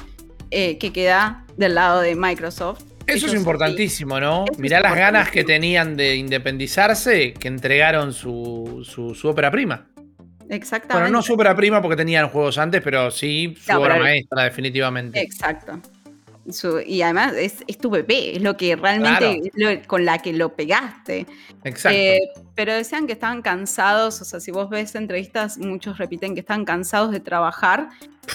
eh, 0.51 0.77
que 0.77 0.91
queda 0.93 1.45
del 1.57 1.75
lado 1.75 2.01
de 2.01 2.15
Microsoft. 2.15 2.83
Eso 3.05 3.27
es 3.27 3.33
importantísimo, 3.33 4.19
¿no? 4.19 4.45
Mirá 4.57 4.81
las 4.81 4.95
ganas 4.95 5.31
que 5.31 5.43
tenían 5.43 5.95
de 5.95 6.15
independizarse, 6.15 7.33
que 7.33 7.47
entregaron 7.47 8.13
su, 8.13 8.83
su, 8.83 9.27
ópera 9.29 9.49
prima. 9.49 9.87
Exactamente. 10.49 10.93
Bueno, 10.93 11.17
no 11.17 11.21
su 11.21 11.33
ópera 11.33 11.55
prima 11.55 11.81
porque 11.81 11.95
tenían 11.95 12.27
juegos 12.27 12.57
antes, 12.57 12.81
pero 12.81 13.09
sí 13.11 13.55
su 13.59 13.77
obra 13.77 13.97
maestra, 13.97 14.43
definitivamente. 14.43 15.21
Exacto 15.21 15.81
y 16.85 17.01
además 17.01 17.33
es, 17.35 17.77
tu 17.77 17.89
bebé, 17.89 18.37
es 18.37 18.41
lo 18.41 18.55
que 18.55 18.75
realmente 18.75 19.51
con 19.85 20.05
la 20.05 20.19
que 20.19 20.33
lo 20.33 20.55
pegaste. 20.55 21.25
Exacto. 21.63 21.97
Eh, 21.97 22.19
pero 22.55 22.73
decían 22.73 23.05
que 23.05 23.13
estaban 23.13 23.41
cansados, 23.41 24.21
o 24.21 24.25
sea, 24.25 24.39
si 24.39 24.51
vos 24.51 24.69
ves 24.69 24.95
entrevistas, 24.95 25.57
muchos 25.57 25.97
repiten 25.97 26.33
que 26.33 26.39
están 26.39 26.65
cansados 26.65 27.11
de 27.11 27.19
trabajar 27.19 27.89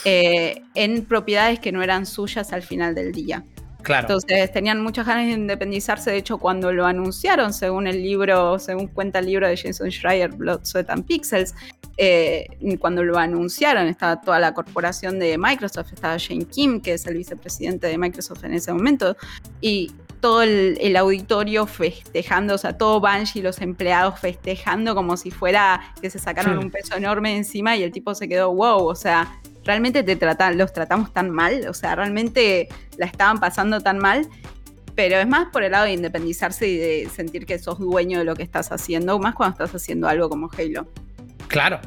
eh, 0.05 0.63
en 0.75 1.05
propiedades 1.05 1.59
que 1.59 1.73
no 1.73 1.83
eran 1.83 2.07
suyas 2.07 2.53
al 2.53 2.63
final 2.63 2.95
del 2.95 3.13
día. 3.13 3.45
Claro. 3.83 4.03
Entonces 4.03 4.53
tenían 4.53 4.81
muchas 4.81 5.07
ganas 5.07 5.27
de 5.27 5.33
independizarse. 5.33 6.11
De 6.11 6.17
hecho, 6.17 6.39
cuando 6.39 6.73
lo 6.73 6.87
anunciaron, 6.87 7.53
según 7.53 7.87
el 7.87 8.03
libro, 8.03 8.59
según 8.59 8.87
cuenta 8.89 9.19
el 9.19 9.27
libro 9.27 9.49
de 9.49 9.57
Jason 9.57 9.91
Schreier, 9.91 10.31
Blood, 10.31 10.61
Sweat 10.65 10.91
and 10.91 11.05
Pixels, 11.05 11.55
eh, 11.97 12.47
cuando 12.79 13.03
lo 13.03 13.19
anunciaron, 13.19 13.87
estaba 13.87 14.21
toda 14.21 14.39
la 14.39 14.55
corporación 14.55 15.19
de 15.19 15.37
Microsoft, 15.37 15.93
estaba 15.93 16.17
Shane 16.17 16.47
Kim, 16.47 16.81
que 16.81 16.95
es 16.95 17.07
el 17.07 17.17
vicepresidente 17.17 17.87
de 17.87 17.99
Microsoft 17.99 18.45
en 18.45 18.55
ese 18.55 18.73
momento, 18.73 19.17
y 19.61 19.93
todo 20.23 20.43
el, 20.43 20.97
auditorio 20.97 21.67
festejando, 21.67 22.55
o 22.55 22.59
sea, 22.59 22.79
todo 22.79 23.01
Banshee 23.01 23.43
los 23.43 23.61
empleados 23.61 24.21
festejando 24.21 24.95
como 24.95 25.17
si 25.17 25.33
fuera 25.33 25.95
que 26.01 26.11
se 26.11 26.21
sacaron 26.21 26.59
un 26.59 26.71
peso 26.71 26.95
enorme 26.95 27.37
encima 27.37 27.77
y 27.77 27.83
el 27.83 27.91
tipo 27.91 28.15
se 28.15 28.29
quedó 28.29 28.55
wow, 28.55 28.87
o 28.87 28.95
sea, 28.95 29.41
realmente 29.65 30.03
te 30.03 30.17
tratan, 30.17 30.59
los 30.59 30.73
tratamos 30.73 31.13
tan 31.13 31.31
mal, 31.31 31.67
o 31.69 31.75
sea, 31.75 31.95
realmente 31.95 32.69
la 32.97 33.07
estaban 33.07 33.39
pasando 33.41 33.81
tan 33.81 33.99
mal, 33.99 34.29
pero 34.95 35.17
es 35.17 35.27
más 35.27 35.49
por 35.53 35.63
el 35.63 35.73
lado 35.73 35.85
de 35.85 35.93
independizarse 35.93 36.69
y 36.69 36.77
de 36.77 37.09
sentir 37.09 37.47
que 37.47 37.59
sos 37.59 37.79
dueño 37.79 38.19
de 38.19 38.25
lo 38.25 38.35
que 38.35 38.43
estás 38.43 38.73
haciendo, 38.73 39.19
más 39.19 39.35
cuando 39.35 39.53
estás 39.53 39.75
haciendo 39.75 40.09
algo 40.09 40.29
como 40.29 40.51
Halo. 40.57 40.87
Claro. 41.49 41.81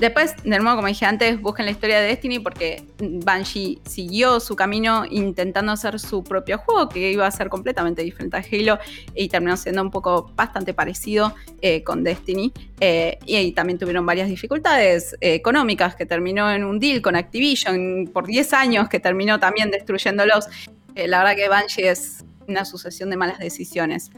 Después, 0.00 0.34
de 0.44 0.58
nuevo, 0.58 0.76
como 0.76 0.88
dije 0.88 1.04
antes, 1.04 1.38
busquen 1.42 1.66
la 1.66 1.72
historia 1.72 2.00
de 2.00 2.06
Destiny 2.06 2.38
porque 2.38 2.82
Banshee 2.98 3.82
siguió 3.86 4.40
su 4.40 4.56
camino 4.56 5.04
intentando 5.04 5.72
hacer 5.72 6.00
su 6.00 6.24
propio 6.24 6.56
juego, 6.56 6.88
que 6.88 7.12
iba 7.12 7.26
a 7.26 7.30
ser 7.30 7.50
completamente 7.50 8.02
diferente 8.02 8.38
a 8.38 8.40
Halo 8.40 8.78
y 9.14 9.28
terminó 9.28 9.58
siendo 9.58 9.82
un 9.82 9.90
poco 9.90 10.32
bastante 10.34 10.72
parecido 10.72 11.34
eh, 11.60 11.82
con 11.84 12.02
Destiny. 12.02 12.50
Eh, 12.80 13.18
y 13.26 13.52
también 13.52 13.78
tuvieron 13.78 14.06
varias 14.06 14.28
dificultades 14.28 15.18
eh, 15.20 15.34
económicas, 15.34 15.94
que 15.94 16.06
terminó 16.06 16.50
en 16.50 16.64
un 16.64 16.80
deal 16.80 17.02
con 17.02 17.14
Activision 17.14 18.08
por 18.10 18.26
10 18.26 18.54
años, 18.54 18.88
que 18.88 19.00
terminó 19.00 19.38
también 19.38 19.70
destruyéndolos. 19.70 20.46
la 20.94 21.18
verdad 21.18 21.36
que 21.36 21.48
Banshee 21.48 21.88
es 21.88 22.24
una 22.50 22.64
sucesión 22.64 23.10
de 23.10 23.16
malas 23.16 23.38
decisiones. 23.38 24.10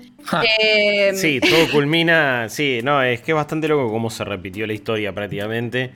Em, 0.59 1.15
sí, 1.15 1.41
todo 1.41 1.71
culmina. 1.71 2.49
Sí, 2.49 2.81
no, 2.83 3.03
es 3.03 3.21
que 3.21 3.33
es 3.33 3.37
bastante 3.37 3.69
loco 3.69 3.91
cómo 3.91 4.11
se 4.11 4.25
repitió 4.25 4.67
la 4.67 4.73
historia 4.73 5.13
prácticamente. 5.13 5.93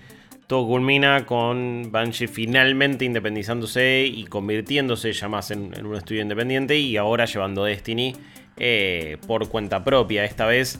Todo 0.46 0.66
culmina 0.66 1.26
con 1.26 1.90
Banshee 1.90 2.28
finalmente 2.28 3.04
independizándose 3.04 4.04
y 4.06 4.24
convirtiéndose 4.26 5.12
ya 5.12 5.28
más 5.28 5.50
en, 5.50 5.84
un 5.84 5.96
estudio 5.96 6.22
independiente 6.22 6.78
y 6.78 6.96
ahora 6.96 7.24
llevando 7.24 7.64
Destiny 7.64 8.14
eh, 8.56 9.18
por 9.26 9.48
cuenta 9.48 9.82
propia. 9.82 10.24
Esta 10.24 10.46
vez 10.46 10.78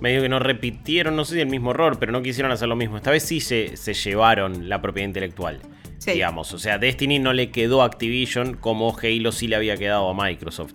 medio 0.00 0.22
que 0.22 0.28
no 0.28 0.38
repitieron, 0.38 1.16
no 1.16 1.24
sé 1.24 1.34
si 1.34 1.40
el 1.40 1.48
mismo 1.48 1.70
error, 1.70 1.98
pero 1.98 2.12
no 2.12 2.22
quisieron 2.22 2.52
hacer 2.52 2.68
lo 2.68 2.76
mismo. 2.76 2.96
Esta 2.96 3.10
vez 3.10 3.22
sí 3.22 3.40
se, 3.40 3.76
se 3.76 3.94
llevaron 3.94 4.68
la 4.68 4.80
propiedad 4.82 5.08
intelectual. 5.08 5.60
Digamos, 6.04 6.52
o 6.52 6.58
sea, 6.58 6.78
Destiny 6.78 7.18
no 7.18 7.32
le 7.32 7.50
quedó 7.50 7.82
a 7.82 7.86
Activision 7.86 8.56
como 8.56 8.94
Halo 8.94 9.32
sí 9.32 9.48
le 9.48 9.56
había 9.56 9.76
quedado 9.76 10.10
a 10.10 10.14
Microsoft. 10.14 10.74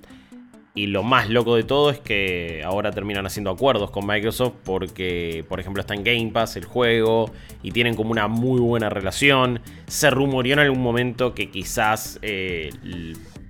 Y 0.75 0.87
lo 0.87 1.03
más 1.03 1.29
loco 1.29 1.55
de 1.55 1.63
todo 1.63 1.89
es 1.89 1.99
que 1.99 2.61
ahora 2.63 2.91
terminan 2.91 3.25
haciendo 3.25 3.49
acuerdos 3.49 3.91
con 3.91 4.07
Microsoft 4.07 4.53
porque, 4.63 5.43
por 5.49 5.59
ejemplo, 5.59 5.81
está 5.81 5.93
en 5.93 6.03
Game 6.03 6.31
Pass 6.31 6.55
el 6.55 6.65
juego 6.65 7.31
y 7.61 7.71
tienen 7.71 7.95
como 7.95 8.11
una 8.11 8.27
muy 8.27 8.59
buena 8.59 8.89
relación. 8.89 9.61
Se 9.87 10.09
rumoreó 10.09 10.53
en 10.53 10.59
algún 10.59 10.81
momento 10.81 11.33
que 11.33 11.49
quizás 11.49 12.17
eh, 12.21 12.69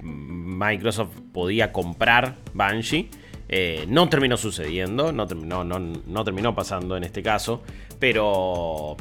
Microsoft 0.01 1.11
podía 1.31 1.71
comprar 1.71 2.37
Banshee. 2.53 3.09
Eh, 3.49 3.85
no 3.87 4.07
terminó 4.09 4.37
sucediendo, 4.37 5.11
no 5.11 5.25
terminó, 5.27 5.63
no, 5.63 6.23
terminó 6.23 6.53
pasando 6.53 6.95
en 6.95 7.03
este 7.03 7.23
caso, 7.23 7.63
pero 7.99 8.95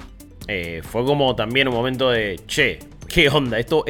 eh, 0.46 0.80
fue 0.82 1.04
como 1.04 1.36
también 1.36 1.68
un 1.68 1.74
momento 1.74 2.10
de, 2.10 2.40
che, 2.46 2.78
¿qué 3.08 3.28
onda? 3.28 3.58
Esto 3.58 3.84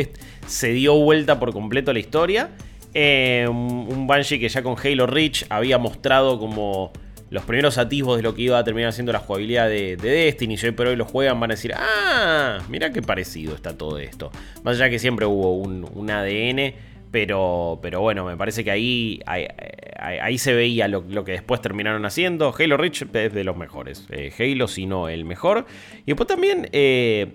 se 0.46 0.72
dio 0.72 0.94
vuelta 0.96 1.38
por 1.38 1.52
completo 1.52 1.92
la 1.92 2.00
historia. 2.00 2.50
Eh, 2.92 3.46
un 3.48 4.06
Banshee 4.06 4.40
que 4.40 4.48
ya 4.48 4.62
con 4.62 4.76
Halo 4.82 5.06
Reach 5.06 5.44
había 5.50 5.78
mostrado 5.78 6.38
como 6.38 6.92
los 7.30 7.44
primeros 7.44 7.76
atisbos 7.78 8.16
de 8.16 8.22
lo 8.22 8.34
que 8.34 8.42
iba 8.42 8.58
a 8.58 8.64
terminar 8.64 8.92
siendo 8.92 9.12
la 9.12 9.18
jugabilidad 9.18 9.68
de, 9.68 9.96
Destiny. 9.96 10.56
Y 10.60 10.66
hoy 10.66 10.72
por 10.72 10.86
hoy 10.86 10.96
lo 10.96 11.04
juegan, 11.04 11.38
van 11.38 11.50
a 11.50 11.54
decir, 11.54 11.72
ah, 11.76 12.58
mira 12.68 12.92
qué 12.92 13.02
parecido 13.02 13.54
está 13.54 13.76
todo 13.76 13.98
esto. 13.98 14.30
Más 14.62 14.76
allá 14.76 14.90
que 14.90 14.98
siempre 14.98 15.26
hubo 15.26 15.56
un, 15.56 16.10
ADN, 16.10 16.74
pero, 17.10 17.78
pero 17.82 18.00
bueno, 18.00 18.24
me 18.24 18.36
parece 18.36 18.64
que 18.64 18.70
ahí, 18.70 19.20
ahí, 19.26 20.38
se 20.38 20.52
veía 20.52 20.88
lo, 20.88 21.24
que 21.24 21.32
después 21.32 21.60
terminaron 21.60 22.04
haciendo. 22.04 22.54
Halo 22.58 22.76
Reach 22.76 23.02
es 23.02 23.32
de 23.32 23.44
los 23.44 23.56
mejores. 23.56 24.06
Eh, 24.10 24.32
Halo, 24.38 24.68
si 24.68 24.86
no 24.86 25.08
el 25.08 25.24
mejor. 25.24 25.66
Y 26.02 26.06
después 26.06 26.26
también... 26.26 26.68
Eh, 26.72 27.34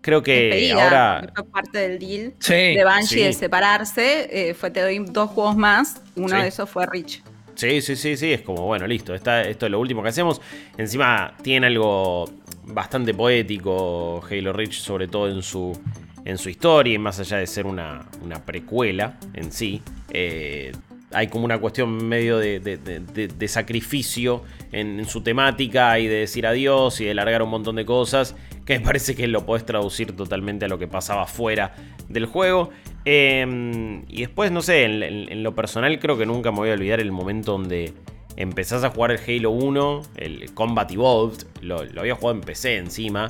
creo 0.00 0.22
que 0.22 0.72
ahora. 0.72 1.30
Fue 1.34 1.44
parte 1.44 1.78
del 1.78 1.98
deal 1.98 2.34
de 2.48 2.84
Banshee 2.84 3.24
de 3.24 3.32
separarse. 3.32 4.28
Eh, 4.30 4.54
fue 4.54 4.70
te 4.70 4.80
doy 4.80 4.98
dos 4.98 5.30
juegos 5.30 5.56
más. 5.56 6.02
Uno 6.16 6.40
de 6.40 6.48
esos 6.48 6.68
fue 6.68 6.86
Rich. 6.86 7.22
Sí, 7.54 7.82
sí, 7.82 7.96
sí, 7.96 8.16
sí. 8.16 8.32
Es 8.32 8.42
como, 8.42 8.66
bueno, 8.66 8.86
listo. 8.86 9.14
esto 9.14 9.40
es 9.40 9.70
lo 9.70 9.80
último 9.80 10.02
que 10.02 10.10
hacemos. 10.10 10.40
Encima 10.76 11.34
tiene 11.42 11.66
algo 11.66 12.30
bastante 12.64 13.14
poético 13.14 14.22
Halo 14.30 14.52
Reach, 14.52 14.74
sobre 14.74 15.08
todo 15.08 15.28
en 15.28 15.42
su, 15.42 15.78
en 16.28 16.36
su 16.36 16.50
historia, 16.50 16.94
y 16.94 16.98
más 16.98 17.18
allá 17.18 17.38
de 17.38 17.46
ser 17.46 17.66
una, 17.66 18.06
una 18.22 18.44
precuela 18.44 19.18
en 19.32 19.50
sí. 19.50 19.80
Eh, 20.10 20.72
hay 21.10 21.28
como 21.28 21.46
una 21.46 21.58
cuestión 21.58 22.06
medio 22.06 22.36
de, 22.36 23.48
sacrificio 23.48 24.42
en, 24.70 25.06
su 25.06 25.22
temática 25.22 25.98
y 25.98 26.06
de 26.06 26.16
decir 26.16 26.46
adiós 26.46 27.00
y 27.00 27.06
de 27.06 27.14
largar 27.14 27.42
un 27.42 27.48
montón 27.48 27.76
de 27.76 27.86
cosas 27.86 28.36
que 28.66 28.78
me 28.78 28.84
parece 28.84 29.16
que 29.16 29.26
lo 29.26 29.46
podés 29.46 29.64
traducir 29.64 30.14
totalmente 30.14 30.66
a 30.66 30.68
lo 30.68 30.78
que 30.78 30.86
pasaba 30.86 31.26
fuera 31.26 31.74
del 32.10 32.26
juego. 32.26 32.68
Em, 33.06 34.04
y 34.06 34.20
después, 34.20 34.52
no 34.52 34.60
sé, 34.60 34.84
en, 34.84 35.42
lo 35.42 35.54
personal 35.54 35.98
creo 35.98 36.18
que 36.18 36.26
nunca 36.26 36.52
me 36.52 36.58
voy 36.58 36.68
a 36.68 36.74
olvidar 36.74 37.00
el 37.00 37.10
momento 37.10 37.52
donde 37.52 37.94
empezás 38.36 38.84
a 38.84 38.90
jugar 38.90 39.12
el 39.12 39.20
Halo 39.26 39.50
1, 39.50 40.02
el 40.16 40.52
Combat 40.52 40.92
Evolved, 40.92 41.46
lo, 41.62 41.84
lo 41.86 42.02
había 42.02 42.16
jugado 42.16 42.34
en 42.38 42.42
PC 42.42 42.76
encima. 42.76 43.28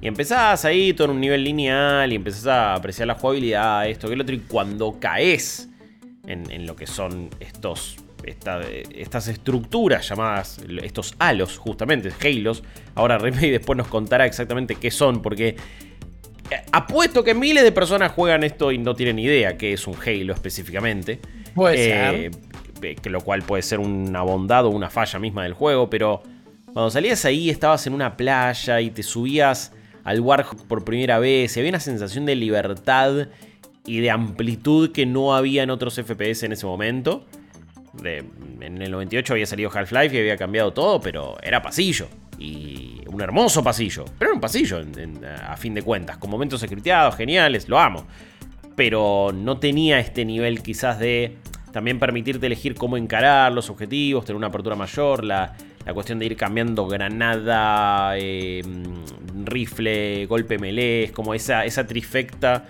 Y 0.00 0.06
empezás 0.06 0.64
ahí 0.64 0.92
todo 0.92 1.06
en 1.06 1.10
un 1.12 1.20
nivel 1.20 1.42
lineal 1.42 2.12
y 2.12 2.16
empezás 2.16 2.46
a 2.46 2.74
apreciar 2.74 3.08
la 3.08 3.14
jugabilidad, 3.14 3.88
esto 3.88 4.06
que 4.08 4.14
el 4.14 4.20
otro. 4.20 4.34
Y 4.34 4.40
cuando 4.40 4.98
caes 5.00 5.68
en, 6.26 6.66
lo 6.66 6.76
que 6.76 6.86
son 6.86 7.30
estos, 7.40 7.96
estas 8.24 9.28
estructuras 9.28 10.08
llamadas, 10.08 10.60
estos 10.82 11.14
halos, 11.18 11.58
justamente, 11.58 12.12
halos. 12.24 12.62
Ahora 12.94 13.18
Remedy 13.18 13.50
después 13.58 13.76
nos 13.76 13.88
contará 13.88 14.26
exactamente 14.26 14.76
qué 14.76 14.90
son, 14.90 15.20
porque 15.20 15.56
eh, 16.50 16.56
apuesto 16.70 17.24
que 17.24 17.34
miles 17.34 17.64
de 17.64 17.72
personas 17.72 18.12
juegan 18.12 18.44
esto 18.44 18.70
y 18.70 18.78
no 18.78 18.94
tienen 18.94 19.18
idea 19.18 19.58
qué 19.58 19.72
es 19.72 19.86
un 19.88 19.96
halo 19.96 20.32
específicamente. 20.32 21.18
Puede 21.54 22.26
eh, 22.26 22.30
Que 23.02 23.10
lo 23.10 23.20
cual 23.22 23.42
puede 23.42 23.62
ser 23.62 23.80
una 23.80 24.22
bondad 24.22 24.64
o 24.66 24.70
una 24.70 24.90
falla 24.90 25.18
misma 25.18 25.42
del 25.42 25.54
juego, 25.54 25.90
pero 25.90 26.22
cuando 26.72 26.90
salías 26.90 27.24
ahí 27.24 27.50
estabas 27.50 27.84
en 27.88 27.94
una 27.94 28.16
playa 28.16 28.80
y 28.80 28.90
te 28.90 29.02
subías 29.02 29.72
al 30.08 30.20
Warhawk 30.20 30.66
por 30.66 30.84
primera 30.84 31.18
vez 31.18 31.54
y 31.54 31.60
había 31.60 31.70
una 31.70 31.80
sensación 31.80 32.24
de 32.24 32.34
libertad 32.34 33.28
y 33.84 34.00
de 34.00 34.10
amplitud 34.10 34.90
que 34.90 35.04
no 35.04 35.34
había 35.34 35.62
en 35.62 35.70
otros 35.70 35.96
FPS 35.96 36.44
en 36.44 36.52
ese 36.52 36.64
momento. 36.64 37.26
en 38.02 38.80
el 38.80 38.90
98 38.90 39.34
había 39.34 39.44
salido 39.44 39.70
Half-Life 39.70 40.16
y 40.16 40.20
había 40.20 40.38
cambiado 40.38 40.72
todo, 40.72 40.98
pero 40.98 41.36
era 41.42 41.60
pasillo. 41.60 42.08
Y 42.38 43.02
un 43.06 43.20
hermoso 43.20 43.62
pasillo. 43.62 44.06
Pero 44.18 44.30
era 44.30 44.34
un 44.34 44.40
pasillo, 44.40 44.80
a 45.46 45.56
fin 45.58 45.74
de 45.74 45.82
cuentas. 45.82 46.16
Con 46.16 46.30
momentos 46.30 46.62
scripteados, 46.62 47.14
geniales, 47.14 47.68
lo 47.68 47.78
amo. 47.78 48.06
Pero 48.76 49.30
no 49.34 49.58
tenía 49.58 49.98
este 49.98 50.24
nivel 50.24 50.62
quizás 50.62 50.98
de 50.98 51.36
también 51.70 51.98
permitirte 51.98 52.46
elegir 52.46 52.74
cómo 52.76 52.96
encarar 52.96 53.52
los 53.52 53.68
objetivos, 53.68 54.24
tener 54.24 54.36
una 54.36 54.46
apertura 54.46 54.74
mayor, 54.74 55.22
la, 55.22 55.54
cuestión 55.94 56.18
de 56.18 56.26
ir 56.26 56.36
cambiando 56.36 56.86
granada, 56.86 58.12
eh, 58.18 58.62
rifle, 59.44 60.26
golpe 60.26 60.58
melee, 60.58 61.10
como 61.12 61.34
esa, 61.34 61.64
esa 61.64 61.86
trifecta 61.86 62.66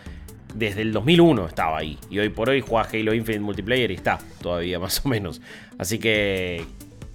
desde 0.54 0.82
el 0.82 0.92
2001 0.92 1.46
estaba 1.46 1.78
ahí. 1.78 1.98
Y 2.10 2.18
hoy 2.18 2.28
por 2.28 2.50
hoy 2.50 2.60
juega 2.60 2.88
Halo 2.88 3.14
Infinite 3.14 3.40
Multiplayer 3.40 3.90
y 3.90 3.94
está 3.94 4.18
todavía 4.40 4.78
más 4.78 5.04
o 5.04 5.08
menos. 5.08 5.40
Así 5.78 5.98
que 5.98 6.64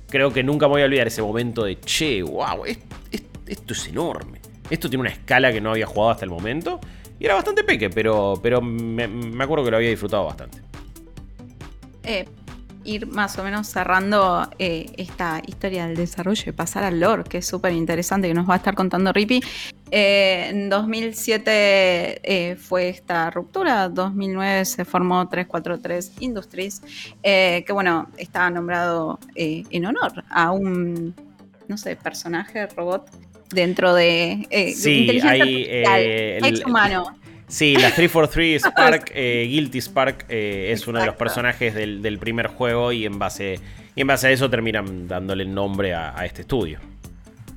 creo 0.10 0.32
que 0.32 0.44
nunca 0.44 0.68
voy 0.68 0.82
a 0.82 0.86
olvidar 0.86 1.08
ese 1.08 1.22
momento 1.22 1.64
de, 1.64 1.80
che, 1.80 2.22
wow, 2.22 2.66
esto, 2.66 3.74
es 3.74 3.88
enorme. 3.88 4.40
Esto 4.70 4.90
tiene 4.90 5.02
una 5.02 5.10
escala 5.10 5.52
que 5.52 5.62
no 5.62 5.72
había 5.72 5.86
jugado 5.86 6.12
hasta 6.12 6.26
el 6.26 6.32
momento. 6.32 6.80
Y 7.20 7.26
era 7.26 7.36
bastante 7.36 7.64
peque, 7.64 7.90
pero, 7.90 8.40
pero 8.42 8.62
me, 8.62 9.08
me 9.08 9.44
acuerdo 9.44 9.66
que 9.66 9.72
lo 9.72 9.78
había 9.78 9.90
disfrutado 9.90 10.26
bastante. 10.26 10.60
Eh, 12.04 12.26
ir 12.84 13.08
más 13.08 13.38
o 13.38 13.44
menos 13.44 13.68
cerrando 13.68 14.50
eh, 14.60 14.86
esta 14.98 15.42
historia 15.46 15.88
del 15.88 15.96
desarrollo 15.96 16.44
y 16.48 16.52
pasar 16.52 16.84
al 16.84 17.00
lore, 17.00 17.24
que 17.24 17.40
es 17.40 17.48
súper 17.48 17.74
interesante, 17.74 18.28
que 18.28 18.34
nos 18.34 18.50
va 18.50 18.56
a 18.56 18.58
estar 18.58 18.76
contando 18.76 19.12
Rippy. 19.14 19.42
Eh, 19.92 20.48
en 20.50 20.70
2007 20.70 22.22
eh, 22.24 22.56
fue 22.56 22.90
esta 22.90 23.30
ruptura, 23.30 23.90
2009 23.90 24.66
se 24.66 24.86
formó 24.86 25.28
343 25.28 26.14
Industries, 26.22 26.82
que 27.22 27.66
bueno, 27.72 28.10
estaba 28.18 28.50
nombrado 28.50 29.20
en 29.36 29.86
honor 29.86 30.24
a 30.30 30.52
un, 30.52 31.14
no 31.68 31.78
sé, 31.78 31.96
personaje, 31.96 32.68
robot 32.68 33.10
dentro 33.52 33.94
de, 33.94 34.48
sí, 34.76 35.02
inteligencia 35.02 35.44
hay, 35.94 36.64
humano. 36.66 37.16
Sí, 37.54 37.76
la 37.76 37.92
343 37.92 38.64
Spark, 38.66 39.12
eh, 39.14 39.46
Guilty 39.48 39.80
Spark, 39.80 40.26
eh, 40.28 40.72
es 40.72 40.88
uno 40.88 41.00
de 41.00 41.06
los 41.06 41.16
personajes 41.16 41.76
del, 41.76 42.18
primer 42.18 42.48
juego 42.48 42.92
y 42.92 43.06
en, 43.06 43.20
base, 43.20 43.60
y 43.96 44.02
en 44.02 44.08
base 44.08 44.26
a 44.26 44.32
eso 44.32 44.50
terminan 44.50 45.08
dándole 45.08 45.44
el 45.44 45.54
nombre 45.54 45.94
a, 45.94 46.26
este 46.26 46.42
estudio. 46.42 46.80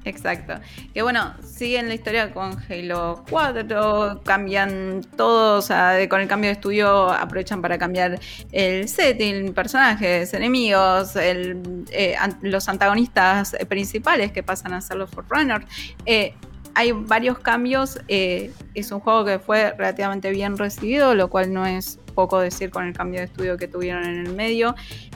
Exacto. 0.04 0.52
Que 0.92 1.00
bueno, 1.00 1.34
siguen 1.42 1.88
la 1.88 1.94
historia 1.94 2.30
con 2.34 2.58
Halo 2.68 3.24
4, 3.30 4.20
cambian 4.22 5.00
todo, 5.16 5.58
o 5.58 5.62
sea, 5.62 6.06
con 6.10 6.20
el 6.20 6.28
cambio 6.28 6.48
de 6.48 6.52
estudio 6.52 7.10
aprovechan 7.10 7.62
para 7.62 7.78
cambiar 7.78 8.20
el 8.52 8.90
setting, 8.90 9.54
personajes, 9.54 10.34
enemigos, 10.34 11.16
eh, 11.16 11.56
los 12.42 12.68
antagonistas 12.68 13.56
principales 13.66 14.30
que 14.30 14.42
pasan 14.42 14.74
a 14.74 14.82
ser 14.82 14.98
los 14.98 15.08
Forerunner. 15.08 15.64
Eh, 16.04 16.34
hay 16.76 16.92
varios 16.92 17.38
cambios. 17.38 17.98
Eh, 18.06 18.52
es 18.74 18.92
un 18.92 19.00
juego 19.00 19.24
que 19.24 19.38
fue 19.38 19.72
relativamente 19.72 20.30
bien 20.30 20.58
recibido, 20.58 21.14
lo 21.14 21.30
cual 21.30 21.52
no 21.52 21.64
es 21.64 21.98
poco 22.14 22.38
decir 22.38 22.70
con 22.70 22.86
el 22.86 22.92
cambio 22.92 23.20
de 23.20 23.26
estudio 23.26 23.56
que 23.56 23.66
tuvieron 23.66 24.04
en 24.04 24.26
el 24.26 24.34
medio. 24.34 24.74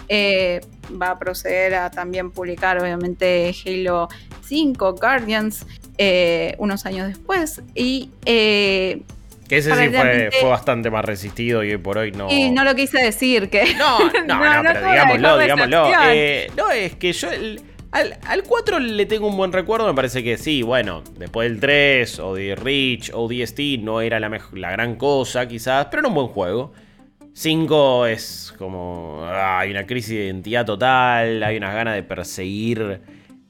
Eh, 0.09 0.63
va 1.01 1.11
a 1.11 1.19
proceder 1.19 1.75
a 1.75 1.91
también 1.91 2.31
publicar, 2.31 2.81
obviamente, 2.81 3.55
Halo 3.67 4.09
5, 4.43 4.95
Guardians, 4.95 5.67
eh, 5.99 6.55
unos 6.57 6.87
años 6.87 7.09
después. 7.09 7.61
Y. 7.75 8.09
que 8.25 9.05
ese 9.51 9.71
sí 9.71 10.39
fue, 10.41 10.49
bastante 10.49 10.91
más 10.91 11.05
resistido 11.05 11.63
y 11.63 11.73
hoy 11.73 11.79
por 11.79 11.99
hoy 11.99 12.11
no. 12.13 12.31
Y 12.31 12.51
no 12.51 12.65
lo 12.65 12.75
quise 12.75 13.03
decir, 13.03 13.51
que. 13.51 13.75
No, 13.75 13.99
no, 14.27 14.63
no, 14.63 14.63
pero 14.63 14.91
digámoslo, 14.91 15.39
digámoslo. 15.39 15.89
no, 16.57 16.71
es 16.71 16.97
que 16.97 17.13
yo. 17.13 17.29
Al, 17.93 18.45
4 18.47 18.79
le 18.79 19.05
tengo 19.07 19.27
un 19.27 19.37
buen 19.37 19.53
recuerdo, 19.53 19.87
me 19.87 19.95
parece 19.95 20.23
que 20.23 20.39
sí, 20.39 20.63
bueno, 20.63 21.03
después 21.19 21.51
del 21.51 21.59
3 21.59 22.21
o 22.21 22.35
de 22.35 22.55
Reach 22.55 23.11
o 23.13 23.29
DST 23.29 23.59
no 23.81 24.01
era 24.01 24.21
la, 24.21 24.41
la 24.53 24.71
gran 24.71 24.95
cosa 24.95 25.49
quizás, 25.49 25.87
pero 25.91 26.03
era 26.03 26.09
un 26.09 26.15
buen 26.15 26.29
juego. 26.29 26.73
5 27.33 28.07
es 28.07 28.55
como... 28.59 29.21
Ah, 29.25 29.61
hay 29.61 29.71
una 29.71 29.87
crisis 29.87 30.11
de 30.11 30.27
identidad 30.27 30.65
total, 30.65 31.43
hay 31.43 31.57
unas 31.57 31.75
ganas 31.75 31.95
de 31.95 32.03
perseguir 32.03 33.01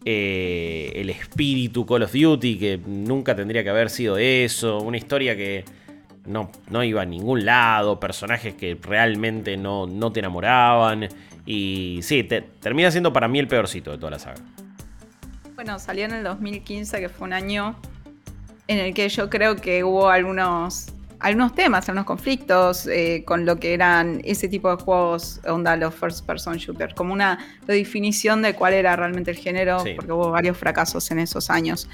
eh, 0.04 0.92
el 0.94 1.10
espíritu 1.10 1.84
Call 1.84 2.04
of 2.04 2.12
Duty, 2.12 2.58
que 2.58 2.80
nunca 2.86 3.36
tendría 3.36 3.62
que 3.62 3.70
haber 3.70 3.90
sido 3.90 4.16
eso, 4.16 4.78
una 4.78 4.96
historia 4.96 5.36
que 5.36 5.64
no, 6.26 6.50
no 6.70 6.82
iba 6.82 7.02
a 7.02 7.04
ningún 7.04 7.44
lado, 7.44 8.00
personajes 8.00 8.54
que 8.54 8.78
realmente 8.80 9.56
no, 9.56 9.86
no 9.86 10.12
te 10.12 10.20
enamoraban. 10.20 11.08
Y 11.46 12.00
sí, 12.02 12.22
termina 12.22 12.90
siendo 12.90 13.12
para 13.12 13.28
mí 13.28 13.38
el 13.38 13.48
peorcito 13.48 13.90
de 13.90 13.98
toda 13.98 14.10
la 14.12 14.18
saga. 14.18 14.40
Bueno, 15.54 15.78
salió 15.78 16.04
en 16.04 16.12
el 16.12 16.24
2015, 16.24 17.00
que 17.00 17.08
fue 17.08 17.26
un 17.26 17.32
año 17.32 17.76
en 18.66 18.78
el 18.78 18.94
que 18.94 19.08
yo 19.08 19.28
creo 19.28 19.56
que 19.56 19.82
hubo 19.82 20.08
algunos, 20.08 20.86
algunos 21.18 21.54
temas, 21.54 21.88
algunos 21.88 22.06
conflictos 22.06 22.86
eh, 22.86 23.24
con 23.26 23.44
lo 23.44 23.56
que 23.56 23.74
eran 23.74 24.20
ese 24.24 24.48
tipo 24.48 24.74
de 24.74 24.82
juegos, 24.82 25.40
onda 25.46 25.76
los 25.76 25.94
first 25.94 26.24
person 26.24 26.56
shooter, 26.56 26.94
como 26.94 27.12
una 27.12 27.38
redefinición 27.66 28.42
de 28.42 28.54
cuál 28.54 28.74
era 28.74 28.94
realmente 28.94 29.32
el 29.32 29.36
género, 29.36 29.82
porque 29.96 30.12
hubo 30.12 30.30
varios 30.30 30.56
fracasos 30.56 31.10
en 31.10 31.18
esos 31.18 31.50
años. 31.50 31.88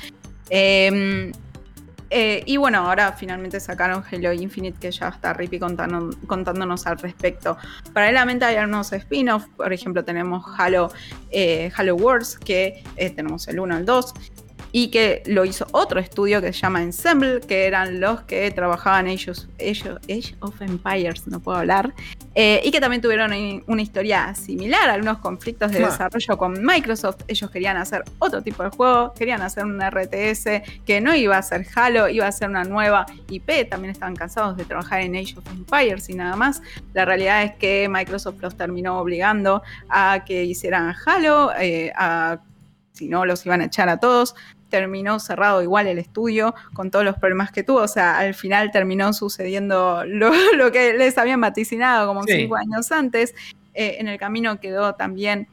Em, 0.51 1.33
Eh, 2.11 2.43
y 2.47 2.57
bueno, 2.57 2.79
ahora 2.79 3.13
finalmente 3.13 3.59
sacaron 3.61 4.03
Halo 4.11 4.33
Infinite, 4.33 4.79
que 4.79 4.91
ya 4.91 5.09
está 5.09 5.33
Rippy 5.33 5.59
contándonos 5.59 6.87
al 6.87 6.99
respecto. 6.99 7.57
Paralelamente 7.93 8.45
hay 8.45 8.57
algunos 8.57 8.93
spin-offs, 8.93 9.49
por 9.57 9.73
ejemplo, 9.73 10.05
tenemos 10.05 10.45
Halo, 10.57 10.93
eh, 11.31 11.73
Halo 11.77 11.97
Wars, 11.97 12.39
que 12.39 12.85
eh, 12.97 13.11
tenemos 13.11 13.49
el 13.49 13.59
1, 13.59 13.79
el 13.79 13.85
2, 13.85 14.15
y 14.73 14.89
que 14.89 15.23
lo 15.27 15.45
hizo 15.45 15.67
otro 15.73 16.01
estudio 16.01 16.41
que 16.41 16.53
se 16.53 16.61
llama 16.61 16.83
Ensemble, 16.83 17.41
que 17.41 17.67
eran 17.67 18.01
los 18.01 18.23
que 18.23 18.51
trabajaban 18.51 19.07
ellos, 19.07 19.49
ellos 19.59 19.99
Age 20.05 20.35
of 20.41 20.61
Empires, 20.61 21.27
no 21.27 21.41
puedo 21.41 21.59
hablar, 21.59 21.95
eh, 22.35 22.61
y 22.63 22.71
que 22.71 22.81
también 22.81 23.01
tuvieron 23.01 23.33
una 23.67 23.83
historia 23.83 24.35
similar, 24.35 24.91
algunos 24.91 25.19
conflictos 25.19 25.73
de 25.73 25.79
desarrollo 25.79 26.37
con 26.37 26.65
Microsoft. 26.65 27.23
Ellos 27.29 27.51
querían 27.51 27.79
hacer 27.79 28.05
otro 28.19 28.43
tipo 28.43 28.63
de 28.63 28.69
juego, 28.69 29.15
querían 29.15 29.41
hacer 29.41 29.65
un 29.65 29.81
RTS 29.81 30.63
que 30.85 31.01
no 31.01 31.15
iba 31.15 31.39
a 31.39 31.43
ser 31.43 31.67
Halo, 31.75 32.09
iba 32.09 32.27
a 32.27 32.33
ser 32.33 32.51
una 32.51 32.65
nueva 32.65 33.07
IP. 33.31 33.69
También 33.71 33.93
estaban 33.93 34.15
cansados 34.15 34.57
de 34.57 34.67
trabajar 34.67 35.01
en 35.01 35.17
Age 35.17 35.35
of 35.39 35.47
Empires 35.51 36.11
y 36.11 36.15
nada 36.15 36.37
más. 36.37 36.61
La 36.93 37.07
realidad 37.07 37.43
es 37.43 37.55
que 37.55 37.89
Microsoft 37.89 38.43
los 38.43 38.55
terminó 38.55 38.99
obligando 38.99 39.63
a 39.89 40.25
que 40.27 40.45
hicieran 40.45 40.95
Halo, 41.07 41.53
eh, 41.59 41.93
si 42.93 43.09
no 43.09 43.25
los 43.25 43.45
iban 43.47 43.61
a 43.61 43.67
echar 43.67 43.89
a 43.89 43.99
todos 43.99 44.35
terminó 44.69 45.19
cerrado 45.19 45.63
igual 45.63 45.87
el 45.87 45.99
estudio 45.99 46.55
con 46.75 46.91
todos 46.91 47.05
los 47.05 47.17
problemas 47.17 47.53
que 47.53 47.63
tuvo. 47.63 47.81
O 47.81 47.89
sea, 47.89 48.19
al 48.19 48.35
final 48.35 48.71
terminó 48.71 49.13
sucediendo 49.13 50.05
lo, 50.07 50.31
que 50.73 50.95
les 50.95 51.19
habían 51.19 51.41
vaticinado 51.41 52.07
como 52.07 52.25
cinco 52.25 52.57
años 52.57 52.91
antes. 52.93 53.35
Eh, 53.75 53.97
en 53.99 54.09
el 54.09 54.19
camino 54.19 54.59
quedó 54.59 54.95
también 54.95 55.49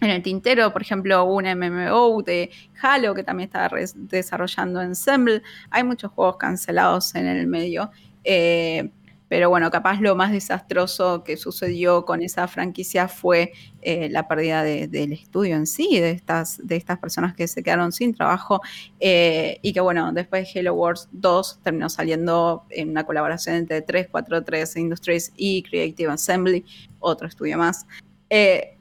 en 0.00 0.10
el 0.10 0.22
tintero, 0.22 0.72
por 0.72 0.82
ejemplo, 0.82 1.24
un 1.24 1.44
MMO 1.44 2.22
de 2.22 2.50
Halo 2.80 3.14
que 3.14 3.22
también 3.22 3.48
estaba 3.48 3.76
desarrollando 3.94 4.80
Ensemble. 4.80 5.42
Hay 5.70 5.84
muchos 5.84 6.10
juegos 6.12 6.36
cancelados 6.36 7.14
en 7.14 7.26
el 7.26 7.46
medio. 7.46 7.90
Eh, 8.24 8.90
pero 9.30 9.48
bueno, 9.48 9.70
capaz 9.70 10.00
lo 10.00 10.16
más 10.16 10.32
desastroso 10.32 11.22
que 11.22 11.36
sucedió 11.36 12.04
con 12.04 12.20
esa 12.20 12.48
franquicia 12.48 13.06
fue 13.06 13.52
eh, 13.80 14.08
la 14.10 14.26
pérdida 14.26 14.64
del 14.64 15.12
estudio 15.12 15.54
en 15.54 15.68
sí, 15.68 16.00
de 16.00 16.10
estas, 16.10 16.58
de 16.66 16.74
estas 16.74 16.98
personas 16.98 17.36
que 17.36 17.46
se 17.46 17.62
quedaron 17.62 17.92
sin 17.92 18.12
trabajo 18.12 18.60
eh, 18.98 19.60
y 19.62 19.72
que 19.72 19.78
bueno, 19.78 20.12
después 20.12 20.50
Halo 20.56 20.74
Wars 20.74 21.08
2 21.12 21.60
terminó 21.62 21.88
saliendo 21.88 22.64
en 22.70 22.90
una 22.90 23.06
colaboración 23.06 23.54
entre 23.54 23.82
343 23.82 24.76
Industries 24.76 25.32
y 25.36 25.62
Creative 25.62 26.10
Assembly, 26.10 26.64
otro 26.98 27.28
estudio 27.28 27.56
más. 27.56 27.86
Eh, 28.30 28.79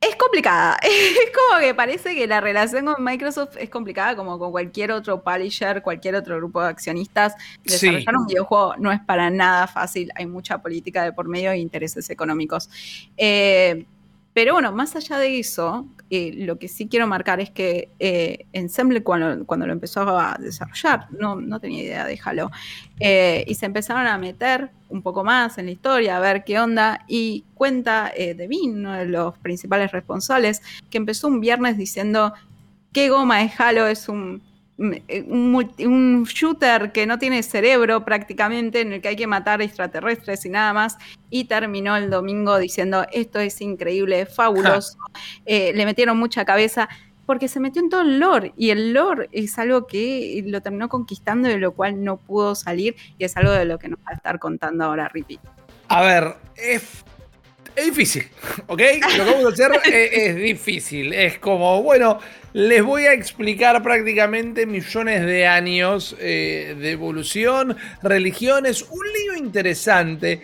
es 0.00 0.16
complicada. 0.16 0.78
Es 0.82 1.32
como 1.34 1.60
que 1.60 1.74
parece 1.74 2.14
que 2.14 2.26
la 2.26 2.40
relación 2.40 2.86
con 2.86 3.02
Microsoft 3.02 3.56
es 3.58 3.68
complicada, 3.70 4.16
como 4.16 4.38
con 4.38 4.50
cualquier 4.50 4.92
otro 4.92 5.22
publisher, 5.22 5.82
cualquier 5.82 6.14
otro 6.14 6.36
grupo 6.36 6.62
de 6.62 6.68
accionistas. 6.68 7.34
Desarrollar 7.64 8.16
un 8.16 8.26
videojuego 8.26 8.76
no 8.76 8.92
es 8.92 9.00
para 9.00 9.30
nada 9.30 9.66
fácil. 9.66 10.10
Hay 10.14 10.26
mucha 10.26 10.58
política 10.58 11.04
de 11.04 11.12
por 11.12 11.28
medio 11.28 11.50
e 11.50 11.58
intereses 11.58 12.10
económicos. 12.10 12.70
Eh, 13.16 13.86
pero 14.38 14.52
bueno, 14.52 14.70
más 14.70 14.94
allá 14.94 15.18
de 15.18 15.40
eso, 15.40 15.84
eh, 16.10 16.30
lo 16.32 16.60
que 16.60 16.68
sí 16.68 16.86
quiero 16.86 17.08
marcar 17.08 17.40
es 17.40 17.50
que 17.50 17.88
eh, 17.98 18.46
Ensemble 18.52 19.02
cuando, 19.02 19.66
lo 19.66 19.72
empezó 19.72 20.16
a 20.16 20.36
desarrollar, 20.38 21.08
no, 21.10 21.34
no 21.34 21.58
tenía 21.58 21.82
idea 21.82 22.06
de 22.06 22.20
Halo, 22.24 22.52
eh, 23.00 23.44
y 23.48 23.56
se 23.56 23.66
empezaron 23.66 24.06
a 24.06 24.16
meter 24.16 24.70
un 24.90 25.02
poco 25.02 25.24
más 25.24 25.58
en 25.58 25.66
la 25.66 25.72
historia, 25.72 26.18
a 26.18 26.20
ver 26.20 26.44
qué 26.44 26.60
onda, 26.60 27.04
y 27.08 27.46
cuenta 27.54 28.12
Devin, 28.16 28.78
uno 28.78 28.92
de 28.92 29.06
los 29.06 29.36
principales 29.38 29.90
responsables, 29.90 30.62
que 30.88 30.98
empezó 30.98 31.26
un 31.26 31.40
viernes 31.40 31.76
diciendo 31.76 32.32
qué 32.92 33.08
goma 33.08 33.42
es 33.42 33.58
Halo, 33.58 33.88
es 33.88 34.08
un 34.08 34.40
eh, 34.78 35.24
un, 35.26 36.24
shooter 36.24 36.92
que 36.92 37.04
no 37.04 37.18
tiene 37.18 37.42
cerebro 37.42 38.04
prácticamente, 38.04 38.80
en 38.80 38.92
el 38.92 39.00
que 39.00 39.08
hay 39.08 39.16
que 39.16 39.26
matar 39.26 39.60
extraterrestres 39.60 40.44
y 40.46 40.50
nada 40.50 40.72
más, 40.72 40.96
y 41.30 41.44
terminó 41.44 41.96
el 41.96 42.10
domingo 42.10 42.58
diciendo, 42.58 43.04
esto 43.12 43.40
es 43.40 43.60
increíble, 43.60 44.24
fabuloso, 44.26 44.96
eh, 45.46 45.72
le 45.74 45.84
metieron 45.84 46.16
mucha 46.16 46.44
cabeza, 46.44 46.88
porque 47.26 47.48
se 47.48 47.58
metió 47.58 47.82
en 47.82 47.90
todo 47.90 48.02
el 48.02 48.20
lore, 48.20 48.52
y 48.56 48.70
el 48.70 48.92
lore 48.92 49.28
es 49.32 49.58
algo 49.58 49.88
que 49.88 50.44
lo 50.46 50.62
terminó 50.62 50.88
conquistando, 50.88 51.48
de 51.48 51.58
lo 51.58 51.72
cual 51.72 52.04
no 52.04 52.16
pudo 52.16 52.54
salir, 52.54 52.94
y 53.18 53.24
es 53.24 53.36
algo 53.36 53.50
de 53.50 53.64
lo 53.64 53.78
que 53.80 53.88
nos 53.88 53.98
va 53.98 54.12
a 54.12 54.14
estar 54.14 54.38
contando 54.38 54.84
ahora 54.84 55.08
Rippy. 55.08 55.40
A 55.88 56.02
ver, 56.02 56.36
es 56.54 57.04
es 57.78 57.84
difícil, 57.86 58.28
¿ok? 58.66 58.82
Lo 59.16 59.24
que 59.24 59.30
vamos 59.30 59.44
a 59.46 59.48
hacer 59.48 59.80
es, 59.84 60.36
difícil. 60.36 61.12
Es 61.12 61.38
como, 61.38 61.82
bueno, 61.82 62.18
les 62.52 62.82
voy 62.82 63.04
a 63.04 63.12
explicar 63.12 63.82
prácticamente 63.82 64.66
millones 64.66 65.24
de 65.24 65.46
años 65.46 66.16
eh, 66.18 66.76
de 66.78 66.90
evolución, 66.90 67.76
religiones, 68.02 68.82
un 68.82 69.06
lío 69.06 69.36
interesante. 69.36 70.42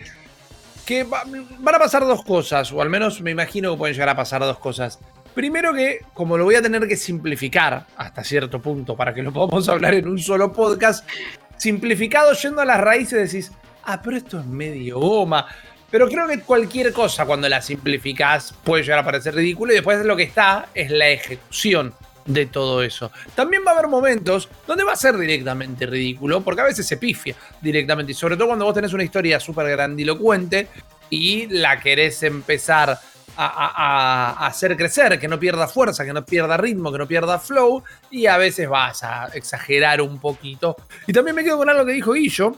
Que 0.85 1.03
van 1.03 1.75
a 1.75 1.79
pasar 1.79 2.03
dos 2.03 2.23
cosas, 2.23 2.71
o 2.71 2.79
al 2.79 2.91
menos 2.91 3.19
me 3.19 3.31
imagino 3.31 3.71
que 3.71 3.77
pueden 3.77 3.95
llegar 3.95 4.09
a 4.09 4.15
pasar 4.15 4.41
dos 4.41 4.59
cosas. 4.59 4.99
Primero 5.33 5.73
que, 5.73 6.01
como 6.13 6.37
lo 6.37 6.43
voy 6.43 6.55
a 6.55 6.61
tener 6.61 6.87
que 6.87 6.95
simplificar 6.95 7.87
hasta 7.97 8.23
cierto 8.23 8.61
punto 8.61 8.95
para 8.95 9.11
que 9.11 9.23
lo 9.23 9.33
podamos 9.33 9.67
hablar 9.67 9.95
en 9.95 10.07
un 10.07 10.19
solo 10.19 10.53
podcast, 10.53 11.09
simplificado 11.57 12.33
yendo 12.33 12.61
a 12.61 12.65
las 12.65 12.79
raíces 12.79 13.31
decís, 13.31 13.51
ah, 13.83 13.99
pero 14.01 14.15
esto 14.15 14.39
es 14.39 14.45
medio 14.45 14.99
goma 14.99 15.47
pero 15.95 16.09
creo 16.09 16.27
que 16.27 16.41
cualquier 16.41 16.91
cosa 16.91 17.25
cuando 17.25 17.47
la 17.47 17.61
simplificas 17.61 18.53
puede 18.65 18.83
llegar 18.83 18.99
a 18.99 19.05
parecer 19.05 19.33
ridículo 19.33 19.71
y 19.71 19.75
después 19.75 20.05
lo 20.05 20.17
que 20.17 20.23
está 20.23 20.67
es 20.73 20.91
la 20.91 21.07
ejecución 21.07 21.93
de 22.25 22.47
todo 22.47 22.83
eso. 22.83 23.13
También 23.33 23.63
va 23.65 23.71
a 23.71 23.75
haber 23.75 23.87
momentos 23.87 24.49
donde 24.67 24.83
va 24.83 24.91
a 24.91 24.97
ser 24.97 25.17
directamente 25.17 25.85
ridículo, 25.85 26.41
porque 26.41 26.59
a 26.59 26.65
veces 26.65 26.85
se 26.85 26.97
pifia 26.97 27.33
directamente, 27.61 28.11
y 28.11 28.15
sobre 28.15 28.35
todo 28.35 28.47
cuando 28.47 28.65
vos 28.65 28.73
tenés 28.73 28.91
una 28.91 29.05
historia 29.05 29.39
súper 29.39 29.69
grandilocuente 29.69 30.67
y 31.09 31.47
la 31.47 31.79
querés 31.79 32.23
empezar 32.23 32.99
a, 33.37 34.45
hacer 34.47 34.75
crecer, 34.75 35.17
que 35.17 35.29
no 35.29 35.39
pierda 35.39 35.65
fuerza, 35.65 36.03
que 36.03 36.11
no 36.11 36.25
pierda 36.25 36.57
ritmo, 36.57 36.91
que 36.91 36.97
no 36.97 37.07
pierda 37.07 37.39
flow, 37.39 37.85
y 38.11 38.25
a 38.25 38.35
veces 38.35 38.67
vas 38.67 39.01
a 39.01 39.27
exagerar 39.27 40.01
un 40.01 40.19
poquito. 40.19 40.75
Y 41.07 41.13
también 41.13 41.37
me 41.37 41.43
quedo 41.45 41.55
con 41.55 41.69
algo 41.69 41.85
que 41.85 41.93
dijo 41.93 42.11
Guillo, 42.11 42.53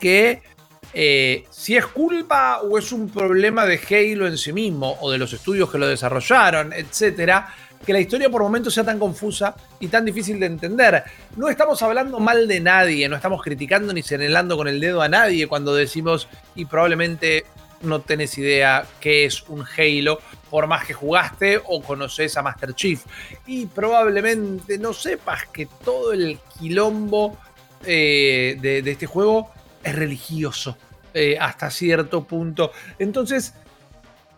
que 0.00 0.42
eh, 0.92 1.44
si 1.50 1.76
es 1.76 1.86
culpa 1.86 2.60
o 2.62 2.76
es 2.78 2.90
un 2.92 3.08
problema 3.08 3.64
de 3.64 3.78
Halo 3.78 4.26
en 4.26 4.36
sí 4.36 4.52
mismo 4.52 4.96
o 5.00 5.10
de 5.10 5.18
los 5.18 5.32
estudios 5.32 5.70
que 5.70 5.78
lo 5.78 5.86
desarrollaron, 5.86 6.72
etcétera, 6.72 7.54
que 7.84 7.92
la 7.92 8.00
historia 8.00 8.28
por 8.28 8.42
momentos 8.42 8.74
sea 8.74 8.84
tan 8.84 8.98
confusa 8.98 9.54
y 9.78 9.88
tan 9.88 10.04
difícil 10.04 10.40
de 10.40 10.46
entender. 10.46 11.02
No 11.36 11.48
estamos 11.48 11.80
hablando 11.82 12.18
mal 12.18 12.46
de 12.48 12.60
nadie, 12.60 13.08
no 13.08 13.16
estamos 13.16 13.40
criticando 13.42 13.92
ni 13.92 14.02
señalando 14.02 14.56
con 14.56 14.68
el 14.68 14.80
dedo 14.80 15.00
a 15.00 15.08
nadie 15.08 15.46
cuando 15.46 15.74
decimos 15.74 16.28
y 16.54 16.64
probablemente 16.64 17.46
no 17.82 18.00
tenés 18.00 18.36
idea 18.36 18.84
qué 19.00 19.24
es 19.24 19.42
un 19.48 19.64
Halo, 19.64 20.20
por 20.50 20.66
más 20.66 20.84
que 20.84 20.92
jugaste 20.92 21.60
o 21.64 21.80
conoces 21.80 22.36
a 22.36 22.42
Master 22.42 22.74
Chief. 22.74 23.02
Y 23.46 23.66
probablemente 23.66 24.76
no 24.76 24.92
sepas 24.92 25.46
que 25.46 25.66
todo 25.82 26.12
el 26.12 26.38
quilombo 26.58 27.38
eh, 27.86 28.58
de 28.60 28.90
este 28.90 29.06
juego 29.06 29.50
es 29.82 29.94
religioso 29.94 30.76
eh, 31.14 31.36
hasta 31.40 31.70
cierto 31.70 32.24
punto. 32.24 32.72
Entonces, 32.98 33.54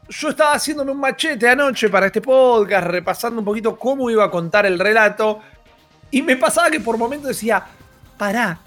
yo 0.09 0.29
estaba 0.29 0.55
haciéndome 0.55 0.93
un 0.93 1.01
machete 1.01 1.49
anoche 1.49 1.89
para 1.89 2.07
este 2.07 2.21
podcast, 2.21 2.87
repasando 2.87 3.39
un 3.39 3.45
poquito 3.45 3.79
cómo 3.79 4.11
iba 4.11 4.25
a 4.25 4.31
contar 4.31 4.67
el 4.67 4.79
relato, 4.79 5.41
y 6.11 6.23
me 6.23 6.37
pasaba 6.37 6.71
que 6.71 6.81
por 6.81 6.99
momentos 6.99 7.29
decía, 7.29 7.65
pará, 8.19 8.59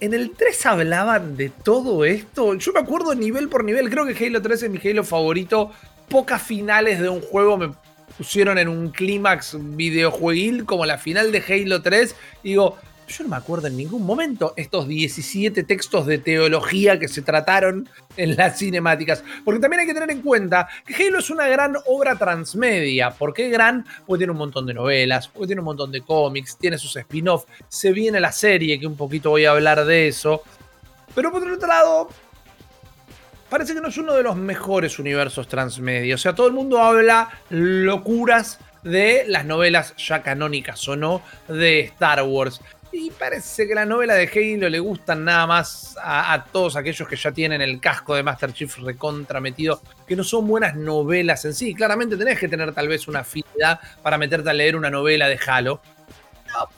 en 0.00 0.14
el 0.14 0.32
3 0.32 0.66
hablaban 0.66 1.36
de 1.36 1.48
todo 1.48 2.04
esto. 2.04 2.54
Yo 2.54 2.72
me 2.72 2.80
acuerdo 2.80 3.14
nivel 3.14 3.48
por 3.48 3.64
nivel, 3.64 3.88
creo 3.88 4.04
que 4.04 4.26
Halo 4.26 4.42
3 4.42 4.64
es 4.64 4.70
mi 4.70 4.78
Halo 4.78 5.04
favorito. 5.04 5.70
Pocas 6.08 6.42
finales 6.42 7.00
de 7.00 7.08
un 7.08 7.20
juego 7.20 7.56
me 7.56 7.72
pusieron 8.18 8.58
en 8.58 8.68
un 8.68 8.90
clímax 8.90 9.56
videojueguil 9.58 10.66
como 10.66 10.84
la 10.86 10.98
final 10.98 11.32
de 11.32 11.42
Halo 11.48 11.82
3. 11.82 12.16
digo, 12.42 12.78
yo 13.12 13.24
no 13.24 13.30
me 13.30 13.36
acuerdo 13.36 13.66
en 13.66 13.76
ningún 13.76 14.04
momento 14.04 14.54
estos 14.56 14.88
17 14.88 15.62
textos 15.64 16.06
de 16.06 16.18
teología 16.18 16.98
que 16.98 17.08
se 17.08 17.22
trataron 17.22 17.88
en 18.16 18.36
las 18.36 18.58
cinemáticas. 18.58 19.22
Porque 19.44 19.60
también 19.60 19.80
hay 19.80 19.86
que 19.86 19.94
tener 19.94 20.10
en 20.10 20.22
cuenta 20.22 20.68
que 20.86 20.94
Halo 20.94 21.18
es 21.18 21.30
una 21.30 21.46
gran 21.46 21.76
obra 21.86 22.16
transmedia. 22.16 23.10
¿Por 23.10 23.34
qué 23.34 23.48
gran? 23.48 23.84
Porque 24.06 24.20
tiene 24.20 24.32
un 24.32 24.38
montón 24.38 24.66
de 24.66 24.74
novelas, 24.74 25.28
porque 25.28 25.48
tiene 25.48 25.60
un 25.60 25.66
montón 25.66 25.92
de 25.92 26.00
cómics, 26.00 26.56
tiene 26.58 26.78
sus 26.78 26.96
spin-offs, 26.96 27.46
se 27.68 27.92
viene 27.92 28.20
la 28.20 28.32
serie, 28.32 28.78
que 28.78 28.86
un 28.86 28.96
poquito 28.96 29.30
voy 29.30 29.44
a 29.44 29.52
hablar 29.52 29.84
de 29.84 30.08
eso. 30.08 30.42
Pero 31.14 31.30
por 31.30 31.46
otro 31.46 31.68
lado, 31.68 32.08
parece 33.48 33.74
que 33.74 33.80
no 33.80 33.88
es 33.88 33.98
uno 33.98 34.14
de 34.14 34.22
los 34.22 34.36
mejores 34.36 34.98
universos 34.98 35.46
transmedia. 35.48 36.14
O 36.14 36.18
sea, 36.18 36.34
todo 36.34 36.46
el 36.46 36.54
mundo 36.54 36.78
habla 36.80 37.30
locuras 37.50 38.58
de 38.82 39.24
las 39.28 39.44
novelas 39.44 39.94
ya 39.96 40.22
canónicas 40.22 40.86
o 40.88 40.96
no 40.96 41.22
de 41.48 41.80
Star 41.80 42.22
Wars. 42.22 42.60
Y 42.94 43.10
parece 43.10 43.66
que 43.66 43.74
la 43.74 43.86
novela 43.86 44.14
de 44.14 44.28
Halo 44.28 44.68
le 44.68 44.78
gustan 44.78 45.24
nada 45.24 45.46
más 45.46 45.96
a, 45.98 46.44
todos 46.52 46.76
aquellos 46.76 47.08
que 47.08 47.16
ya 47.16 47.32
tienen 47.32 47.62
el 47.62 47.80
casco 47.80 48.14
de 48.14 48.22
Master 48.22 48.52
Chief 48.52 48.76
recontrametido, 48.78 49.80
que 50.06 50.14
no 50.14 50.22
son 50.22 50.46
buenas 50.46 50.76
novelas 50.76 51.42
en 51.46 51.54
sí. 51.54 51.74
Claramente 51.74 52.18
tenés 52.18 52.38
que 52.38 52.48
tener 52.48 52.72
tal 52.74 52.88
vez 52.88 53.08
una 53.08 53.20
afinidad 53.20 53.80
para 54.02 54.18
meterte 54.18 54.50
a 54.50 54.52
leer 54.52 54.76
una 54.76 54.90
novela 54.90 55.26
de 55.26 55.40
Halo. 55.46 55.80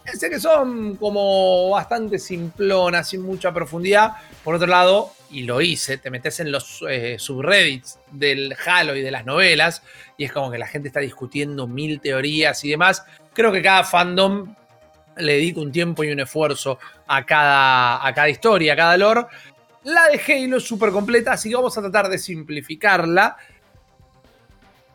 Pensé 0.04 0.30
que 0.30 0.38
son 0.38 0.94
como 0.96 1.70
bastante 1.70 2.20
simplonas, 2.20 3.08
sin 3.08 3.22
mucha 3.22 3.52
profundidad. 3.52 4.12
Por 4.44 4.54
otro 4.54 4.68
lado, 4.68 5.10
y 5.30 5.42
lo 5.42 5.60
hice, 5.60 5.98
te 5.98 6.10
metes 6.10 6.38
en 6.38 6.52
los 6.52 6.84
eh, 6.88 7.16
subreddits 7.18 7.98
del 8.12 8.54
Halo 8.64 8.94
y 8.94 9.02
de 9.02 9.10
las 9.10 9.26
novelas, 9.26 9.82
y 10.16 10.24
es 10.24 10.32
como 10.32 10.52
que 10.52 10.58
la 10.58 10.68
gente 10.68 10.86
está 10.86 11.00
discutiendo 11.00 11.66
mil 11.66 12.00
teorías 12.00 12.64
y 12.64 12.70
demás. 12.70 13.04
Creo 13.32 13.50
que 13.50 13.62
cada 13.62 13.82
fandom 13.82 14.54
le 15.16 15.34
dedica 15.34 15.60
un 15.60 15.72
tiempo 15.72 16.04
y 16.04 16.10
un 16.10 16.20
esfuerzo 16.20 16.78
a 17.06 17.24
cada, 17.24 18.06
a 18.06 18.14
cada 18.14 18.28
historia, 18.28 18.72
a 18.72 18.76
cada 18.76 18.96
lore. 18.96 19.26
La 19.84 20.08
de 20.08 20.20
Halo 20.26 20.56
es 20.56 20.64
súper 20.64 20.90
completa, 20.90 21.32
así 21.32 21.50
que 21.50 21.56
vamos 21.56 21.76
a 21.76 21.82
tratar 21.82 22.08
de 22.08 22.18
simplificarla. 22.18 23.36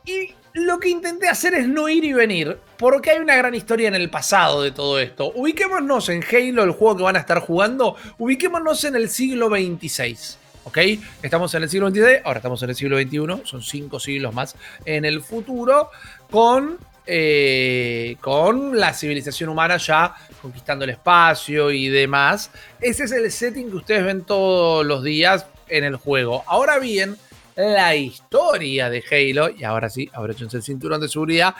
Y 0.05 0.33
lo 0.53 0.79
que 0.79 0.89
intenté 0.89 1.27
hacer 1.27 1.53
es 1.53 1.67
no 1.67 1.87
ir 1.89 2.03
y 2.03 2.13
venir, 2.13 2.57
porque 2.77 3.11
hay 3.11 3.19
una 3.19 3.35
gran 3.35 3.53
historia 3.53 3.87
en 3.87 3.95
el 3.95 4.09
pasado 4.09 4.63
de 4.63 4.71
todo 4.71 4.99
esto. 4.99 5.31
Ubiquémonos 5.35 6.09
en 6.09 6.23
Halo, 6.23 6.63
el 6.63 6.71
juego 6.71 6.97
que 6.97 7.03
van 7.03 7.15
a 7.15 7.19
estar 7.19 7.39
jugando, 7.39 7.95
ubiquémonos 8.17 8.83
en 8.83 8.95
el 8.95 9.09
siglo 9.09 9.49
XXVI. 9.49 10.17
¿Ok? 10.63 10.77
Estamos 11.23 11.53
en 11.53 11.63
el 11.63 11.69
siglo 11.69 11.89
XXVI, 11.89 12.21
ahora 12.23 12.39
estamos 12.39 12.61
en 12.63 12.69
el 12.69 12.75
siglo 12.75 12.97
XXI, 12.99 13.47
son 13.47 13.61
cinco 13.61 13.99
siglos 13.99 14.33
más 14.33 14.55
en 14.85 15.05
el 15.05 15.21
futuro, 15.21 15.89
con, 16.29 16.77
eh, 17.05 18.17
con 18.21 18.77
la 18.77 18.93
civilización 18.93 19.49
humana 19.49 19.77
ya 19.77 20.13
conquistando 20.41 20.85
el 20.85 20.91
espacio 20.91 21.71
y 21.71 21.89
demás. 21.89 22.51
Ese 22.79 23.03
es 23.05 23.11
el 23.11 23.31
setting 23.31 23.69
que 23.69 23.77
ustedes 23.77 24.03
ven 24.05 24.23
todos 24.23 24.85
los 24.85 25.03
días 25.03 25.45
en 25.67 25.83
el 25.83 25.95
juego. 25.95 26.43
Ahora 26.47 26.79
bien, 26.79 27.17
la 27.55 27.95
historia 27.95 28.89
de 28.89 29.03
Halo, 29.11 29.49
y 29.49 29.63
ahora 29.63 29.89
sí, 29.89 30.09
abróchense 30.13 30.57
el 30.57 30.63
cinturón 30.63 31.01
de 31.01 31.09
seguridad, 31.09 31.55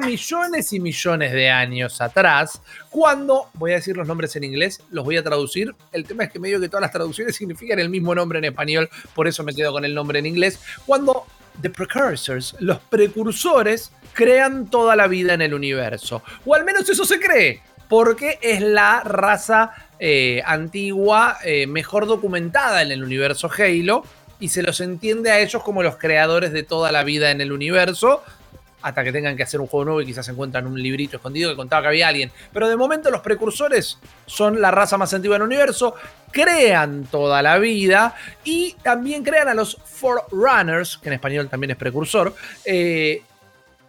millones 0.00 0.72
y 0.72 0.80
millones 0.80 1.32
de 1.32 1.50
años 1.50 2.00
atrás, 2.00 2.60
cuando, 2.90 3.50
voy 3.54 3.72
a 3.72 3.74
decir 3.76 3.96
los 3.96 4.06
nombres 4.06 4.34
en 4.36 4.44
inglés, 4.44 4.82
los 4.90 5.04
voy 5.04 5.16
a 5.16 5.22
traducir, 5.22 5.74
el 5.92 6.04
tema 6.04 6.24
es 6.24 6.32
que 6.32 6.38
medio 6.38 6.60
que 6.60 6.68
todas 6.68 6.82
las 6.82 6.92
traducciones 6.92 7.36
significan 7.36 7.78
el 7.78 7.90
mismo 7.90 8.14
nombre 8.14 8.38
en 8.38 8.46
español, 8.46 8.88
por 9.14 9.28
eso 9.28 9.42
me 9.42 9.54
quedo 9.54 9.72
con 9.72 9.84
el 9.84 9.94
nombre 9.94 10.18
en 10.18 10.26
inglés, 10.26 10.58
cuando 10.86 11.26
The 11.60 11.70
Precursors, 11.70 12.56
los 12.60 12.78
precursores, 12.78 13.92
crean 14.12 14.68
toda 14.68 14.96
la 14.96 15.06
vida 15.06 15.34
en 15.34 15.42
el 15.42 15.54
universo, 15.54 16.22
o 16.44 16.54
al 16.54 16.64
menos 16.64 16.88
eso 16.88 17.04
se 17.04 17.20
cree, 17.20 17.62
porque 17.88 18.38
es 18.40 18.60
la 18.60 19.00
raza 19.00 19.72
eh, 19.98 20.42
antigua 20.44 21.38
eh, 21.44 21.66
mejor 21.66 22.06
documentada 22.06 22.82
en 22.82 22.90
el 22.90 23.04
universo 23.04 23.50
Halo, 23.56 24.04
y 24.40 24.48
se 24.48 24.62
los 24.62 24.80
entiende 24.80 25.30
a 25.30 25.38
ellos 25.40 25.62
como 25.62 25.82
los 25.82 25.96
creadores 25.96 26.52
de 26.52 26.64
toda 26.64 26.90
la 26.90 27.04
vida 27.04 27.30
en 27.30 27.40
el 27.40 27.52
universo, 27.52 28.22
hasta 28.82 29.04
que 29.04 29.12
tengan 29.12 29.36
que 29.36 29.42
hacer 29.42 29.60
un 29.60 29.66
juego 29.66 29.84
nuevo 29.84 30.00
y 30.00 30.06
quizás 30.06 30.28
encuentran 30.28 30.66
un 30.66 30.80
librito 30.80 31.16
escondido 31.16 31.50
que 31.50 31.56
contaba 31.56 31.82
que 31.82 31.88
había 31.88 32.08
alguien. 32.08 32.30
Pero 32.52 32.68
de 32.68 32.76
momento 32.76 33.10
los 33.10 33.20
precursores 33.20 33.98
son 34.26 34.60
la 34.60 34.70
raza 34.70 34.98
más 34.98 35.14
antigua 35.14 35.36
del 35.36 35.46
universo, 35.46 35.94
crean 36.30 37.06
toda 37.10 37.42
la 37.42 37.58
vida 37.58 38.14
y 38.44 38.74
también 38.82 39.22
crean 39.22 39.48
a 39.48 39.54
los 39.54 39.76
Forerunners, 39.76 40.98
que 40.98 41.08
en 41.08 41.14
español 41.14 41.48
también 41.48 41.72
es 41.72 41.76
precursor, 41.76 42.34
eh, 42.64 43.22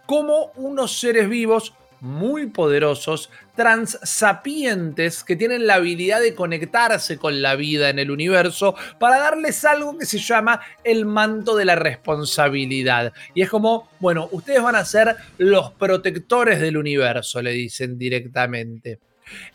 como 0.06 0.52
unos 0.56 0.98
seres 0.98 1.28
vivos 1.28 1.72
muy 2.04 2.48
poderosos, 2.48 3.30
transsapientes, 3.56 5.24
que 5.24 5.36
tienen 5.36 5.66
la 5.66 5.76
habilidad 5.76 6.20
de 6.20 6.34
conectarse 6.34 7.16
con 7.16 7.40
la 7.40 7.56
vida 7.56 7.88
en 7.88 7.98
el 7.98 8.10
universo 8.10 8.74
para 9.00 9.18
darles 9.18 9.64
algo 9.64 9.96
que 9.96 10.04
se 10.04 10.18
llama 10.18 10.60
el 10.84 11.06
manto 11.06 11.56
de 11.56 11.64
la 11.64 11.76
responsabilidad. 11.76 13.14
Y 13.34 13.40
es 13.40 13.48
como, 13.48 13.88
bueno, 14.00 14.28
ustedes 14.32 14.62
van 14.62 14.76
a 14.76 14.84
ser 14.84 15.16
los 15.38 15.72
protectores 15.72 16.60
del 16.60 16.76
universo, 16.76 17.40
le 17.40 17.52
dicen 17.52 17.96
directamente. 17.96 18.98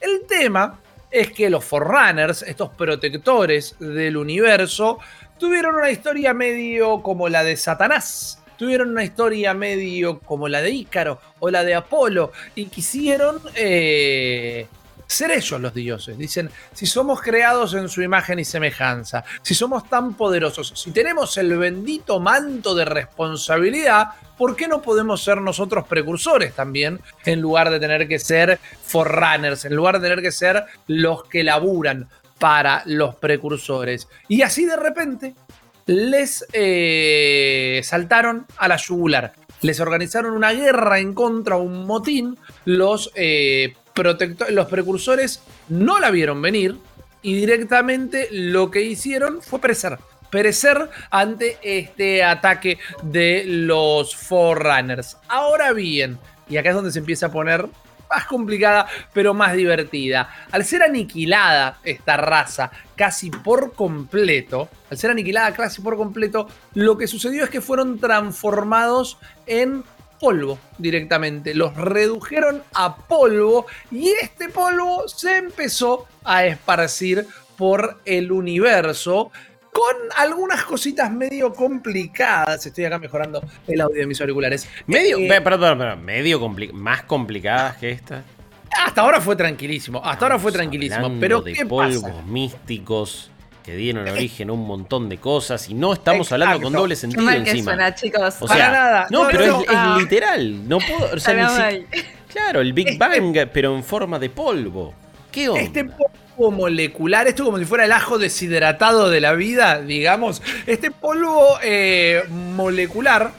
El 0.01 0.25
tema 0.27 0.79
es 1.11 1.31
que 1.31 1.51
los 1.51 1.63
Forerunners, 1.63 2.41
estos 2.41 2.69
protectores 2.71 3.75
del 3.79 4.17
universo, 4.17 4.97
tuvieron 5.37 5.75
una 5.75 5.91
historia 5.91 6.33
medio 6.33 7.03
como 7.03 7.29
la 7.29 7.43
de 7.43 7.55
Satanás 7.55 8.39
tuvieron 8.59 8.89
una 8.89 9.05
historia 9.05 9.53
medio 9.53 10.19
como 10.19 10.49
la 10.49 10.61
de 10.61 10.69
Ícaro 10.69 11.21
o 11.39 11.49
la 11.49 11.63
de 11.63 11.73
Apolo 11.73 12.33
y 12.55 12.65
quisieron 12.65 13.39
eh, 13.55 14.67
ser 15.07 15.31
ellos 15.31 15.61
los 15.61 15.73
dioses. 15.73 16.17
Dicen, 16.17 16.51
si 16.73 16.85
somos 16.85 17.21
creados 17.21 17.73
en 17.73 17.87
su 17.87 18.01
imagen 18.01 18.37
y 18.37 18.43
semejanza, 18.43 19.23
si 19.41 19.55
somos 19.55 19.89
tan 19.89 20.13
poderosos, 20.13 20.73
si 20.75 20.91
tenemos 20.91 21.37
el 21.37 21.57
bendito 21.57 22.19
manto 22.19 22.75
de 22.75 22.83
responsabilidad, 22.83 24.09
¿por 24.37 24.57
qué 24.57 24.67
no 24.67 24.81
podemos 24.81 25.23
ser 25.23 25.39
nosotros 25.39 25.87
precursores 25.87 26.53
también 26.53 26.99
en 27.23 27.39
lugar 27.39 27.69
de 27.69 27.79
tener 27.79 28.09
que 28.09 28.19
ser 28.19 28.59
forerunners, 28.83 29.63
en 29.63 29.73
lugar 29.73 30.01
de 30.01 30.09
tener 30.09 30.21
que 30.21 30.33
ser 30.33 30.65
los 30.85 31.23
que 31.23 31.45
laburan? 31.45 32.09
para 32.39 32.83
los 32.85 33.15
precursores. 33.15 34.07
Y 34.27 34.41
así 34.41 34.65
de 34.65 34.77
repente 34.77 35.35
les 35.89 36.45
eh, 36.53 37.81
saltaron 37.83 38.45
a 38.57 38.67
la 38.67 38.77
yugular. 38.77 39.33
Les 39.61 39.79
organizaron 39.79 40.33
una 40.33 40.51
guerra 40.51 40.99
en 40.99 41.15
contra, 41.15 41.57
un 41.57 41.87
motín. 41.87 42.37
Los, 42.63 43.11
eh, 43.15 43.73
los 44.49 44.67
precursores 44.67 45.41
no 45.67 45.99
la 45.99 46.11
vieron 46.11 46.43
venir 46.43 46.77
y 47.23 47.33
directamente 47.33 48.27
lo 48.31 48.69
que 48.69 48.83
hicieron 48.83 49.41
fue 49.41 49.59
perecer. 49.59 49.97
Perecer 50.29 50.91
ante 51.09 51.57
este 51.63 52.23
ataque 52.23 52.77
de 53.01 53.45
los 53.47 54.15
Forerunners. 54.15 55.17
Ahora 55.27 55.73
bien, 55.73 56.19
y 56.47 56.57
acá 56.57 56.69
es 56.69 56.75
donde 56.75 56.91
se 56.91 56.99
empieza 56.99 57.25
a 57.25 57.31
poner 57.31 57.65
más 58.09 58.25
complicada, 58.25 58.87
pero 59.13 59.33
más 59.33 59.53
divertida. 59.53 60.29
Al 60.51 60.65
ser 60.65 60.83
aniquilada 60.83 61.79
esta 61.83 62.17
raza 62.17 62.71
casi 62.95 63.29
por 63.29 63.73
completo, 63.73 64.69
al 64.89 64.97
ser 64.97 65.11
aniquilada 65.11 65.53
casi 65.53 65.81
por 65.81 65.95
completo, 65.95 66.47
lo 66.73 66.97
que 66.97 67.07
sucedió 67.07 67.43
es 67.43 67.49
que 67.49 67.61
fueron 67.61 67.99
transformados 67.99 69.17
en 69.45 69.83
polvo 70.19 70.59
directamente. 70.77 71.53
Los 71.53 71.75
redujeron 71.75 72.63
a 72.73 72.97
polvo 72.97 73.65
y 73.91 74.09
este 74.21 74.49
polvo 74.49 75.07
se 75.07 75.37
empezó 75.37 76.07
a 76.23 76.45
esparcir 76.45 77.25
por 77.57 77.99
el 78.05 78.31
universo 78.31 79.31
con 79.79 79.95
algunas 80.17 80.65
cositas 80.65 81.09
medio 81.09 81.53
complicadas. 81.53 82.65
Estoy 82.65 82.83
acá 82.83 82.99
mejorando 82.99 83.41
el 83.65 83.79
audio 83.79 84.01
de 84.01 84.07
mis 84.07 84.19
auriculares. 84.19 84.67
Medio, 84.87 85.17
eh, 85.17 85.41
perdón, 85.41 85.77
perdón, 85.77 86.03
medio 86.03 86.49
más 86.73 87.03
complicadas 87.03 87.77
que 87.77 87.91
esta. 87.91 88.23
Hasta 88.85 88.99
ahora 88.99 89.21
fue 89.21 89.37
tranquilísimo, 89.37 90.01
hasta 90.03 90.25
ahora 90.25 90.37
fue 90.37 90.51
tranquilísimo. 90.51 91.09
Pero 91.21 91.41
de 91.41 91.65
polvos 91.65 92.25
místicos 92.25 93.31
que 93.63 93.73
dieron 93.75 94.05
origen 94.09 94.49
a 94.49 94.53
un 94.53 94.67
montón 94.67 95.07
de 95.07 95.17
cosas 95.17 95.69
y 95.69 95.73
no 95.73 95.93
estamos 95.93 96.29
hablando 96.33 96.61
con 96.61 96.73
doble 96.73 96.97
sentido 96.97 97.29
encima. 97.31 97.71
Suena, 97.71 97.95
chicos. 97.95 98.35
O 98.41 98.49
sea, 98.49 98.71
nada. 98.71 99.07
No, 99.09 99.29
pero 99.31 99.61
es, 99.61 99.97
literal. 99.97 100.67
No 100.67 100.79
puedo. 100.79 101.09
claro, 102.27 102.59
el 102.59 102.73
Big 102.73 102.89
este 102.89 102.97
Bang, 102.99 103.49
pero 103.53 103.77
en 103.77 103.83
forma 103.85 104.19
de 104.19 104.29
polvo. 104.29 104.93
¿Qué 105.31 105.47
onda? 105.47 105.61
Este 105.61 105.85
polvo 105.85 106.18
molecular, 106.49 107.27
esto 107.27 107.43
como 107.45 107.57
si 107.57 107.65
fuera 107.65 107.85
el 107.85 107.91
ajo 107.91 108.17
deshidratado 108.17 109.09
de 109.09 109.19
la 109.19 109.33
vida, 109.33 109.81
digamos. 109.81 110.41
Este 110.65 110.91
polvo 110.91 111.59
eh, 111.61 112.23
molecular 112.29 113.31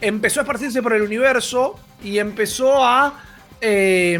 empezó 0.00 0.40
a 0.40 0.42
esparcirse 0.42 0.82
por 0.82 0.94
el 0.94 1.02
universo 1.02 1.78
y 2.02 2.18
empezó 2.18 2.84
a 2.84 3.22
eh, 3.60 4.18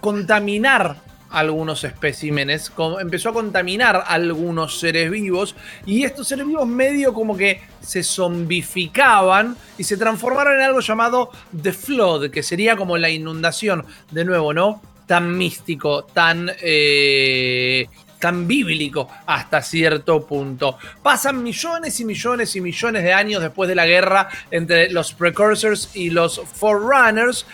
contaminar 0.00 0.96
algunos 1.30 1.84
especímenes, 1.84 2.72
empezó 3.00 3.30
a 3.30 3.32
contaminar 3.32 4.04
algunos 4.06 4.78
seres 4.78 5.10
vivos 5.10 5.54
y 5.84 6.04
estos 6.04 6.28
seres 6.28 6.46
vivos 6.46 6.66
medio 6.66 7.12
como 7.12 7.36
que 7.36 7.60
se 7.80 8.02
zombificaban 8.02 9.56
y 9.76 9.84
se 9.84 9.96
transformaron 9.96 10.54
en 10.54 10.62
algo 10.62 10.80
llamado 10.80 11.30
The 11.60 11.72
Flood, 11.72 12.30
que 12.30 12.42
sería 12.42 12.76
como 12.76 12.96
la 12.96 13.10
inundación, 13.10 13.84
de 14.10 14.24
nuevo, 14.24 14.54
¿no? 14.54 14.80
Tan 15.06 15.36
místico, 15.36 16.04
tan, 16.04 16.50
eh, 16.60 17.86
tan 18.18 18.46
bíblico 18.46 19.08
hasta 19.26 19.62
cierto 19.62 20.26
punto. 20.26 20.78
Pasan 21.02 21.42
millones 21.42 21.98
y 22.00 22.04
millones 22.04 22.56
y 22.56 22.60
millones 22.60 23.04
de 23.04 23.12
años 23.12 23.42
después 23.42 23.68
de 23.68 23.74
la 23.74 23.86
guerra 23.86 24.28
entre 24.50 24.90
los 24.90 25.12
Precursors 25.12 25.94
y 25.94 26.10
los 26.10 26.40
Forerunners 26.40 27.46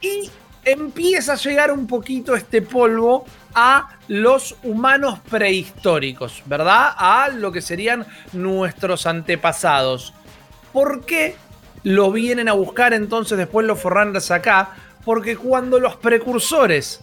y 0.00 0.30
empieza 0.64 1.32
a 1.32 1.36
llegar 1.36 1.72
un 1.72 1.86
poquito 1.86 2.34
este 2.34 2.62
polvo 2.62 3.24
a 3.54 3.96
los 4.08 4.56
humanos 4.62 5.18
prehistóricos, 5.28 6.42
¿verdad? 6.46 6.92
A 6.96 7.28
lo 7.28 7.50
que 7.50 7.62
serían 7.62 8.06
nuestros 8.32 9.06
antepasados. 9.06 10.12
¿Por 10.72 11.04
qué 11.04 11.34
lo 11.82 12.12
vienen 12.12 12.48
a 12.48 12.52
buscar 12.52 12.92
entonces 12.92 13.38
después 13.38 13.66
los 13.66 13.80
Forerunners 13.80 14.30
acá? 14.30 14.74
Porque 15.04 15.36
cuando 15.36 15.80
los 15.80 15.96
precursores 15.96 17.00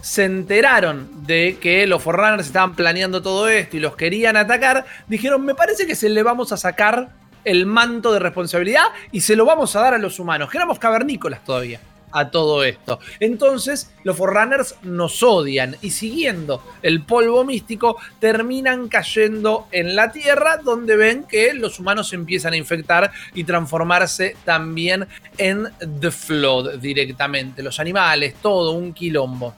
se 0.00 0.24
enteraron 0.24 1.26
de 1.26 1.58
que 1.60 1.86
los 1.86 2.02
Forerunners 2.02 2.46
estaban 2.46 2.74
planeando 2.74 3.22
todo 3.22 3.48
esto 3.48 3.76
y 3.76 3.80
los 3.80 3.96
querían 3.96 4.36
atacar, 4.36 4.84
dijeron, 5.06 5.44
me 5.44 5.54
parece 5.54 5.86
que 5.86 5.94
se 5.94 6.08
le 6.08 6.22
vamos 6.22 6.50
a 6.52 6.56
sacar 6.56 7.10
el 7.44 7.66
manto 7.66 8.12
de 8.12 8.18
responsabilidad 8.18 8.86
y 9.12 9.20
se 9.20 9.36
lo 9.36 9.44
vamos 9.44 9.74
a 9.76 9.80
dar 9.80 9.94
a 9.94 9.98
los 9.98 10.18
humanos, 10.18 10.50
que 10.50 10.58
éramos 10.58 10.78
cavernícolas 10.78 11.44
todavía. 11.44 11.80
A 12.12 12.30
todo 12.30 12.64
esto. 12.64 12.98
Entonces, 13.20 13.90
los 14.04 14.16
Forerunners 14.16 14.76
nos 14.82 15.22
odian 15.22 15.76
y 15.82 15.90
siguiendo 15.90 16.62
el 16.82 17.02
polvo 17.02 17.44
místico 17.44 17.96
terminan 18.20 18.88
cayendo 18.88 19.66
en 19.72 19.96
la 19.96 20.12
Tierra 20.12 20.58
donde 20.58 20.96
ven 20.96 21.24
que 21.24 21.54
los 21.54 21.78
humanos 21.78 22.12
empiezan 22.12 22.52
a 22.52 22.56
infectar 22.56 23.10
y 23.34 23.44
transformarse 23.44 24.36
también 24.44 25.06
en 25.38 25.68
The 26.00 26.10
Flood 26.10 26.78
directamente. 26.78 27.62
Los 27.62 27.80
animales, 27.80 28.34
todo 28.40 28.72
un 28.72 28.92
quilombo. 28.92 29.54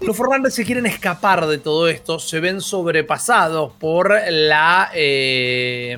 Los 0.00 0.16
Forerunners 0.16 0.54
se 0.54 0.64
quieren 0.64 0.86
escapar 0.86 1.46
de 1.46 1.58
todo 1.58 1.86
esto, 1.88 2.18
se 2.18 2.40
ven 2.40 2.60
sobrepasados 2.60 3.72
por 3.78 4.12
la... 4.28 4.90
Eh, 4.94 5.96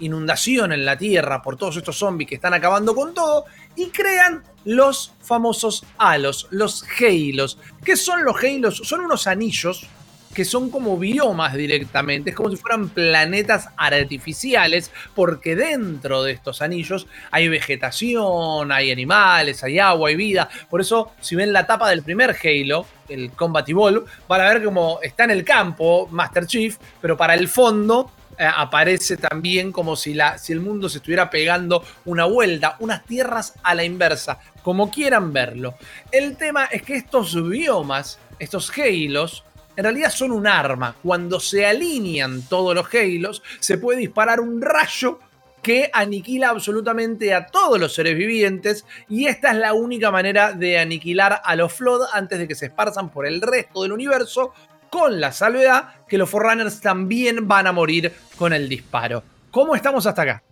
inundación 0.00 0.72
en 0.72 0.84
la 0.84 0.96
Tierra 0.96 1.42
por 1.42 1.56
todos 1.56 1.76
estos 1.76 1.96
zombies 1.96 2.28
que 2.28 2.34
están 2.34 2.54
acabando 2.54 2.94
con 2.94 3.14
todo 3.14 3.44
y 3.80 3.88
crean 3.88 4.42
los 4.64 5.14
famosos 5.22 5.86
halos, 5.96 6.48
los 6.50 6.84
Halos. 7.00 7.58
¿Qué 7.82 7.96
son 7.96 8.24
los 8.24 8.36
Halos? 8.44 8.82
Son 8.84 9.00
unos 9.00 9.26
anillos 9.26 9.86
que 10.34 10.44
son 10.44 10.70
como 10.70 10.96
biomas 10.96 11.54
directamente, 11.54 12.30
es 12.30 12.36
como 12.36 12.50
si 12.50 12.56
fueran 12.56 12.90
planetas 12.90 13.68
artificiales, 13.76 14.92
porque 15.14 15.56
dentro 15.56 16.22
de 16.22 16.32
estos 16.32 16.62
anillos 16.62 17.06
hay 17.30 17.48
vegetación, 17.48 18.70
hay 18.70 18.92
animales, 18.92 19.64
hay 19.64 19.78
agua, 19.78 20.10
hay 20.10 20.16
vida. 20.16 20.48
Por 20.68 20.82
eso, 20.82 21.12
si 21.20 21.34
ven 21.34 21.52
la 21.52 21.66
tapa 21.66 21.88
del 21.88 22.02
primer 22.02 22.36
Halo, 22.44 22.86
el 23.08 23.32
Combat 23.32 23.68
Evolve, 23.68 24.04
van 24.28 24.40
a 24.42 24.48
ver 24.50 24.62
como 24.62 25.00
está 25.02 25.24
en 25.24 25.30
el 25.30 25.42
campo 25.42 26.06
Master 26.12 26.46
Chief, 26.46 26.76
pero 27.00 27.16
para 27.16 27.34
el 27.34 27.48
fondo 27.48 28.12
aparece 28.46 29.16
también 29.16 29.72
como 29.72 29.96
si, 29.96 30.14
la, 30.14 30.38
si 30.38 30.52
el 30.52 30.60
mundo 30.60 30.88
se 30.88 30.98
estuviera 30.98 31.30
pegando 31.30 31.84
una 32.04 32.24
vuelta, 32.24 32.76
unas 32.80 33.04
tierras 33.04 33.54
a 33.62 33.74
la 33.74 33.84
inversa, 33.84 34.38
como 34.62 34.90
quieran 34.90 35.32
verlo. 35.32 35.74
El 36.10 36.36
tema 36.36 36.64
es 36.66 36.82
que 36.82 36.96
estos 36.96 37.34
biomas, 37.48 38.18
estos 38.38 38.70
halos, 38.76 39.44
en 39.76 39.84
realidad 39.84 40.10
son 40.10 40.32
un 40.32 40.46
arma. 40.46 40.94
Cuando 41.02 41.40
se 41.40 41.66
alinean 41.66 42.42
todos 42.42 42.74
los 42.74 42.86
halos, 42.94 43.42
se 43.60 43.78
puede 43.78 43.98
disparar 43.98 44.40
un 44.40 44.60
rayo 44.60 45.20
que 45.62 45.90
aniquila 45.92 46.48
absolutamente 46.48 47.34
a 47.34 47.46
todos 47.46 47.78
los 47.78 47.94
seres 47.94 48.16
vivientes 48.16 48.86
y 49.08 49.26
esta 49.26 49.50
es 49.50 49.56
la 49.58 49.74
única 49.74 50.10
manera 50.10 50.52
de 50.52 50.78
aniquilar 50.78 51.40
a 51.44 51.56
los 51.56 51.72
Flood 51.72 52.06
antes 52.12 52.38
de 52.38 52.48
que 52.48 52.54
se 52.54 52.66
esparzan 52.66 53.10
por 53.10 53.26
el 53.26 53.42
resto 53.42 53.82
del 53.82 53.92
universo 53.92 54.52
con 54.90 55.20
la 55.20 55.32
salvedad 55.32 55.94
que 56.08 56.18
los 56.18 56.28
Forerunners 56.28 56.80
también 56.80 57.46
van 57.46 57.66
a 57.66 57.72
morir 57.72 58.12
con 58.36 58.52
el 58.52 58.68
disparo. 58.68 59.22
¿Cómo 59.50 59.74
estamos 59.74 60.06
hasta 60.06 60.22
acá? 60.22 60.42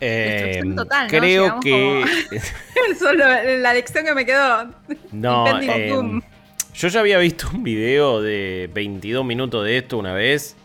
Eh, 0.00 0.62
creo 1.08 1.60
que. 1.60 2.04
Solo 2.98 3.24
la 3.58 3.74
lección 3.74 4.04
que 4.04 4.14
me 4.14 4.24
quedó. 4.24 4.70
No, 5.12 5.60
eh, 5.62 6.20
yo 6.74 6.88
ya 6.88 7.00
había 7.00 7.18
visto 7.18 7.48
un 7.52 7.62
video 7.62 8.22
de 8.22 8.70
22 8.72 9.24
minutos 9.24 9.64
de 9.64 9.78
esto 9.78 9.98
una 9.98 10.14
vez. 10.14 10.56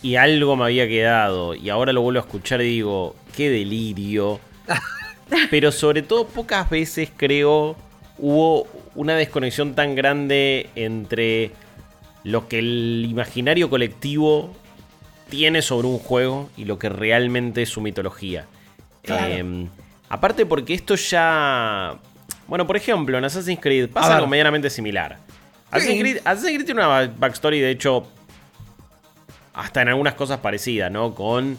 Y 0.00 0.16
algo 0.16 0.56
me 0.56 0.64
había 0.64 0.88
quedado. 0.88 1.54
Y 1.54 1.68
ahora 1.70 1.92
lo 1.92 2.02
vuelvo 2.02 2.20
a 2.20 2.24
escuchar 2.24 2.60
y 2.62 2.64
digo, 2.64 3.14
qué 3.36 3.50
delirio. 3.50 4.40
Pero 5.50 5.70
sobre 5.70 6.02
todo, 6.02 6.26
pocas 6.26 6.68
veces 6.68 7.10
creo 7.16 7.76
hubo 8.18 8.66
una 8.94 9.14
desconexión 9.14 9.74
tan 9.74 9.94
grande 9.94 10.68
entre 10.74 11.50
lo 12.24 12.48
que 12.48 12.58
el 12.58 13.06
imaginario 13.08 13.68
colectivo 13.70 14.54
tiene 15.28 15.62
sobre 15.62 15.88
un 15.88 15.98
juego 15.98 16.50
y 16.56 16.64
lo 16.64 16.78
que 16.78 16.88
realmente 16.88 17.62
es 17.62 17.70
su 17.70 17.80
mitología. 17.80 18.46
Em, 19.04 19.68
aparte 20.08 20.46
porque 20.46 20.74
esto 20.74 20.94
ya... 20.94 21.96
Bueno, 22.46 22.66
por 22.66 22.76
ejemplo, 22.76 23.16
en 23.16 23.24
Assassin's 23.24 23.60
Creed 23.60 23.88
pasa 23.88 24.16
algo 24.16 24.26
medianamente 24.26 24.68
similar. 24.68 25.18
Assassin's, 25.70 26.00
Creed, 26.00 26.64
tiene 26.66 26.84
una 26.84 27.06
backstory, 27.06 27.60
de 27.60 27.70
hecho, 27.70 28.06
hasta 29.54 29.80
en 29.80 29.88
algunas 29.88 30.14
cosas 30.14 30.40
parecida, 30.40 30.90
¿no? 30.90 31.14
Con 31.14 31.56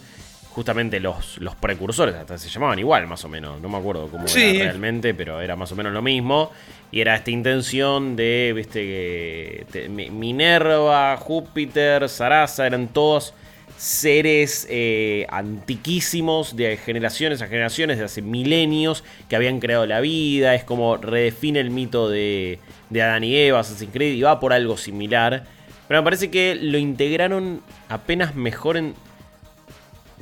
justamente 0.54 1.00
los, 1.00 1.40
los 1.40 1.56
precursores, 1.56 2.14
hasta 2.16 2.38
se 2.38 2.48
llamaban 2.48 2.78
igual 2.78 3.08
más 3.08 3.26
o 3.26 3.30
menos, 3.30 3.60
no 3.60 3.70
me 3.70 3.78
acuerdo 3.78 4.08
cómo 4.08 4.26
era 4.28 4.64
realmente, 4.64 5.14
pero 5.16 5.42
era 5.42 5.56
más 5.56 5.72
o 5.72 5.76
menos 5.76 5.92
lo 5.94 6.02
mismo. 6.02 6.52
Y 6.92 7.02
era 7.02 7.16
esta 7.16 7.32
intención 7.32 8.16
de, 8.16 8.54
viste, 8.56 9.66
que 9.72 9.90
Minerva, 9.90 11.18
Júpiter, 11.18 12.08
Sarasa, 12.08 12.68
eran 12.68 12.90
todos 12.90 13.34
seres 13.78 14.68
eh, 14.70 15.26
antiquísimos 15.30 16.56
de 16.56 16.78
generaciones 16.78 17.42
a 17.42 17.48
generaciones, 17.48 17.98
de 17.98 18.06
hace 18.06 18.22
milenios, 18.22 19.04
que 19.28 19.36
habían 19.36 19.60
creado 19.60 19.88
la 19.88 20.02
vida. 20.02 20.54
Es 20.54 20.64
como 20.64 20.98
redefine 20.98 21.62
el 21.62 21.72
mito 21.72 22.10
de, 22.10 22.60
de 22.92 23.02
Adán 23.02 23.24
y 23.24 23.36
Eva, 23.36 23.62
Assassin's 23.62 23.92
Creed, 23.92 24.14
y 24.14 24.22
va 24.22 24.40
por 24.40 24.54
algo 24.54 24.78
similar. 24.78 25.46
Pero 25.88 26.00
me 26.02 26.04
parece 26.06 26.30
que 26.30 26.54
lo 26.56 26.78
integraron 26.78 27.62
apenas 27.90 28.36
mejor 28.36 28.78
en, 28.78 28.94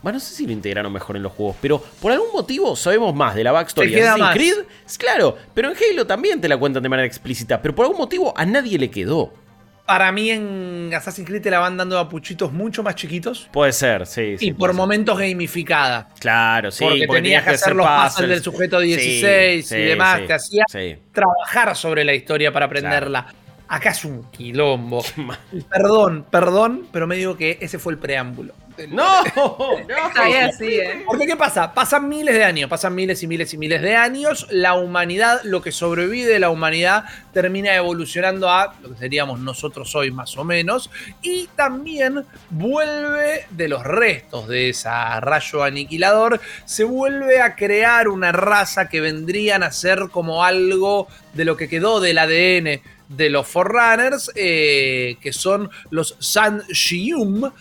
bueno, 0.02 0.18
no 0.18 0.20
sé 0.20 0.34
si 0.34 0.46
lo 0.48 0.52
integraron 0.52 0.92
mejor 0.92 1.16
en 1.16 1.24
los 1.24 1.32
juegos, 1.32 1.56
pero 1.62 1.80
por 2.02 2.12
algún 2.12 2.32
motivo 2.34 2.76
sabemos 2.76 3.14
más 3.14 3.36
de 3.36 3.44
la 3.44 3.52
backstory 3.52 3.92
de 3.92 4.02
Assassin's 4.02 4.34
Creed. 4.34 4.56
Claro, 4.98 5.38
pero 5.54 5.70
en 5.70 5.76
Halo 5.78 6.08
también 6.08 6.42
te 6.42 6.50
la 6.50 6.58
cuentan 6.58 6.82
de 6.82 6.90
manera 6.90 7.06
explícita, 7.06 7.62
pero 7.62 7.76
por 7.76 7.86
algún 7.86 8.00
motivo 8.00 8.34
a 8.36 8.46
nadie 8.46 8.80
le 8.80 8.90
quedó. 8.90 9.32
Para 9.86 10.12
mí 10.12 10.32
en 10.32 10.92
Assassin's 10.96 11.28
Creed 11.28 11.42
te 11.42 11.52
la 11.52 11.60
van 11.60 11.78
dando 11.78 12.00
a 12.00 12.08
puchitos 12.10 12.52
mucho 12.52 12.82
más 12.82 12.96
chiquitos. 12.96 13.50
Puede 13.52 13.74
ser, 13.74 14.08
sí. 14.08 14.38
y 14.40 14.54
por 14.54 14.74
momentos 14.74 15.20
gamificada. 15.20 16.08
Claro, 16.20 16.72
sí. 16.72 16.84
Porque, 16.84 17.08
tenías 17.08 17.44
que 17.44 17.52
hacer 17.52 17.76
los 17.76 17.86
puzzles 17.86 18.30
del 18.30 18.42
sujeto 18.42 18.80
16 18.80 19.72
y 19.72 19.76
demás. 19.76 20.22
te 20.26 20.34
hacía 20.34 20.66
trabajar 21.12 21.76
sobre 21.76 22.04
la 22.06 22.14
historia 22.14 22.52
para 22.52 22.66
aprenderla. 22.66 23.28
Acá 23.68 23.92
es 23.92 24.04
un 24.04 24.24
quilombo. 24.32 25.04
perdón, 25.70 26.26
perdón, 26.30 26.88
pero 26.92 27.08
me 27.08 27.16
digo 27.16 27.38
que 27.38 27.58
ese 27.62 27.80
fue 27.80 27.94
el 27.94 28.00
preámbulo. 28.00 28.54
No, 28.90 29.24
no. 29.24 29.78
así, 30.16 30.66
¿eh? 30.66 31.04
Porque 31.06 31.26
¿qué 31.26 31.36
pasa? 31.36 31.74
Pasan 31.74 32.08
miles 32.08 32.36
de 32.36 32.44
años, 32.44 32.70
pasan 32.70 32.96
miles 32.96 33.22
y 33.24 33.28
miles 33.28 33.54
y 33.54 33.58
miles 33.58 33.82
de 33.82 33.96
años. 33.96 34.48
La 34.50 34.76
humanidad, 34.76 35.42
lo 35.44 35.62
que 35.62 35.72
sobrevive 35.72 36.32
de 36.32 36.40
la 36.40 36.50
humanidad, 36.50 37.06
termina 37.34 37.76
evolucionando 37.76 38.50
a 38.50 38.76
lo 38.82 38.92
que 38.92 38.98
seríamos 38.98 39.40
nosotros 39.40 39.94
hoy 39.96 40.12
más 40.12 40.38
o 40.38 40.44
menos. 40.44 40.90
Y 41.22 41.48
también 41.56 42.26
vuelve 42.50 43.46
de 43.50 43.68
los 43.68 43.84
restos 43.84 44.48
de 44.48 44.70
ese 44.70 44.90
rayo 45.20 45.64
aniquilador, 45.64 46.40
se 46.66 46.84
vuelve 46.84 47.42
a 47.42 47.56
crear 47.56 48.08
una 48.08 48.32
raza 48.32 48.90
que 48.90 49.02
vendrían 49.02 49.64
a 49.64 49.72
ser 49.72 50.10
como 50.12 50.44
algo 50.44 51.08
de 51.34 51.46
lo 51.46 51.58
que 51.58 51.70
quedó 51.70 52.00
del 52.00 52.18
ADN 52.18 52.82
de 53.16 53.30
los 53.30 53.48
Forerunners, 53.48 54.32
eh, 54.36 55.18
que 55.22 55.34
son 55.34 55.70
los 55.90 56.16
San 56.20 56.62
Shium, 56.70 57.52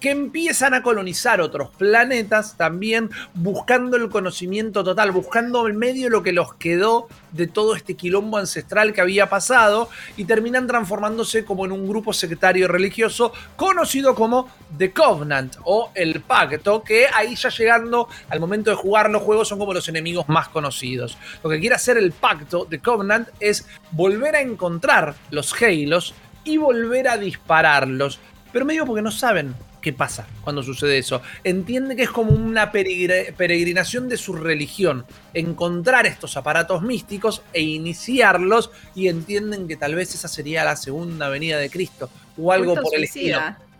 que 0.00 0.10
empiezan 0.10 0.74
a 0.74 0.82
colonizar 0.82 1.40
otros 1.40 1.70
planetas 1.70 2.56
también 2.56 3.10
buscando 3.32 3.96
el 3.96 4.10
conocimiento 4.10 4.84
total, 4.84 5.10
buscando 5.10 5.66
el 5.66 5.72
medio 5.72 6.10
lo 6.10 6.22
que 6.22 6.32
los 6.32 6.54
quedó 6.54 7.08
de 7.32 7.46
todo 7.46 7.74
este 7.74 7.94
quilombo 7.94 8.36
ancestral 8.36 8.92
que 8.92 9.00
había 9.00 9.30
pasado 9.30 9.88
y 10.18 10.24
terminan 10.24 10.66
transformándose 10.66 11.46
como 11.46 11.64
en 11.64 11.72
un 11.72 11.88
grupo 11.88 12.12
sectario 12.12 12.68
religioso 12.68 13.32
conocido 13.56 14.14
como 14.14 14.50
The 14.76 14.92
Covenant 14.92 15.56
o 15.64 15.90
el 15.94 16.20
Pacto, 16.20 16.82
que 16.82 17.06
ahí 17.14 17.34
ya 17.34 17.48
llegando 17.48 18.08
al 18.28 18.40
momento 18.40 18.70
de 18.70 18.76
jugar 18.76 19.10
los 19.10 19.22
juegos 19.22 19.48
son 19.48 19.58
como 19.58 19.72
los 19.72 19.88
enemigos 19.88 20.28
más 20.28 20.48
conocidos. 20.48 21.16
Lo 21.42 21.48
que 21.48 21.58
quiere 21.58 21.74
hacer 21.74 21.96
el 21.96 22.12
Pacto, 22.12 22.66
The 22.68 22.80
Covenant, 22.80 23.28
es 23.40 23.66
volver 23.92 24.36
a 24.36 24.40
encontrar 24.42 25.14
los 25.30 25.54
Halos 25.62 26.14
y 26.44 26.58
volver 26.58 27.08
a 27.08 27.16
dispararlos. 27.16 28.20
Pero 28.52 28.64
medio 28.64 28.86
porque 28.86 29.02
no 29.02 29.10
saben 29.10 29.54
qué 29.86 29.92
pasa 29.92 30.26
cuando 30.42 30.64
sucede 30.64 30.98
eso. 30.98 31.22
Entiende 31.44 31.94
que 31.94 32.02
es 32.02 32.10
como 32.10 32.32
una 32.32 32.72
peregrinación 32.72 34.08
de 34.08 34.16
su 34.16 34.32
religión, 34.32 35.06
encontrar 35.32 36.06
estos 36.06 36.36
aparatos 36.36 36.82
místicos 36.82 37.42
e 37.52 37.62
iniciarlos 37.62 38.72
y 38.96 39.06
entienden 39.06 39.68
que 39.68 39.76
tal 39.76 39.94
vez 39.94 40.12
esa 40.12 40.26
sería 40.26 40.64
la 40.64 40.74
segunda 40.74 41.28
venida 41.28 41.58
de 41.58 41.70
Cristo 41.70 42.10
o 42.36 42.50
algo 42.50 42.74
por 42.74 42.96
el 42.96 43.04
estilo. 43.04 43.38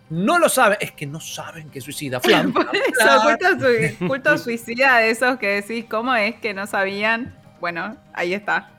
No 0.08 0.38
lo 0.38 0.48
saben, 0.48 0.78
es 0.80 0.92
que 0.92 1.06
no 1.06 1.18
saben 1.18 1.70
que 1.70 1.80
suicida. 1.80 2.20
Culto, 4.06 4.38
suicida 4.38 4.98
de 4.98 5.10
esos 5.10 5.38
que 5.38 5.60
decís, 5.60 5.86
¿cómo 5.90 6.14
es 6.14 6.36
que 6.36 6.54
no 6.54 6.68
sabían? 6.68 7.36
Bueno, 7.58 7.96
ahí 8.14 8.32
está. 8.32 8.70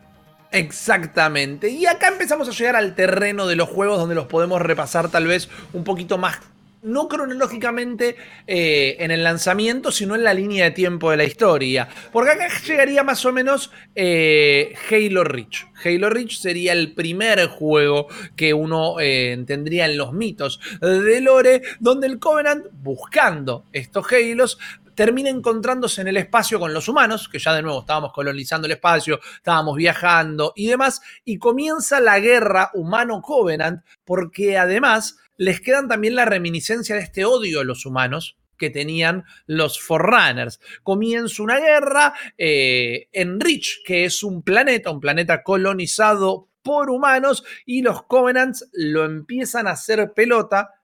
Exactamente. 0.51 1.67
Y 1.67 1.87
acá 1.87 2.07
empezamos 2.07 2.47
a 2.47 2.51
llegar 2.53 2.77
al 2.77 2.95
terreno 2.95 3.47
de 3.47 3.57
los 3.57 3.67
juegos 3.67 3.99
donde 3.99 4.15
los 4.15 4.27
podemos 4.27 4.61
repasar 4.61 5.09
tal 5.09 5.27
vez 5.27 5.49
un 5.73 5.83
poquito 5.83 6.17
más 6.17 6.39
no 6.81 7.07
cronológicamente 7.07 8.15
eh, 8.45 8.97
en 8.99 9.11
el 9.11 9.23
lanzamiento, 9.23 9.91
sino 9.91 10.15
en 10.15 10.23
la 10.23 10.33
línea 10.33 10.65
de 10.65 10.71
tiempo 10.71 11.11
de 11.11 11.17
la 11.17 11.23
historia. 11.23 11.87
Porque 12.11 12.31
acá 12.31 12.47
llegaría 12.65 13.03
más 13.03 13.25
o 13.25 13.33
menos 13.33 13.71
eh, 13.95 14.73
Halo 14.89 15.23
Reach. 15.23 15.65
Halo 15.83 16.09
Reach 16.09 16.37
sería 16.37 16.73
el 16.73 16.93
primer 16.93 17.47
juego 17.47 18.07
que 18.35 18.53
uno 18.53 18.99
eh, 18.99 19.43
tendría 19.45 19.85
en 19.85 19.97
los 19.97 20.13
mitos 20.13 20.59
de 20.81 21.21
Lore, 21.21 21.61
donde 21.79 22.07
el 22.07 22.19
Covenant, 22.19 22.65
buscando 22.71 23.65
estos 23.71 24.05
Halos, 24.11 24.57
termina 24.97 25.29
encontrándose 25.29 26.01
en 26.01 26.07
el 26.07 26.17
espacio 26.17 26.59
con 26.59 26.73
los 26.73 26.87
humanos, 26.87 27.29
que 27.29 27.37
ya 27.37 27.53
de 27.53 27.61
nuevo 27.61 27.81
estábamos 27.81 28.11
colonizando 28.11 28.65
el 28.65 28.71
espacio, 28.71 29.19
estábamos 29.35 29.77
viajando 29.77 30.53
y 30.55 30.65
demás, 30.65 31.01
y 31.23 31.37
comienza 31.37 31.99
la 31.99 32.19
guerra 32.19 32.71
humano-covenant, 32.73 33.85
porque 34.03 34.57
además 34.57 35.17
les 35.37 35.61
quedan 35.61 35.87
también 35.87 36.15
la 36.15 36.25
reminiscencia 36.25 36.95
de 36.95 37.03
este 37.03 37.25
odio 37.25 37.59
a 37.59 37.63
los 37.63 37.85
humanos, 37.85 38.37
que 38.57 38.71
tenían 38.71 39.23
los 39.45 39.79
Forerunners. 39.79 40.59
Comienza 40.81 41.43
una 41.43 41.59
guerra 41.59 42.15
eh, 42.35 43.07
en 43.13 43.39
Rich, 43.39 43.83
que 43.85 44.05
es 44.05 44.23
un 44.23 44.41
planeta, 44.41 44.89
un 44.89 44.99
planeta 44.99 45.43
colonizado 45.43 46.49
por 46.63 46.89
humanos, 46.89 47.43
y 47.67 47.83
los 47.83 48.01
Covenants 48.01 48.67
lo 48.73 49.05
empiezan 49.05 49.67
a 49.67 49.73
hacer 49.73 50.11
pelota. 50.15 50.76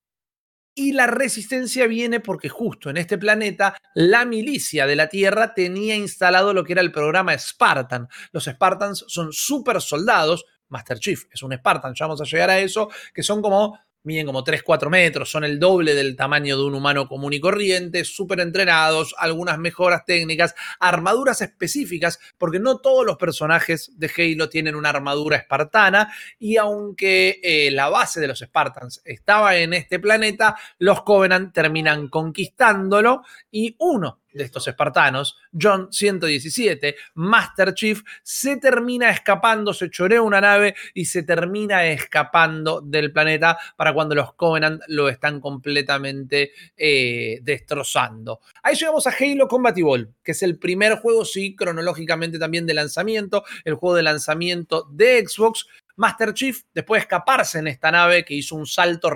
Y 0.75 0.93
la 0.93 1.05
resistencia 1.05 1.85
viene 1.85 2.19
porque 2.19 2.49
justo 2.49 2.89
en 2.89 2.97
este 2.97 3.19
planeta 3.19 3.77
la 3.93 4.25
milicia 4.25 4.87
de 4.87 4.95
la 4.95 5.07
Tierra 5.07 5.53
tenía 5.53 5.95
instalado 5.95 6.53
lo 6.53 6.63
que 6.63 6.73
era 6.73 6.81
el 6.81 6.91
programa 6.91 7.37
Spartan. 7.37 8.07
Los 8.31 8.45
Spartans 8.45 9.05
son 9.07 9.31
super 9.31 9.81
soldados, 9.81 10.45
Master 10.69 10.97
Chief 10.97 11.25
es 11.31 11.43
un 11.43 11.53
Spartan, 11.53 11.93
ya 11.93 12.07
vamos 12.07 12.21
a 12.21 12.25
llegar 12.25 12.49
a 12.49 12.59
eso, 12.59 12.89
que 13.13 13.21
son 13.21 13.41
como 13.41 13.77
miden 14.03 14.25
como 14.25 14.43
3-4 14.43 14.89
metros, 14.89 15.31
son 15.31 15.43
el 15.43 15.59
doble 15.59 15.95
del 15.95 16.15
tamaño 16.15 16.57
de 16.57 16.63
un 16.63 16.75
humano 16.75 17.07
común 17.07 17.33
y 17.33 17.39
corriente, 17.39 18.03
súper 18.03 18.39
entrenados, 18.39 19.15
algunas 19.17 19.57
mejoras 19.57 20.05
técnicas, 20.05 20.55
armaduras 20.79 21.41
específicas, 21.41 22.19
porque 22.37 22.59
no 22.59 22.79
todos 22.79 23.05
los 23.05 23.17
personajes 23.17 23.91
de 23.97 24.11
Halo 24.15 24.49
tienen 24.49 24.75
una 24.75 24.89
armadura 24.89 25.37
espartana, 25.37 26.13
y 26.39 26.57
aunque 26.57 27.39
eh, 27.43 27.71
la 27.71 27.89
base 27.89 28.19
de 28.19 28.27
los 28.27 28.39
Spartans 28.39 29.01
estaba 29.05 29.57
en 29.57 29.73
este 29.73 29.99
planeta, 29.99 30.55
los 30.79 31.03
Covenant 31.03 31.53
terminan 31.53 32.07
conquistándolo 32.09 33.23
y 33.51 33.75
uno 33.79 34.22
de 34.33 34.43
estos 34.43 34.67
espartanos, 34.67 35.37
John 35.59 35.87
117, 35.91 36.95
Master 37.15 37.73
Chief, 37.73 38.01
se 38.21 38.57
termina 38.57 39.09
escapando, 39.09 39.73
se 39.73 39.89
chorea 39.89 40.21
una 40.21 40.41
nave 40.41 40.75
y 40.93 41.05
se 41.05 41.23
termina 41.23 41.85
escapando 41.85 42.81
del 42.81 43.11
planeta 43.11 43.57
para 43.75 43.93
cuando 43.93 44.15
los 44.15 44.33
Covenant 44.33 44.81
lo 44.87 45.09
están 45.09 45.39
completamente 45.39 46.51
eh, 46.75 47.39
destrozando. 47.41 48.39
Ahí 48.61 48.75
llegamos 48.75 49.07
a 49.07 49.13
Halo 49.17 49.47
Combat 49.47 49.77
Evolved, 49.77 50.09
que 50.23 50.31
es 50.31 50.43
el 50.43 50.57
primer 50.57 50.97
juego, 50.97 51.25
sí, 51.25 51.55
cronológicamente 51.55 52.39
también 52.39 52.65
de 52.65 52.73
lanzamiento, 52.73 53.43
el 53.63 53.75
juego 53.75 53.95
de 53.95 54.03
lanzamiento 54.03 54.87
de 54.91 55.25
Xbox, 55.27 55.67
Master 55.95 56.33
Chief, 56.33 56.63
después 56.73 56.99
de 56.99 57.03
escaparse 57.03 57.59
en 57.59 57.67
esta 57.67 57.91
nave 57.91 58.25
que 58.25 58.33
hizo 58.33 58.55
un 58.55 58.65
salto 58.65 59.09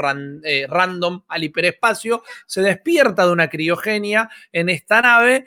eh, 0.43 0.67
random 0.69 1.23
al 1.27 1.43
hiperespacio, 1.43 2.23
se 2.45 2.61
despierta 2.61 3.25
de 3.25 3.31
una 3.31 3.49
criogenia 3.49 4.29
en 4.51 4.69
esta 4.69 5.01
nave, 5.01 5.45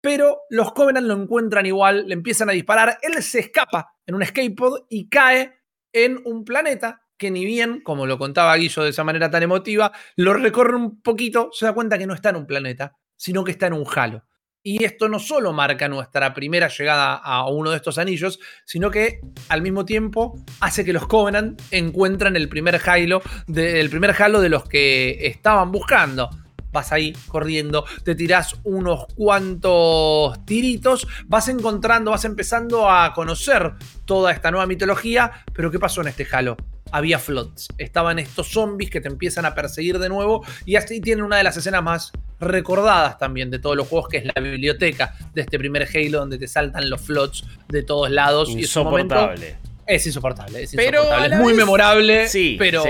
pero 0.00 0.40
los 0.50 0.72
Covenant 0.72 1.06
lo 1.06 1.14
encuentran 1.14 1.66
igual, 1.66 2.06
le 2.06 2.14
empiezan 2.14 2.48
a 2.48 2.52
disparar, 2.52 2.98
él 3.02 3.22
se 3.22 3.40
escapa 3.40 3.94
en 4.06 4.14
un 4.14 4.24
skateboard 4.24 4.86
y 4.88 5.08
cae 5.08 5.60
en 5.92 6.20
un 6.24 6.44
planeta 6.44 7.02
que 7.16 7.30
ni 7.30 7.44
bien, 7.44 7.82
como 7.82 8.06
lo 8.06 8.18
contaba 8.18 8.56
Guillo 8.56 8.82
de 8.82 8.90
esa 8.90 9.04
manera 9.04 9.30
tan 9.30 9.44
emotiva, 9.44 9.92
lo 10.16 10.34
recorre 10.34 10.74
un 10.74 11.00
poquito, 11.02 11.50
se 11.52 11.66
da 11.66 11.72
cuenta 11.72 11.96
que 11.96 12.06
no 12.06 12.14
está 12.14 12.30
en 12.30 12.36
un 12.36 12.46
planeta, 12.46 12.96
sino 13.16 13.44
que 13.44 13.52
está 13.52 13.68
en 13.68 13.74
un 13.74 13.86
halo. 13.94 14.24
Y 14.64 14.84
esto 14.84 15.08
no 15.08 15.18
solo 15.18 15.52
marca 15.52 15.88
nuestra 15.88 16.32
primera 16.32 16.68
llegada 16.68 17.16
a 17.16 17.48
uno 17.48 17.70
de 17.70 17.76
estos 17.76 17.98
anillos, 17.98 18.38
sino 18.64 18.92
que 18.92 19.18
al 19.48 19.60
mismo 19.60 19.84
tiempo 19.84 20.38
hace 20.60 20.84
que 20.84 20.92
los 20.92 21.08
Covenant 21.08 21.60
encuentren 21.72 22.36
el 22.36 22.48
primer 22.48 22.80
Halo, 22.88 23.22
de, 23.48 23.88
primer 23.90 24.14
Halo 24.22 24.40
de 24.40 24.48
los 24.48 24.68
que 24.68 25.26
estaban 25.26 25.72
buscando. 25.72 26.30
Vas 26.70 26.92
ahí 26.92 27.12
corriendo, 27.26 27.84
te 28.04 28.14
tirás 28.14 28.54
unos 28.62 29.06
cuantos 29.16 30.44
tiritos, 30.46 31.08
vas 31.26 31.48
encontrando, 31.48 32.12
vas 32.12 32.24
empezando 32.24 32.88
a 32.88 33.12
conocer 33.14 33.72
toda 34.04 34.30
esta 34.30 34.52
nueva 34.52 34.66
mitología, 34.66 35.44
pero 35.52 35.72
¿qué 35.72 35.80
pasó 35.80 36.02
en 36.02 36.08
este 36.08 36.26
Halo? 36.30 36.56
Había 36.92 37.18
floods. 37.18 37.68
Estaban 37.78 38.18
estos 38.18 38.48
zombies 38.48 38.90
que 38.90 39.00
te 39.00 39.08
empiezan 39.08 39.44
a 39.44 39.54
perseguir 39.54 39.98
de 39.98 40.08
nuevo 40.08 40.44
y 40.64 40.76
así 40.76 41.00
tienen 41.00 41.24
una 41.24 41.38
de 41.38 41.44
las 41.44 41.56
escenas 41.56 41.82
más 41.82 42.12
recordadas 42.38 43.18
también 43.18 43.50
de 43.50 43.58
todos 43.58 43.76
los 43.76 43.88
juegos, 43.88 44.08
que 44.08 44.18
es 44.18 44.24
la 44.24 44.40
biblioteca 44.40 45.14
de 45.34 45.40
este 45.40 45.58
primer 45.58 45.88
Halo 45.92 46.20
donde 46.20 46.38
te 46.38 46.46
saltan 46.46 46.88
los 46.88 47.00
floods 47.00 47.44
de 47.68 47.82
todos 47.82 48.10
lados. 48.10 48.50
Insoportable. 48.50 49.56
Y 49.68 49.72
es 49.86 50.06
insoportable, 50.06 50.62
es 50.62 50.74
insoportable. 50.74 51.34
es 51.34 51.40
muy 51.40 51.54
memorable, 51.54 52.28
sí, 52.28 52.56
pero 52.58 52.84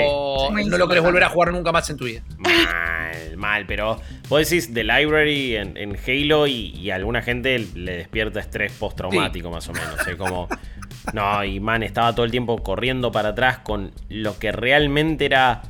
no 0.51 0.79
lo 0.79 0.89
querés 0.89 1.03
volver 1.03 1.25
a 1.25 1.31
jugar 1.31 1.53
nunca 1.53 1.73
más 1.73 1.89
en 1.91 1.97
tu 1.97 2.05
vida. 2.05 2.23
Mal, 2.39 3.37
mal, 3.37 3.67
pero 3.67 4.01
vos 4.29 4.49
decís 4.49 4.73
The 4.73 4.85
Library 4.85 5.57
en, 5.57 5.99
Halo 6.07 6.47
y, 6.47 6.91
a 6.91 6.97
alguna 6.97 7.23
gente 7.23 7.67
le 7.75 7.97
despierta 7.97 8.41
estrés 8.41 8.73
postraumático 8.73 9.51
más 9.51 9.69
o 9.69 9.73
menos. 9.73 10.07
Es 10.07 10.17
como, 10.17 10.49
no, 11.13 11.45
y 11.45 11.61
man, 11.61 11.83
estaba 11.83 12.15
todo 12.15 12.25
el 12.25 12.31
tiempo 12.31 12.57
corriendo 12.59 13.11
para 13.11 13.31
atrás 13.31 13.59
con 13.59 13.93
lo 14.09 14.39
que 14.39 14.53
realmente 14.53 15.25
era. 15.25 15.63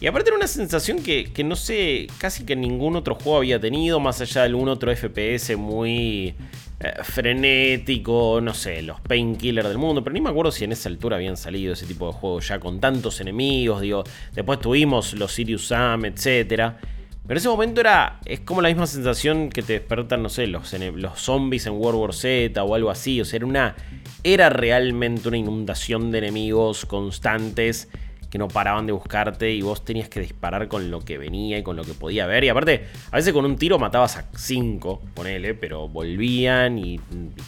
Y 0.00 0.06
aparte 0.08 0.30
era 0.30 0.36
una 0.36 0.48
sensación 0.48 1.00
que, 1.02 1.44
no 1.44 1.54
sé, 1.54 2.08
casi 2.18 2.44
que 2.44 2.56
ningún 2.56 2.96
otro 2.96 3.14
juego 3.14 3.38
había 3.38 3.60
tenido, 3.60 4.00
más 4.00 4.20
allá 4.20 4.40
de 4.40 4.48
algún 4.48 4.68
otro 4.68 4.94
FPS 4.94 5.56
muy 5.56 6.34
eh, 6.80 6.92
frenético, 7.04 8.40
no 8.42 8.52
sé, 8.52 8.82
los 8.82 9.00
painkillers 9.00 9.68
del 9.68 9.78
mundo, 9.78 10.02
pero 10.02 10.12
ni 10.12 10.20
me 10.20 10.30
acuerdo 10.30 10.50
si 10.50 10.64
en 10.64 10.72
esa 10.72 10.88
altura 10.88 11.16
habían 11.16 11.36
salido 11.36 11.72
ese 11.74 11.86
tipo 11.86 12.08
de 12.08 12.14
juegos 12.14 12.48
ya 12.48 12.58
con 12.58 12.80
tantos 12.80 13.20
enemigos, 13.20 13.80
digo, 13.80 14.02
después 14.34 14.58
tuvimos 14.58 15.14
los 15.14 15.32
Sirius 15.32 15.68
Sam, 15.68 16.04
etcétera. 16.06 16.80
Pero 17.26 17.38
ese 17.38 17.48
momento 17.48 17.80
era. 17.80 18.20
Es 18.24 18.40
como 18.40 18.62
la 18.62 18.68
misma 18.68 18.86
sensación 18.86 19.48
que 19.48 19.62
te 19.62 19.74
despertan, 19.74 20.22
no 20.22 20.28
sé, 20.28 20.46
los, 20.46 20.72
los 20.72 21.20
zombies 21.20 21.66
en 21.66 21.74
World 21.74 22.00
War 22.00 22.14
Z 22.14 22.62
o 22.62 22.74
algo 22.74 22.90
así. 22.90 23.20
O 23.20 23.24
sea, 23.24 23.38
era 23.38 23.46
una. 23.46 23.76
Era 24.24 24.48
realmente 24.50 25.28
una 25.28 25.38
inundación 25.38 26.10
de 26.10 26.18
enemigos 26.18 26.84
constantes 26.84 27.88
que 28.28 28.38
no 28.38 28.48
paraban 28.48 28.86
de 28.86 28.92
buscarte 28.92 29.50
y 29.50 29.60
vos 29.60 29.84
tenías 29.84 30.08
que 30.08 30.18
disparar 30.18 30.66
con 30.66 30.90
lo 30.90 31.00
que 31.00 31.18
venía 31.18 31.58
y 31.58 31.62
con 31.62 31.76
lo 31.76 31.84
que 31.84 31.92
podía 31.92 32.26
ver. 32.26 32.44
Y 32.44 32.48
aparte, 32.48 32.86
a 33.10 33.16
veces 33.16 33.32
con 33.32 33.44
un 33.44 33.56
tiro 33.56 33.78
matabas 33.78 34.16
a 34.16 34.24
5, 34.34 35.02
ponele, 35.12 35.52
pero 35.52 35.86
volvían 35.86 36.78
y, 36.78 36.98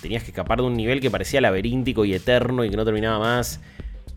tenías 0.03 0.25
que 0.25 0.31
escapar 0.31 0.59
de 0.59 0.65
un 0.65 0.75
nivel 0.75 1.01
que 1.01 1.11
parecía 1.11 1.41
laberíntico 1.41 2.05
y 2.05 2.13
eterno 2.13 2.65
y 2.65 2.71
que 2.71 2.77
no 2.77 2.85
terminaba 2.85 3.19
más. 3.19 3.61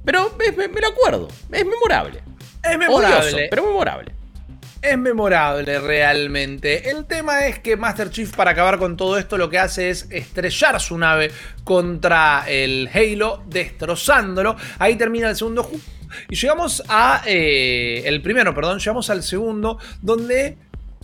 Pero 0.03 0.36
me, 0.38 0.82
lo 0.82 0.88
acuerdo, 0.88 1.30
es 1.53 1.66
memorable. 1.66 2.20
Es 2.64 2.78
memorable. 2.78 3.47
pero 3.49 3.66
memorable 3.66 4.16
es 4.89 4.97
memorable 4.97 5.79
realmente. 5.79 6.89
El 6.89 7.05
tema 7.05 7.47
es 7.47 7.59
que 7.59 7.75
Master 7.75 8.09
Chief 8.09 8.33
para 8.35 8.51
acabar 8.51 8.77
con 8.77 8.95
todo 8.95 9.17
esto 9.17 9.38
lo 9.38 9.49
que 9.49 9.59
hace 9.59 9.89
es 9.89 10.07
estrellar 10.09 10.79
su 10.79 10.97
nave 10.97 11.31
contra 11.63 12.45
el 12.47 12.89
Halo, 12.93 13.43
destrozándolo. 13.47 14.55
Ahí 14.79 14.95
termina 14.95 15.29
el 15.29 15.35
segundo 15.35 15.69
y 16.29 16.35
llegamos 16.35 16.83
a 16.88 17.21
eh, 17.25 18.03
el 18.05 18.21
primero, 18.21 18.53
perdón, 18.53 18.79
llegamos 18.79 19.09
al 19.09 19.23
segundo 19.23 19.77
donde 20.01 20.57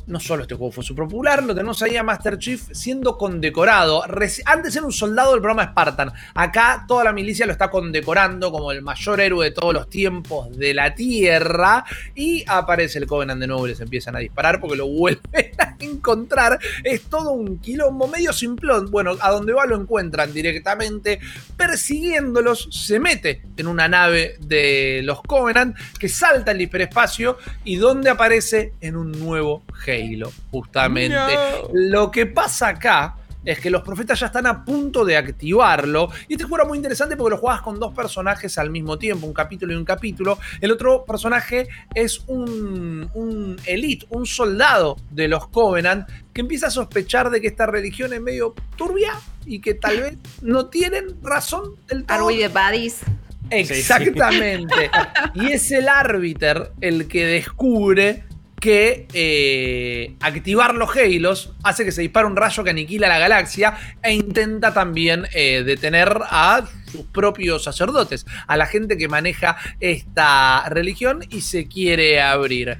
no 0.08 0.20
solo 0.20 0.44
este 0.44 0.56
juego 0.56 0.72
fue 0.72 0.84
súper 0.84 1.06
popular, 1.06 1.44
lo 1.44 1.54
tenemos 1.54 1.82
ahí 1.82 1.96
a 1.96 2.04
Master 2.04 2.38
Chief 2.38 2.62
siendo 2.72 3.18
condecorado. 3.18 4.04
Antes 4.46 4.76
era 4.76 4.86
un 4.86 4.92
soldado 4.92 5.32
del 5.32 5.42
programa 5.42 5.66
Spartan. 5.66 6.12
Acá 6.34 6.86
toda 6.88 7.04
la 7.04 7.14
milicia 7.14 7.46
lo 7.46 7.52
está 7.52 7.70
condecorando 7.70 8.52
como 8.52 8.72
el 8.72 8.82
mayor 8.82 9.22
héroe 9.22 9.46
de 9.46 9.52
todos 9.52 9.74
los 9.74 9.90
tiempos 9.90 10.56
de 10.58 10.74
la 10.74 10.94
Tierra. 10.94 11.86
Y 12.16 12.44
aparece 12.48 13.00
el 13.00 13.08
Covenant 13.08 13.40
de 13.40 13.48
nuevo 13.48 13.66
y 13.66 13.72
les 13.72 13.80
empiezan 13.80 14.16
a 14.16 14.20
disparar 14.20 14.60
porque 14.60 14.76
lo 14.76 14.88
vuelven 14.94 15.52
a 15.58 15.76
encontrar. 15.80 16.60
Es 16.84 17.04
todo 17.04 17.32
un 17.32 17.60
quilombo 17.60 18.08
medio 18.08 18.34
simplón. 18.34 18.92
Bueno, 18.92 19.16
a 19.20 19.32
donde 19.32 19.54
va 19.54 19.66
lo 19.66 19.80
encuentran 19.80 20.34
directamente. 20.34 21.20
Persiguiéndolos, 21.56 22.70
se 22.72 23.00
mete 23.00 23.42
en 23.58 23.68
una 23.68 23.88
nave 23.88 24.36
de 24.40 25.02
los 25.04 25.22
Covenant 25.22 25.78
que 26.00 26.10
salta 26.10 26.52
el 26.52 26.62
hiperespacio 26.62 27.38
y 27.64 27.78
donde 27.78 28.10
aparece 28.10 28.74
en 28.82 28.96
un 28.96 29.12
nuevo 29.12 29.64
Halo, 29.86 30.32
justamente. 30.52 31.38
Lo 31.74 32.12
que 32.12 32.26
pasa 32.26 32.70
acá 32.70 33.18
es 33.46 33.60
que 33.60 33.70
los 33.70 33.82
profetas 33.82 34.20
ya 34.20 34.28
están 34.28 34.48
a 34.48 34.64
punto 34.64 35.04
de 35.04 35.18
activarlo. 35.18 36.10
Y 36.28 36.34
este 36.34 36.46
juego 36.46 36.58
era 36.58 36.66
muy 36.66 36.78
interesante 36.78 37.18
porque 37.18 37.32
lo 37.32 37.38
juegas 37.38 37.62
con 37.62 37.80
dos 37.80 37.94
personajes 37.94 38.58
al 38.58 38.70
mismo 38.70 38.98
tiempo, 38.98 39.28
un 39.28 39.34
capítulo 39.34 39.74
y 39.74 39.76
un 39.76 39.86
capítulo. 39.86 40.40
El 40.62 40.72
otro 40.72 41.04
personaje 41.06 41.68
es 41.94 42.22
un, 42.28 43.10
un 43.14 43.58
elite, 43.66 44.06
un 44.10 44.26
soldado 44.26 44.98
de 45.12 45.28
los 45.28 45.48
Covenant, 45.48 46.10
que 46.34 46.42
empieza 46.42 46.68
a 46.68 46.72
sospechar 46.72 47.30
de 47.30 47.42
que 47.42 47.48
esta 47.48 47.66
religión 47.66 48.14
es 48.14 48.22
medio 48.22 48.54
turbia 48.78 49.14
y 49.46 49.60
que 49.60 49.74
tal 49.74 50.00
vez 50.00 50.18
no 50.42 50.68
tienen 50.68 51.22
razón 51.22 51.76
del 51.88 52.06
todo. 52.06 52.16
Are 52.16 52.24
we 52.24 52.38
the 52.38 52.48
buddies? 52.48 53.02
Exactamente. 53.50 54.90
y 55.36 55.52
es 55.52 55.70
el 55.72 55.90
árbiter 55.90 56.72
el 56.82 57.08
que 57.08 57.26
descubre 57.26 58.24
que 58.64 59.08
eh, 59.14 60.16
activar 60.22 60.74
los 60.74 60.96
Halos 60.96 61.52
hace 61.64 61.84
que 61.84 61.92
se 61.92 62.02
dispare 62.02 62.28
un 62.28 62.38
rayo 62.38 62.64
que 62.64 62.70
aniquila 62.70 63.10
la 63.10 63.20
galaxia 63.20 63.76
e 64.02 64.14
intenta 64.14 64.74
también 64.74 65.26
eh, 65.34 65.64
detener 65.66 66.18
a 66.30 66.64
sus 66.90 67.02
propios 67.08 67.66
sacerdotes, 67.66 68.26
a 68.48 68.56
la 68.56 68.66
gente 68.66 68.98
que 68.98 69.10
maneja 69.10 69.58
esta 69.82 70.64
religión 70.70 71.26
y 71.30 71.42
se 71.42 71.68
quiere 71.68 72.22
abrir. 72.22 72.80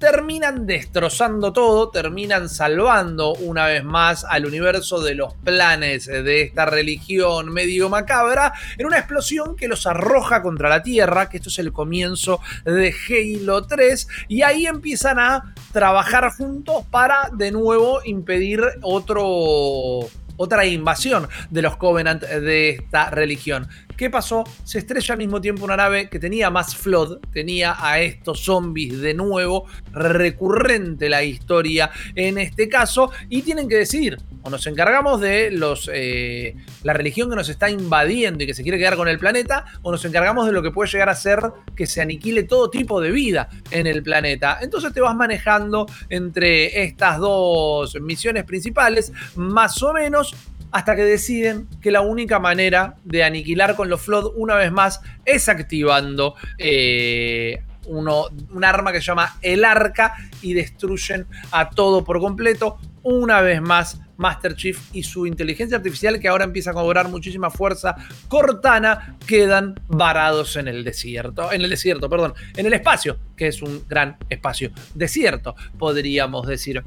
Terminan 0.00 0.66
destrozando 0.66 1.52
todo, 1.52 1.90
terminan 1.90 2.48
salvando 2.48 3.34
una 3.34 3.66
vez 3.66 3.84
más 3.84 4.24
al 4.24 4.46
universo 4.46 5.00
de 5.00 5.14
los 5.14 5.34
planes 5.34 6.06
de 6.06 6.40
esta 6.40 6.64
religión 6.64 7.52
medio 7.52 7.90
macabra 7.90 8.54
en 8.78 8.86
una 8.86 8.98
explosión 8.98 9.54
que 9.54 9.68
los 9.68 9.86
arroja 9.86 10.42
contra 10.42 10.70
la 10.70 10.82
Tierra, 10.82 11.28
que 11.28 11.36
esto 11.36 11.50
es 11.50 11.58
el 11.58 11.72
comienzo 11.72 12.40
de 12.64 12.94
Halo 13.08 13.66
3, 13.66 14.08
y 14.28 14.40
ahí 14.42 14.66
empiezan 14.66 15.18
a 15.18 15.54
trabajar 15.70 16.30
juntos 16.32 16.84
para 16.90 17.28
de 17.32 17.52
nuevo 17.52 18.00
impedir 18.04 18.62
otro 18.80 20.08
otra 20.42 20.64
invasión 20.64 21.28
de 21.50 21.60
los 21.60 21.76
Covenant 21.76 22.22
de 22.22 22.70
esta 22.70 23.10
religión. 23.10 23.68
¿Qué 24.00 24.08
pasó? 24.08 24.44
Se 24.64 24.78
estrella 24.78 25.12
al 25.12 25.18
mismo 25.18 25.42
tiempo 25.42 25.62
una 25.62 25.76
nave 25.76 26.08
que 26.08 26.18
tenía 26.18 26.48
más 26.48 26.74
flood, 26.74 27.18
tenía 27.34 27.76
a 27.78 28.00
estos 28.00 28.40
zombies 28.40 28.98
de 28.98 29.12
nuevo, 29.12 29.66
recurrente 29.92 31.10
la 31.10 31.22
historia 31.22 31.90
en 32.14 32.38
este 32.38 32.66
caso, 32.66 33.10
y 33.28 33.42
tienen 33.42 33.68
que 33.68 33.76
decidir, 33.76 34.16
o 34.40 34.48
nos 34.48 34.66
encargamos 34.66 35.20
de 35.20 35.50
los, 35.50 35.90
eh, 35.92 36.56
la 36.82 36.94
religión 36.94 37.28
que 37.28 37.36
nos 37.36 37.50
está 37.50 37.68
invadiendo 37.68 38.42
y 38.42 38.46
que 38.46 38.54
se 38.54 38.62
quiere 38.62 38.78
quedar 38.78 38.96
con 38.96 39.06
el 39.06 39.18
planeta, 39.18 39.66
o 39.82 39.92
nos 39.92 40.02
encargamos 40.06 40.46
de 40.46 40.52
lo 40.52 40.62
que 40.62 40.70
puede 40.70 40.90
llegar 40.90 41.10
a 41.10 41.14
ser 41.14 41.38
que 41.76 41.86
se 41.86 42.00
aniquile 42.00 42.44
todo 42.44 42.70
tipo 42.70 43.02
de 43.02 43.10
vida 43.10 43.50
en 43.70 43.86
el 43.86 44.02
planeta. 44.02 44.60
Entonces 44.62 44.94
te 44.94 45.02
vas 45.02 45.14
manejando 45.14 45.84
entre 46.08 46.84
estas 46.84 47.18
dos 47.18 48.00
misiones 48.00 48.44
principales, 48.44 49.12
más 49.36 49.82
o 49.82 49.92
menos, 49.92 50.34
hasta 50.72 50.96
que 50.96 51.04
deciden 51.04 51.68
que 51.80 51.90
la 51.90 52.00
única 52.00 52.38
manera 52.38 52.96
de 53.04 53.24
aniquilar 53.24 53.76
con 53.76 53.88
los 53.88 54.00
Flood 54.00 54.32
una 54.36 54.54
vez 54.54 54.72
más 54.72 55.00
es 55.24 55.48
activando 55.48 56.34
eh, 56.58 57.62
un 57.86 58.64
arma 58.64 58.92
que 58.92 59.00
se 59.00 59.06
llama 59.06 59.36
el 59.42 59.64
arca 59.64 60.14
y 60.42 60.54
destruyen 60.54 61.26
a 61.50 61.70
todo 61.70 62.04
por 62.04 62.20
completo. 62.20 62.78
Una 63.02 63.40
vez 63.40 63.62
más, 63.62 63.98
Master 64.18 64.54
Chief 64.54 64.78
y 64.92 65.02
su 65.02 65.26
inteligencia 65.26 65.78
artificial, 65.78 66.20
que 66.20 66.28
ahora 66.28 66.44
empieza 66.44 66.70
a 66.70 66.74
cobrar 66.74 67.08
muchísima 67.08 67.50
fuerza, 67.50 67.96
Cortana, 68.28 69.16
quedan 69.26 69.80
varados 69.88 70.56
en 70.56 70.68
el 70.68 70.84
desierto. 70.84 71.50
En 71.52 71.62
el 71.62 71.70
desierto, 71.70 72.10
perdón, 72.10 72.34
en 72.54 72.66
el 72.66 72.74
espacio, 72.74 73.18
que 73.36 73.48
es 73.48 73.62
un 73.62 73.82
gran 73.88 74.18
espacio 74.28 74.70
desierto, 74.94 75.56
podríamos 75.78 76.46
decir. 76.46 76.84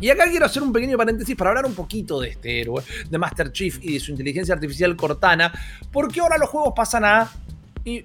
Y 0.00 0.10
acá 0.10 0.28
quiero 0.28 0.46
hacer 0.46 0.62
un 0.62 0.72
pequeño 0.72 0.96
paréntesis 0.96 1.36
para 1.36 1.50
hablar 1.50 1.66
un 1.66 1.74
poquito 1.74 2.20
de 2.20 2.30
este 2.30 2.60
héroe, 2.60 2.82
de 3.08 3.18
Master 3.18 3.52
Chief 3.52 3.78
y 3.80 3.94
de 3.94 4.00
su 4.00 4.10
inteligencia 4.10 4.54
artificial 4.54 4.96
Cortana, 4.96 5.52
porque 5.92 6.20
ahora 6.20 6.36
los 6.38 6.48
juegos 6.48 6.72
pasan 6.74 7.04
a 7.04 7.30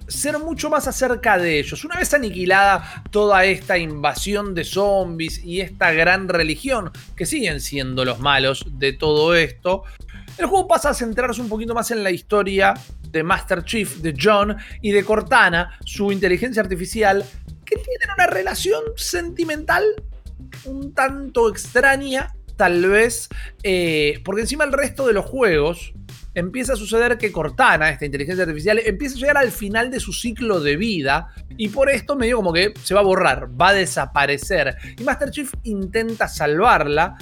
ser 0.08 0.38
mucho 0.38 0.68
más 0.68 0.86
acerca 0.86 1.38
de 1.38 1.58
ellos. 1.58 1.84
Una 1.84 1.96
vez 1.96 2.12
aniquilada 2.12 3.02
toda 3.10 3.44
esta 3.44 3.78
invasión 3.78 4.54
de 4.54 4.64
zombies 4.64 5.42
y 5.42 5.60
esta 5.60 5.90
gran 5.92 6.28
religión, 6.28 6.90
que 7.16 7.26
siguen 7.26 7.60
siendo 7.60 8.04
los 8.04 8.20
malos 8.20 8.64
de 8.72 8.92
todo 8.92 9.34
esto, 9.34 9.84
el 10.38 10.46
juego 10.46 10.68
pasa 10.68 10.90
a 10.90 10.94
centrarse 10.94 11.40
un 11.40 11.48
poquito 11.48 11.74
más 11.74 11.90
en 11.90 12.04
la 12.04 12.10
historia 12.10 12.74
de 13.10 13.22
Master 13.22 13.64
Chief, 13.64 13.96
de 13.96 14.14
John 14.18 14.56
y 14.80 14.92
de 14.92 15.04
Cortana, 15.04 15.78
su 15.84 16.12
inteligencia 16.12 16.62
artificial, 16.62 17.24
que 17.64 17.76
tienen 17.76 18.10
una 18.14 18.26
relación 18.26 18.82
sentimental 18.96 19.82
un 20.64 20.94
tanto 20.94 21.48
extraña, 21.48 22.34
tal 22.56 22.86
vez, 22.88 23.28
eh, 23.62 24.20
porque 24.24 24.42
encima 24.42 24.64
el 24.64 24.72
resto 24.72 25.06
de 25.06 25.12
los 25.12 25.24
juegos 25.24 25.94
empieza 26.34 26.74
a 26.74 26.76
suceder 26.76 27.18
que 27.18 27.32
Cortana, 27.32 27.90
esta 27.90 28.04
inteligencia 28.04 28.44
artificial, 28.44 28.80
empieza 28.84 29.16
a 29.16 29.18
llegar 29.18 29.36
al 29.38 29.50
final 29.50 29.90
de 29.90 30.00
su 30.00 30.12
ciclo 30.12 30.60
de 30.60 30.76
vida 30.76 31.28
y 31.56 31.68
por 31.68 31.90
esto 31.90 32.16
medio 32.16 32.36
como 32.36 32.52
que 32.52 32.72
se 32.82 32.94
va 32.94 33.00
a 33.00 33.04
borrar, 33.04 33.48
va 33.60 33.68
a 33.68 33.74
desaparecer. 33.74 34.76
Y 34.98 35.02
Master 35.02 35.30
Chief 35.30 35.52
intenta 35.64 36.28
salvarla 36.28 37.16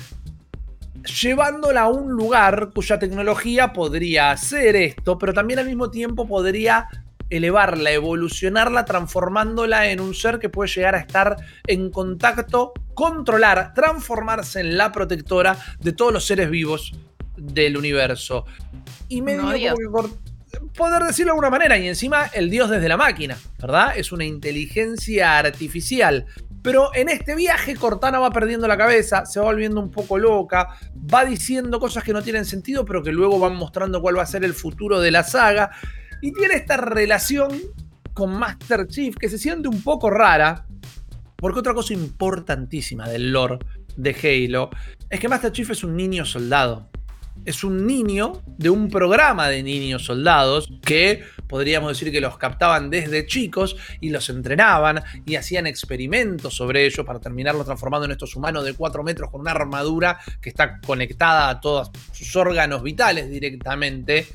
llevándola 1.22 1.82
a 1.82 1.88
un 1.88 2.10
lugar 2.10 2.70
cuya 2.74 2.98
tecnología 2.98 3.72
podría 3.72 4.30
hacer 4.30 4.76
esto, 4.76 5.18
pero 5.18 5.32
también 5.32 5.58
al 5.58 5.66
mismo 5.66 5.90
tiempo 5.90 6.26
podría 6.26 6.88
elevarla, 7.30 7.90
evolucionarla, 7.90 8.84
transformándola 8.84 9.90
en 9.90 10.00
un 10.00 10.14
ser 10.14 10.38
que 10.38 10.48
puede 10.48 10.70
llegar 10.70 10.94
a 10.94 10.98
estar 10.98 11.36
en 11.66 11.90
contacto, 11.90 12.72
controlar, 12.94 13.74
transformarse 13.74 14.60
en 14.60 14.76
la 14.76 14.92
protectora 14.92 15.56
de 15.80 15.92
todos 15.92 16.12
los 16.12 16.26
seres 16.26 16.50
vivos 16.50 16.92
del 17.36 17.76
universo. 17.76 18.44
Y 19.08 19.22
medio 19.22 19.74
por 19.90 20.10
poder 20.74 21.02
decirlo 21.04 21.32
de 21.32 21.34
alguna 21.34 21.50
manera, 21.50 21.78
y 21.78 21.88
encima 21.88 22.26
el 22.26 22.50
dios 22.50 22.70
desde 22.70 22.88
la 22.88 22.96
máquina, 22.96 23.36
¿verdad? 23.60 23.92
Es 23.96 24.12
una 24.12 24.24
inteligencia 24.24 25.38
artificial. 25.38 26.26
Pero 26.62 26.94
en 26.94 27.08
este 27.08 27.34
viaje 27.34 27.76
Cortana 27.76 28.18
va 28.18 28.30
perdiendo 28.30 28.66
la 28.66 28.76
cabeza, 28.76 29.24
se 29.26 29.38
va 29.38 29.46
volviendo 29.46 29.80
un 29.80 29.90
poco 29.90 30.18
loca, 30.18 30.68
va 31.12 31.24
diciendo 31.24 31.78
cosas 31.78 32.02
que 32.02 32.12
no 32.12 32.22
tienen 32.22 32.44
sentido, 32.44 32.84
pero 32.84 33.02
que 33.02 33.12
luego 33.12 33.38
van 33.38 33.54
mostrando 33.54 34.00
cuál 34.00 34.18
va 34.18 34.22
a 34.22 34.26
ser 34.26 34.44
el 34.44 34.54
futuro 34.54 35.00
de 35.00 35.10
la 35.10 35.22
saga. 35.22 35.70
Y 36.20 36.32
tiene 36.32 36.54
esta 36.54 36.76
relación 36.76 37.50
con 38.12 38.34
Master 38.34 38.88
Chief 38.88 39.14
que 39.16 39.28
se 39.28 39.38
siente 39.38 39.68
un 39.68 39.82
poco 39.82 40.10
rara. 40.10 40.66
Porque 41.36 41.60
otra 41.60 41.72
cosa 41.72 41.94
importantísima 41.94 43.08
del 43.08 43.32
lore 43.32 43.58
de 43.96 44.10
Halo 44.10 44.70
es 45.08 45.20
que 45.20 45.28
Master 45.28 45.52
Chief 45.52 45.70
es 45.70 45.84
un 45.84 45.96
niño 45.96 46.24
soldado. 46.24 46.88
Es 47.44 47.62
un 47.62 47.86
niño 47.86 48.42
de 48.46 48.70
un 48.70 48.90
programa 48.90 49.48
de 49.48 49.62
niños 49.62 50.04
soldados 50.04 50.68
que 50.84 51.22
podríamos 51.46 51.92
decir 51.92 52.12
que 52.12 52.20
los 52.20 52.36
captaban 52.36 52.90
desde 52.90 53.26
chicos 53.26 53.76
y 54.00 54.10
los 54.10 54.28
entrenaban 54.28 55.02
y 55.24 55.36
hacían 55.36 55.68
experimentos 55.68 56.54
sobre 56.54 56.84
ellos 56.84 57.06
para 57.06 57.20
terminarlos 57.20 57.66
transformando 57.66 58.06
en 58.06 58.10
estos 58.10 58.34
humanos 58.34 58.64
de 58.64 58.74
4 58.74 59.04
metros 59.04 59.30
con 59.30 59.40
una 59.42 59.52
armadura 59.52 60.18
que 60.40 60.48
está 60.48 60.80
conectada 60.80 61.48
a 61.48 61.60
todos 61.60 61.92
sus 62.10 62.34
órganos 62.34 62.82
vitales 62.82 63.30
directamente 63.30 64.26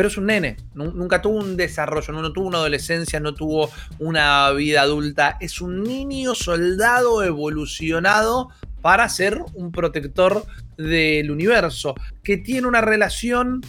pero 0.00 0.08
es 0.08 0.16
un 0.16 0.24
nene, 0.24 0.56
nunca 0.72 1.20
tuvo 1.20 1.40
un 1.40 1.58
desarrollo, 1.58 2.14
no, 2.14 2.32
tuvo 2.32 2.48
una 2.48 2.56
adolescencia, 2.56 3.20
no 3.20 3.34
tuvo 3.34 3.68
una 3.98 4.50
vida 4.52 4.80
adulta, 4.80 5.36
es 5.40 5.60
un 5.60 5.82
niño 5.82 6.34
soldado 6.34 7.22
evolucionado 7.22 8.48
para 8.80 9.06
ser 9.10 9.42
un 9.52 9.70
protector 9.70 10.46
del 10.78 11.30
universo, 11.30 11.94
que 12.22 12.38
tiene 12.38 12.66
una 12.66 12.80
relación, 12.80 13.60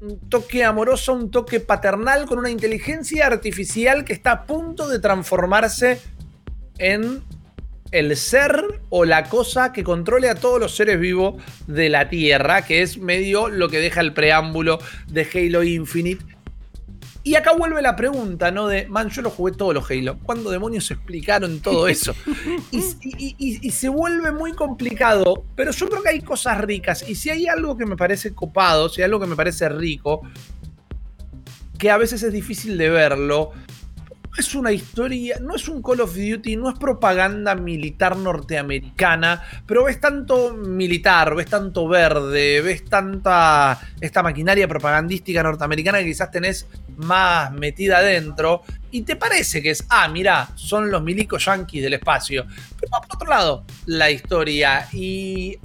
un 0.00 0.18
toque 0.28 0.64
amoroso, 0.64 1.12
un 1.12 1.30
toque 1.30 1.60
paternal 1.60 2.26
con 2.26 2.40
una 2.40 2.50
inteligencia 2.50 3.24
artificial 3.28 4.04
que 4.04 4.14
está 4.14 4.32
a 4.32 4.42
punto 4.46 4.88
de 4.88 4.98
transformarse 4.98 6.00
en 6.78 7.22
el 7.92 8.16
ser 8.16 8.80
o 8.88 9.04
la 9.04 9.24
cosa 9.24 9.72
que 9.72 9.84
controle 9.84 10.28
a 10.28 10.34
todos 10.34 10.58
los 10.58 10.74
seres 10.74 10.98
vivos 10.98 11.40
de 11.66 11.90
la 11.90 12.08
Tierra, 12.08 12.62
que 12.62 12.82
es 12.82 12.98
medio 12.98 13.48
lo 13.48 13.68
que 13.68 13.78
deja 13.78 14.00
el 14.00 14.12
preámbulo 14.14 14.78
de 15.08 15.28
Halo 15.32 15.62
Infinite. 15.62 16.24
Y 17.24 17.36
acá 17.36 17.52
vuelve 17.52 17.80
la 17.82 17.94
pregunta, 17.94 18.50
¿no? 18.50 18.66
De, 18.66 18.88
man, 18.88 19.08
yo 19.10 19.22
lo 19.22 19.30
jugué 19.30 19.52
todos 19.52 19.72
los 19.72 19.88
Halo. 19.88 20.18
¿Cuándo 20.24 20.50
demonios 20.50 20.90
explicaron 20.90 21.60
todo 21.60 21.86
eso? 21.86 22.14
y, 22.72 23.70
se 23.70 23.88
vuelve 23.88 24.32
muy 24.32 24.54
complicado, 24.54 25.44
pero 25.54 25.70
yo 25.70 25.88
creo 25.88 26.02
que 26.02 26.08
hay 26.08 26.20
cosas 26.22 26.60
ricas. 26.62 27.08
Y 27.08 27.14
si 27.14 27.30
hay 27.30 27.46
algo 27.46 27.76
que 27.76 27.86
me 27.86 27.96
parece 27.96 28.34
copado, 28.34 28.88
si 28.88 29.02
hay 29.02 29.04
algo 29.04 29.20
que 29.20 29.26
me 29.26 29.36
parece 29.36 29.68
rico, 29.68 30.22
que 31.78 31.90
a 31.90 31.96
veces 31.96 32.22
es 32.24 32.32
difícil 32.32 32.76
de 32.76 32.88
verlo, 32.88 33.52
es 34.36 34.54
una 34.54 34.72
historia, 34.72 35.36
no 35.40 35.54
es 35.54 35.68
un 35.68 35.82
Call 35.82 36.00
of 36.00 36.14
Duty, 36.14 36.56
no 36.56 36.70
es 36.70 36.78
propaganda 36.78 37.54
militar 37.54 38.16
norteamericana, 38.16 39.42
pero 39.66 39.84
ves 39.84 40.00
tanto 40.00 40.54
militar, 40.54 41.34
ves 41.34 41.46
tanto 41.46 41.86
verde, 41.86 42.60
ves 42.62 42.84
tanta 42.84 43.78
esta 44.00 44.22
maquinaria 44.22 44.66
propagandística 44.66 45.42
norteamericana 45.42 45.98
que 45.98 46.06
quizás 46.06 46.30
tenés 46.30 46.66
más 46.96 47.52
metida 47.52 47.98
adentro 47.98 48.62
y 48.90 49.02
te 49.02 49.16
parece 49.16 49.62
que 49.62 49.70
es, 49.70 49.84
ah, 49.88 50.08
mira, 50.08 50.48
son 50.54 50.90
los 50.90 51.02
milicos 51.02 51.44
yanquis 51.44 51.82
del 51.82 51.94
espacio. 51.94 52.46
Pero 52.80 52.90
por 53.06 53.16
otro 53.16 53.28
lado 53.28 53.64
la 53.86 54.10
historia 54.10 54.88
y 54.92 55.58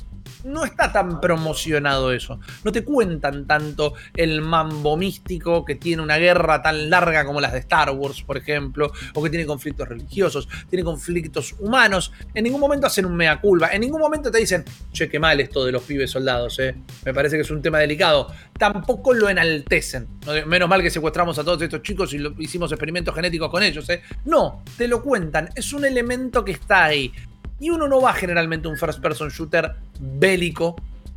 no 0.47 0.65
está 0.65 0.91
tan 0.91 1.19
promocionado 1.19 2.11
eso. 2.11 2.39
No 2.63 2.71
te 2.71 2.83
cuentan 2.83 3.45
tanto 3.45 3.93
el 4.15 4.41
mambo 4.41 4.97
místico 4.97 5.65
que 5.65 5.75
tiene 5.75 6.01
una 6.01 6.17
guerra 6.17 6.61
tan 6.61 6.89
larga 6.89 7.25
como 7.25 7.41
las 7.41 7.53
de 7.53 7.59
Star 7.59 7.91
Wars, 7.91 8.23
por 8.23 8.37
ejemplo, 8.37 8.91
o 9.13 9.23
que 9.23 9.29
tiene 9.29 9.45
conflictos 9.45 9.87
religiosos, 9.87 10.47
tiene 10.69 10.83
conflictos 10.83 11.55
humanos. 11.59 12.11
En 12.33 12.43
ningún 12.43 12.61
momento 12.61 12.87
hacen 12.87 13.05
un 13.05 13.15
mea 13.15 13.39
culpa, 13.39 13.69
en 13.71 13.81
ningún 13.81 14.01
momento 14.01 14.31
te 14.31 14.39
dicen, 14.39 14.63
che, 14.91 15.09
qué 15.09 15.19
mal 15.19 15.39
esto 15.39 15.65
de 15.65 15.71
los 15.71 15.83
pibes 15.83 16.11
soldados, 16.11 16.57
¿eh? 16.59 16.75
Me 17.05 17.13
parece 17.13 17.35
que 17.35 17.41
es 17.41 17.51
un 17.51 17.61
tema 17.61 17.79
delicado. 17.79 18.33
Tampoco 18.57 19.13
lo 19.13 19.29
enaltecen. 19.29 20.07
Menos 20.45 20.69
mal 20.69 20.81
que 20.81 20.89
secuestramos 20.89 21.37
a 21.39 21.43
todos 21.43 21.61
estos 21.61 21.81
chicos 21.81 22.13
y 22.13 22.23
hicimos 22.39 22.71
experimentos 22.71 23.13
genéticos 23.13 23.49
con 23.49 23.63
ellos, 23.63 23.87
¿eh? 23.89 24.01
No, 24.25 24.63
te 24.77 24.87
lo 24.87 25.03
cuentan. 25.03 25.49
Es 25.55 25.73
un 25.73 25.85
elemento 25.85 26.43
que 26.43 26.53
está 26.53 26.85
ahí. 26.85 27.11
Y 27.59 27.69
uno 27.69 27.87
no 27.87 28.01
va 28.01 28.13
generalmente 28.13 28.67
un 28.67 28.77
first 28.77 29.01
person 29.01 29.29
shooter 29.29 29.75
bélico 29.99 30.75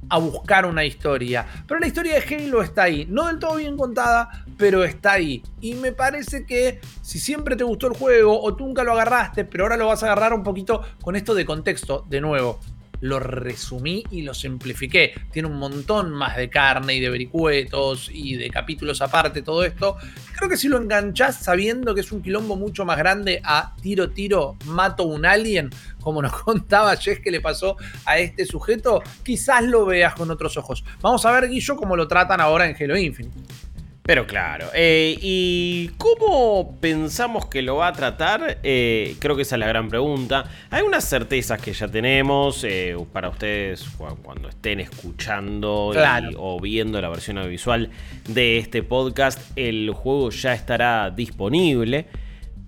a 0.09 0.19
buscar 0.19 0.67
una 0.67 0.85
historia. 0.85 1.47
Pero 1.67 1.81
la 1.81 1.87
historia 1.87 2.15
de 2.15 2.37
Halo 2.37 2.63
está 2.63 2.85
ahí, 2.85 3.07
no 3.09 3.27
del 3.27 3.39
todo 3.39 3.57
bien 3.57 3.77
contada, 3.77 4.45
pero 4.57 4.85
está 4.85 5.13
ahí. 5.13 5.43
Y 5.61 5.75
me 5.75 5.93
parece 5.93 6.45
que 6.45 6.81
si 7.03 7.19
siempre 7.19 7.57
te 7.57 7.65
gustó 7.65 7.87
el 7.87 7.97
juego 7.97 8.43
o 8.43 8.55
tú 8.57 8.67
nunca 8.67 8.83
lo 8.83 8.93
agarraste, 8.93 9.45
pero 9.45 9.65
ahora 9.65 9.77
lo 9.77 9.87
vas 9.87 10.03
a 10.03 10.07
agarrar 10.07 10.35
un 10.35 10.43
poquito 10.43 10.83
con 11.03 11.17
esto 11.17 11.35
de 11.35 11.45
contexto, 11.45 12.05
de 12.09 12.21
nuevo 12.21 12.59
lo 13.01 13.19
resumí 13.19 14.05
y 14.11 14.23
lo 14.23 14.35
simplifiqué. 14.35 15.15
Tiene 15.33 15.49
un 15.49 15.59
montón 15.59 16.13
más 16.13 16.37
de 16.37 16.49
carne 16.49 16.95
y 16.95 17.01
de 17.01 17.11
vericuetos 17.11 18.11
y 18.13 18.37
de 18.37 18.51
capítulos 18.51 19.01
aparte, 19.03 19.43
todo 19.43 19.65
esto. 19.65 19.97
Creo 20.37 20.49
que 20.49 20.57
si 20.57 20.69
lo 20.69 20.79
enganchás 20.79 21.43
sabiendo 21.43 21.95
que 21.95 22.01
es 22.01 22.13
un 22.13 22.23
quilombo 22.23 22.57
mucho 22.57 22.85
más 22.85 22.99
grande 22.99 23.41
a 23.45 23.75
tiro, 23.81 24.11
tiro, 24.11 24.57
mato 24.67 25.05
un 25.05 25.27
alien, 25.27 25.71
como 26.01 26.23
nos 26.23 26.33
contaba 26.43 26.97
Jess 26.97 27.21
que 27.21 27.31
le 27.31 27.41
pasó 27.41 27.77
a 28.05 28.19
este 28.19 28.45
sujeto, 28.45 29.03
quizás 29.23 29.65
lo 29.65 29.87
veas 29.87 30.15
con 30.15 30.31
otros 30.31 30.57
ojos. 30.57 30.85
Vamos 31.01 31.25
a 31.25 31.33
ver, 31.33 31.49
Guillo, 31.49 31.77
cómo 31.77 31.97
lo 31.97 32.09
tratan 32.09 32.41
ahora 32.41 32.67
en 32.69 32.77
Halo 32.79 32.97
Infinite. 32.97 33.70
Pero 34.11 34.27
claro, 34.27 34.67
eh, 34.75 35.17
¿y 35.23 35.87
cómo 35.97 36.81
pensamos 36.81 37.47
que 37.47 37.63
lo 37.63 37.77
va 37.77 37.87
a 37.87 37.93
tratar? 37.93 38.59
Eh, 38.65 39.15
creo 39.21 39.37
que 39.37 39.43
esa 39.43 39.55
es 39.55 39.61
la 39.61 39.69
gran 39.69 39.89
pregunta. 39.89 40.51
Hay 40.71 40.83
unas 40.83 41.09
certezas 41.09 41.63
que 41.63 41.73
ya 41.73 41.87
tenemos 41.87 42.65
eh, 42.65 42.97
para 43.13 43.29
ustedes 43.29 43.89
cuando 44.25 44.49
estén 44.49 44.81
escuchando 44.81 45.93
o 46.39 46.61
viendo 46.61 47.01
la 47.01 47.09
versión 47.09 47.39
audiovisual 47.39 47.89
de 48.27 48.59
este 48.59 48.83
podcast. 48.83 49.41
El 49.55 49.93
juego 49.93 50.31
ya 50.31 50.55
estará 50.55 51.11
disponible. 51.11 52.07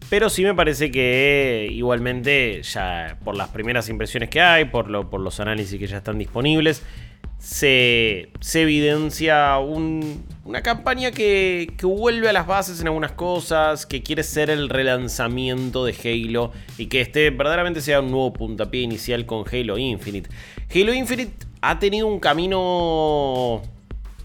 Pero 0.09 0.31
sí 0.31 0.45
me 0.45 0.55
parece 0.55 0.93
que 0.93 1.67
igualmente, 1.73 2.63
ya 2.63 3.19
por 3.25 3.37
las 3.37 3.49
primeras 3.49 3.89
impresiones 3.89 4.29
que 4.29 4.41
hay, 4.41 4.67
por, 4.67 5.11
por 5.11 5.19
los 5.19 5.41
análisis 5.41 5.77
que 5.77 5.89
ya 5.89 5.97
están 5.97 6.19
disponibles, 6.19 6.85
se, 7.43 8.31
evidencia 8.55 9.59
una 10.45 10.63
campaña 10.63 11.13
que, 11.13 11.73
vuelve 11.83 12.29
a 12.29 12.33
las 12.33 12.47
bases 12.47 12.81
en 12.81 12.89
algunas 12.89 13.13
cosas, 13.13 13.87
que 13.87 14.03
quiere 14.03 14.23
ser 14.23 14.51
el 14.51 14.69
relanzamiento 14.69 15.85
de 15.85 15.95
Halo 16.05 16.53
y 16.79 16.87
que 16.87 17.01
este 17.01 17.31
verdaderamente 17.31 17.81
sea 17.81 18.01
un 18.01 18.11
nuevo 18.11 18.33
puntapié 18.33 18.83
inicial 18.83 19.25
con 19.27 19.45
Halo 19.51 19.79
Infinite. 19.79 20.31
Halo 20.75 20.93
Infinite 20.93 21.33
ha 21.61 21.79
tenido 21.79 22.07
un 22.07 22.19
camino 22.19 23.63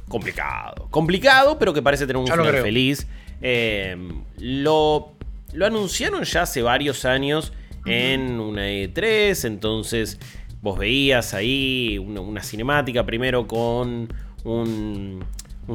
complicado. 0.08 0.88
Complicado, 0.90 1.60
pero 1.60 1.74
que 1.74 1.82
parece 1.82 2.08
tener 2.08 2.18
un 2.18 2.28
final 2.28 2.62
feliz. 2.62 3.08
Em, 3.42 4.24
lo, 4.40 5.14
lo 5.54 5.66
anunciaron 5.66 6.24
ya 6.24 6.44
hace 6.44 6.62
varios 6.64 7.06
años 7.06 7.54
en 7.86 8.40
una 8.40 8.68
E3, 8.68 9.46
entonces 9.46 10.20
vos 10.62 10.78
veías 10.78 11.34
ahí 11.34 11.98
una, 11.98 12.44
cinemática 12.44 13.06
primero 13.06 13.48
con 13.48 14.12
un, 14.44 15.24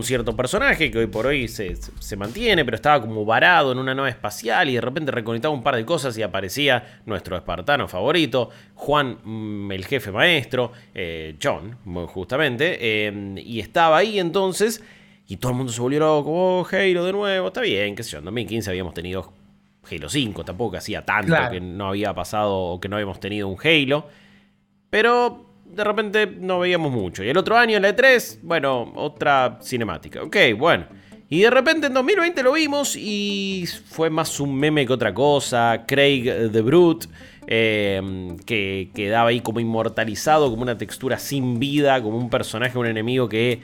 cierto 0.02 0.34
personaje 0.34 0.90
que 0.90 0.98
hoy 0.98 1.06
por 1.06 1.26
hoy 1.26 1.48
se, 1.48 1.76
mantiene, 2.16 2.64
pero 2.64 2.76
estaba 2.76 3.00
como 3.02 3.26
varado 3.26 3.72
en 3.72 3.78
una 3.78 3.94
nave 3.94 4.08
espacial 4.08 4.70
y 4.70 4.74
de 4.74 4.80
repente 4.80 5.12
reconectaba 5.12 5.52
un 5.52 5.62
par 5.62 5.76
de 5.76 5.84
cosas 5.84 6.16
y 6.16 6.22
aparecía 6.22 7.00
nuestro 7.04 7.36
espartano 7.36 7.86
favorito, 7.88 8.48
Juan, 8.74 9.18
mm, 9.22 9.70
el 9.72 9.84
jefe 9.84 10.10
maestro, 10.10 10.72
eh, 10.94 11.36
John, 11.42 11.76
justamente, 12.06 13.06
em, 13.06 13.36
y 13.36 13.60
estaba 13.60 13.98
ahí 13.98 14.18
entonces. 14.18 14.82
Y 15.28 15.36
todo 15.36 15.52
el 15.52 15.58
mundo 15.58 15.72
se 15.72 15.80
volvió 15.80 16.00
loco, 16.00 16.30
oh, 16.32 16.66
Halo 16.70 17.04
de 17.04 17.12
nuevo, 17.12 17.48
está 17.48 17.60
bien, 17.60 17.94
qué 17.94 18.02
sé 18.02 18.12
yo, 18.12 18.18
en 18.18 18.24
2015 18.24 18.70
habíamos 18.70 18.94
tenido 18.94 19.32
Halo 19.90 20.08
5, 20.08 20.44
tampoco 20.44 20.76
hacía 20.76 21.04
tanto 21.04 21.34
que 21.50 21.60
no 21.60 21.88
había 21.88 22.14
pasado 22.14 22.56
o 22.56 22.80
que 22.80 22.88
no 22.88 22.96
habíamos 22.96 23.20
tenido 23.20 23.48
un 23.48 23.58
Halo. 23.62 24.06
Pero 24.90 25.51
de 25.74 25.84
repente 25.84 26.26
no 26.26 26.60
veíamos 26.60 26.92
mucho. 26.92 27.24
Y 27.24 27.28
el 27.28 27.36
otro 27.36 27.56
año, 27.56 27.76
en 27.76 27.82
la 27.82 27.96
E3, 27.96 28.40
bueno, 28.42 28.92
otra 28.96 29.58
cinemática. 29.62 30.22
Ok, 30.22 30.36
bueno. 30.56 30.86
Y 31.28 31.40
de 31.40 31.50
repente 31.50 31.86
en 31.86 31.94
2020 31.94 32.42
lo 32.42 32.52
vimos 32.52 32.94
y 32.94 33.64
fue 33.86 34.10
más 34.10 34.38
un 34.38 34.54
meme 34.54 34.86
que 34.86 34.92
otra 34.92 35.14
cosa. 35.14 35.84
Craig 35.86 36.24
the 36.52 36.60
Brute, 36.60 37.06
em, 37.46 38.36
que 38.40 38.90
quedaba 38.94 39.30
ahí 39.30 39.40
como 39.40 39.58
inmortalizado, 39.58 40.50
como 40.50 40.62
una 40.62 40.76
textura 40.76 41.18
sin 41.18 41.58
vida, 41.58 42.02
como 42.02 42.18
un 42.18 42.28
personaje, 42.28 42.76
un 42.76 42.86
enemigo 42.86 43.30
que 43.30 43.62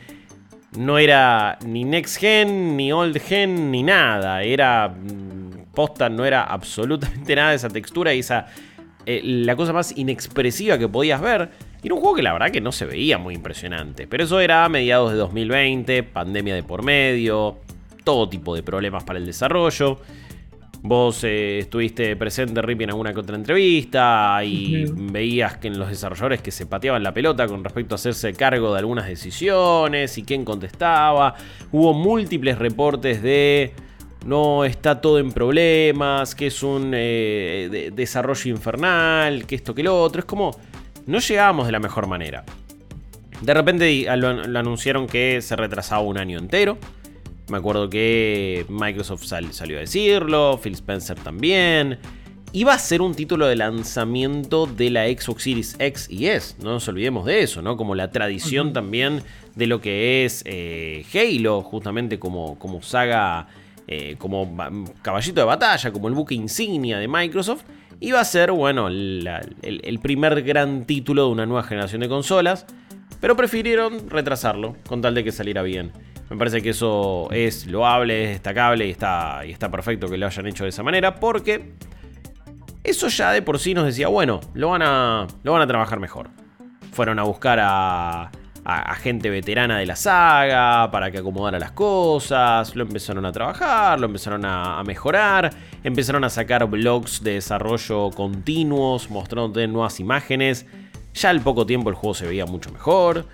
no 0.79 0.99
era 0.99 1.59
ni 1.67 1.85
next 1.85 2.19
gen, 2.19 2.75
ni 2.75 2.91
old 2.91 3.19
gen, 3.21 3.71
ni 3.71 3.83
nada. 3.83 4.43
Era 4.43 4.89
mm, 4.89 5.75
posta, 5.75 6.09
no 6.09 6.25
era 6.25 6.45
absolutamente 6.45 7.37
nada 7.37 7.53
esa 7.53 7.69
textura 7.69 8.15
y 8.15 8.21
esa 8.21 8.47
eh, 9.05 9.21
la 9.23 9.57
cosa 9.57 9.73
más 9.73 9.97
inexpresiva 9.97 10.79
que 10.79 10.89
podías 10.89 11.21
ver. 11.21 11.51
Y 11.83 11.87
era 11.87 11.95
un 11.95 12.01
juego 12.01 12.16
que 12.16 12.22
la 12.22 12.33
verdad 12.33 12.51
que 12.51 12.61
no 12.61 12.72
se 12.72 12.87
veía 12.87 13.18
muy 13.18 13.35
impresionante. 13.35 14.07
Pero 14.07 14.24
eso 14.24 14.41
era 14.41 14.64
a 14.64 14.68
mediados 14.68 15.12
de 15.12 15.18
2020, 15.18 16.03
pandemia 16.03 16.55
de 16.55 16.62
por 16.62 16.83
medio, 16.83 17.59
todo 18.05 18.29
tipo 18.29 18.55
de 18.55 18.62
problemas 18.62 19.05
para 19.05 19.18
el 19.18 19.26
desarrollo. 19.26 19.99
Vos 20.81 21.24
eh, 21.24 21.59
estuviste 21.59 22.14
presente, 22.14 22.62
Rippy, 22.62 22.85
en 22.85 22.91
alguna 22.91 23.12
que 23.12 23.18
otra 23.18 23.35
entrevista 23.35 24.41
y 24.45 24.85
veías 24.93 25.57
que 25.57 25.68
en 25.68 25.79
los 25.79 25.89
desarrolladores 25.89 26.41
que 26.41 26.53
se 26.53 26.66
pateaban 26.66 27.03
la 27.03 27.12
pelota 27.12 27.49
con 27.49 27.64
respecto 27.64 27.95
a 27.95 27.97
hacerse 27.97 28.33
cargo 28.33 28.72
de 28.72 28.79
algunas 28.79 29.07
decisiones 29.07 30.16
y 30.18 30.22
quién 30.22 30.45
contestaba. 30.45 31.35
Hubo 31.72 31.95
múltiples 31.95 32.59
reportes 32.59 33.22
de 33.22 33.72
no 34.24 34.64
está 34.64 35.01
todo 35.01 35.18
en 35.18 35.33
problemas, 35.33 36.35
que 36.35 36.47
es 36.47 36.62
un 36.62 36.93
eh, 36.95 37.91
desarrollo 37.93 38.51
infernal, 38.51 39.47
que 39.47 39.57
esto, 39.57 39.74
que 39.74 39.83
lo 39.83 40.01
otro. 40.01 40.20
Es 40.20 40.26
como, 40.26 40.57
no 41.09 41.21
llegamos 41.21 41.65
de 41.67 41.73
la 41.73 41.81
mejor 41.81 42.07
manera. 42.07 42.45
De 43.41 43.55
repente 43.55 44.07
lo, 44.17 44.29
anunciaron 44.29 45.07
que 45.07 45.41
se 45.41 45.57
retrasaba 45.57 46.03
un 46.03 46.19
año 46.19 46.39
entero. 46.39 46.77
Me 47.49 47.57
acuerdo 47.57 47.89
que 47.89 48.67
Microsoft 48.69 49.25
salió 49.25 49.79
a 49.79 49.81
decirlo, 49.81 50.61
Phil 50.63 50.75
Spencer 50.75 51.19
también. 51.19 51.99
Iba 52.53 52.75
a 52.75 52.79
ser 52.79 53.01
un 53.01 53.15
título 53.15 53.47
de 53.47 53.57
lanzamiento 53.57 54.67
de 54.67 54.91
la 54.91 55.07
Xbox 55.07 55.45
Series 55.45 55.77
X 55.79 56.09
y 56.11 56.27
S, 56.27 56.57
no 56.63 56.73
nos 56.73 56.89
olvidemos 56.89 57.25
de 57.25 57.43
eso, 57.43 57.63
¿no? 57.63 57.77
Como 57.77 57.95
la 57.95 58.11
tradición 58.11 58.73
también 58.73 59.23
de 59.55 59.67
lo 59.67 59.81
que 59.81 60.25
es 60.25 60.43
eh, 60.47 61.05
Halo, 61.15 61.63
justamente 61.63 62.19
como, 62.19 62.59
como 62.59 62.83
saga 62.83 63.49
eh, 63.87 64.17
como 64.19 64.55
caballito 65.01 65.41
de 65.41 65.47
batalla, 65.47 65.91
como 65.91 66.09
el 66.09 66.15
buque 66.15 66.35
insignia 66.35 66.99
de 66.99 67.09
Microsoft, 67.09 67.63
iba 68.01 68.20
a 68.20 68.24
ser, 68.24 68.53
bueno, 68.53 68.88
el, 68.88 70.01
primer 70.03 70.42
gran 70.42 70.84
título 70.84 71.26
de 71.26 71.32
una 71.32 71.46
nueva 71.46 71.62
generación 71.62 72.01
de 72.01 72.09
consolas, 72.09 72.66
pero 73.20 73.36
prefirieron 73.36 74.09
retrasarlo 74.09 74.76
con 74.86 75.03
tal 75.03 75.14
de 75.14 75.24
que 75.24 75.32
saliera 75.32 75.62
bien. 75.62 75.92
Me 76.30 76.36
parece 76.36 76.61
que 76.61 76.70
eso 76.70 77.28
es 77.32 77.66
loable, 77.66 78.24
es 78.24 78.30
destacable 78.30 78.86
y 78.86 78.90
está, 78.90 79.42
y 79.46 79.51
está 79.51 79.70
perfecto 79.70 80.09
que 80.09 80.18
lo 80.18 80.26
hayan 80.26 80.46
hecho 80.46 80.64
de 80.64 80.70
esa 80.70 80.82
manera, 80.82 81.14
porque 81.16 81.72
eso 82.84 83.09
ya 83.09 83.32
de 83.32 83.42
por 83.42 83.59
sí 83.59 83.74
nos 83.74 83.86
decía, 83.86 84.09
bueno, 84.09 84.40
lo 84.55 84.68
van 84.70 84.82
a, 84.82 85.26
lo 85.42 85.53
van 85.53 85.62
a 85.62 85.66
trabajar 85.66 85.99
mejor. 86.01 86.28
Fueron 86.92 87.18
a 87.18 87.22
buscar 87.22 87.59
a, 87.61 88.30
a, 88.71 88.95
gente 88.97 89.31
veterana 89.31 89.79
de 89.79 89.87
la 89.87 89.97
saga 89.97 90.91
para 90.91 91.11
que 91.11 91.19
acomodara 91.19 91.59
las 91.59 91.73
cosas, 91.73 92.77
lo 92.77 92.83
empezaron 92.83 93.25
a 93.25 93.33
trabajar, 93.33 93.99
lo 93.99 94.07
empezaron 94.07 94.45
a, 94.45 94.83
mejorar, 94.85 95.51
empezaron 95.83 96.23
a 96.25 96.29
sacar 96.29 96.66
blogs 96.66 97.23
de 97.23 97.35
desarrollo 97.35 98.11
continuos, 98.11 99.09
mostrándote 99.11 99.66
nuevas 99.66 100.01
imágenes. 100.01 100.66
Ya 101.14 101.31
al 101.31 101.41
poco 101.41 101.64
tiempo 101.64 101.89
el 101.89 101.97
juego 101.97 102.12
se 102.12 102.27
veía 102.27 102.45
mucho 102.45 102.71
mejor. 102.71 103.25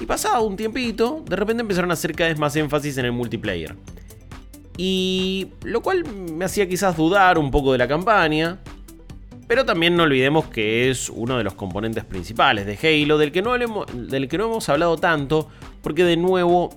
Y 0.00 0.06
pasado 0.06 0.42
un 0.42 0.56
tiempito, 0.56 1.22
de 1.24 1.36
repente 1.36 1.60
empezaron 1.60 1.90
a 1.90 1.94
hacer 1.94 2.12
cada 2.14 2.30
vez 2.30 2.38
más 2.38 2.56
énfasis 2.56 2.98
en 2.98 3.04
el 3.04 3.12
multiplayer. 3.12 3.76
Y 4.76 5.52
lo 5.62 5.80
cual 5.80 6.04
me 6.12 6.44
hacía 6.44 6.68
quizás 6.68 6.96
dudar 6.96 7.38
un 7.38 7.52
poco 7.52 7.70
de 7.70 7.78
la 7.78 7.86
campaña, 7.86 8.58
pero 9.46 9.64
también 9.64 9.96
no 9.96 10.04
olvidemos 10.04 10.46
que 10.46 10.90
es 10.90 11.08
uno 11.08 11.38
de 11.38 11.44
los 11.44 11.54
componentes 11.54 12.04
principales 12.04 12.66
de 12.66 12.78
Halo, 12.82 13.18
del 13.18 13.32
que 13.32 13.42
no, 13.42 13.56
del 13.56 14.28
que 14.28 14.38
no 14.38 14.46
hemos 14.46 14.68
hablado 14.68 14.96
tanto, 14.96 15.48
porque 15.82 16.04
de 16.04 16.16
nuevo, 16.16 16.74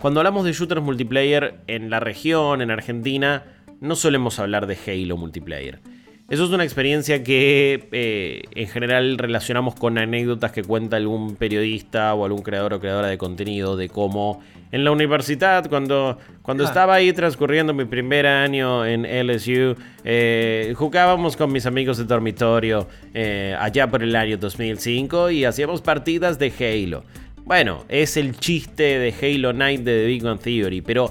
cuando 0.00 0.20
hablamos 0.20 0.44
de 0.44 0.52
shooters 0.52 0.82
multiplayer 0.82 1.60
en 1.66 1.90
la 1.90 2.00
región, 2.00 2.62
en 2.62 2.70
Argentina, 2.70 3.44
no 3.80 3.94
solemos 3.94 4.38
hablar 4.38 4.66
de 4.66 4.78
Halo 4.86 5.16
multiplayer. 5.16 5.80
Eso 6.28 6.44
es 6.44 6.50
una 6.50 6.62
experiencia 6.62 7.24
que 7.24 7.88
eh, 7.90 8.42
en 8.54 8.68
general 8.68 9.16
relacionamos 9.16 9.74
con 9.74 9.96
anécdotas 9.96 10.52
que 10.52 10.62
cuenta 10.62 10.98
algún 10.98 11.36
periodista 11.36 12.12
o 12.12 12.26
algún 12.26 12.42
creador 12.42 12.74
o 12.74 12.80
creadora 12.80 13.08
de 13.08 13.16
contenido 13.16 13.78
de 13.78 13.88
cómo 13.88 14.42
en 14.70 14.84
la 14.84 14.90
universidad, 14.90 15.66
cuando, 15.70 16.18
cuando 16.42 16.64
estaba 16.64 16.96
ahí 16.96 17.14
transcurriendo 17.14 17.72
mi 17.72 17.86
primer 17.86 18.26
año 18.26 18.84
en 18.84 19.04
LSU, 19.04 19.74
eh, 20.04 20.74
jugábamos 20.76 21.34
con 21.34 21.50
mis 21.50 21.64
amigos 21.64 21.96
de 21.96 22.04
dormitorio 22.04 22.86
eh, 23.14 23.56
allá 23.58 23.90
por 23.90 24.02
el 24.02 24.14
año 24.14 24.36
2005 24.36 25.30
y 25.30 25.46
hacíamos 25.46 25.80
partidas 25.80 26.38
de 26.38 26.52
Halo. 26.60 27.04
Bueno, 27.46 27.86
es 27.88 28.18
el 28.18 28.36
chiste 28.36 28.98
de 28.98 29.14
Halo 29.18 29.54
Night 29.54 29.80
de 29.80 30.02
The 30.02 30.06
Big 30.06 30.26
One 30.26 30.38
Theory, 30.38 30.82
pero 30.82 31.10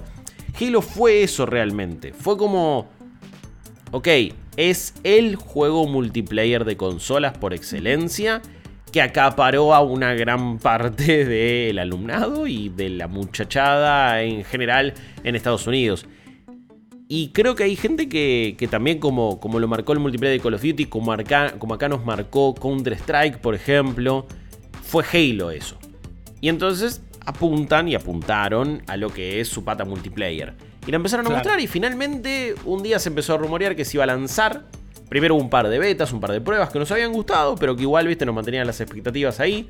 Halo 0.62 0.84
fue 0.84 1.24
eso 1.24 1.48
realmente. 1.48 2.14
Fue 2.14 2.38
como 2.38 2.88
ok, 3.90 4.08
es 4.58 4.96
el 5.04 5.36
juego 5.36 5.88
multiplayer 5.88 6.66
de 6.66 6.76
consolas 6.76 7.38
por 7.38 7.54
excelencia 7.54 8.42
que 8.92 9.02
acaparó 9.02 9.74
a 9.74 9.82
una 9.82 10.14
gran 10.14 10.58
parte 10.58 11.26
del 11.26 11.80
alumnado 11.80 12.48
y 12.48 12.70
de 12.70 12.90
la 12.90 13.08
muchachada 13.08 14.22
en 14.24 14.44
general 14.44 14.94
en 15.24 15.36
Estados 15.36 15.68
Unidos. 15.68 16.06
Y 17.10 17.30
creo 17.30 17.56
que 17.56 17.64
hay 17.64 17.78
gente 17.78 18.10
que, 18.10 18.68
también, 18.70 19.00
como, 19.00 19.40
como, 19.40 19.60
lo 19.60 19.68
marcó 19.70 19.94
el 19.94 20.00
multiplayer 20.00 20.38
de 20.38 20.44
Call 20.44 20.56
of 20.56 20.62
Duty, 20.62 20.86
como 20.86 21.16
como 21.58 21.74
acá 21.74 21.88
nos 21.88 22.04
marcó 22.04 22.54
Counter-Strike, 22.54 23.38
por 23.38 23.56
ejemplo, 23.56 24.28
fue 24.84 25.06
Halo 25.14 25.52
eso. 25.52 25.78
Y 26.42 26.50
entonces 26.50 27.02
apuntan 27.26 27.88
y 27.88 27.96
apuntaron 27.96 28.84
a 28.88 28.98
lo 28.98 29.10
que 29.10 29.40
es 29.40 29.48
su 29.48 29.64
pata 29.64 29.86
multiplayer. 29.86 30.54
Y 30.88 30.92
la 30.92 30.96
empezaron 30.96 31.28
a 31.28 31.30
mostrar 31.30 31.60
y 31.60 31.68
finalmente 31.68 32.56
un 32.64 32.82
día 32.82 32.98
se 32.98 33.10
empezó 33.10 33.34
a 33.34 33.38
rumorear 33.38 33.76
que 33.76 33.84
se 33.84 33.98
iba 33.98 34.06
a 34.06 34.08
lanzar. 34.08 34.64
Primero 35.10 35.36
un 35.36 35.50
par 35.50 35.68
de 35.68 35.80
betas, 35.80 36.14
un 36.14 36.22
par 36.22 36.32
de 36.32 36.40
pruebas 36.40 36.70
que 36.70 36.80
nos 36.80 36.90
habían 36.92 37.12
gustado, 37.12 37.56
pero 37.56 37.76
que 37.76 37.82
igual, 37.82 38.08
viste, 38.08 38.26
nos 38.26 38.34
mantenían 38.34 38.66
las 38.66 38.80
expectativas 38.80 39.42
ahí. 39.42 39.70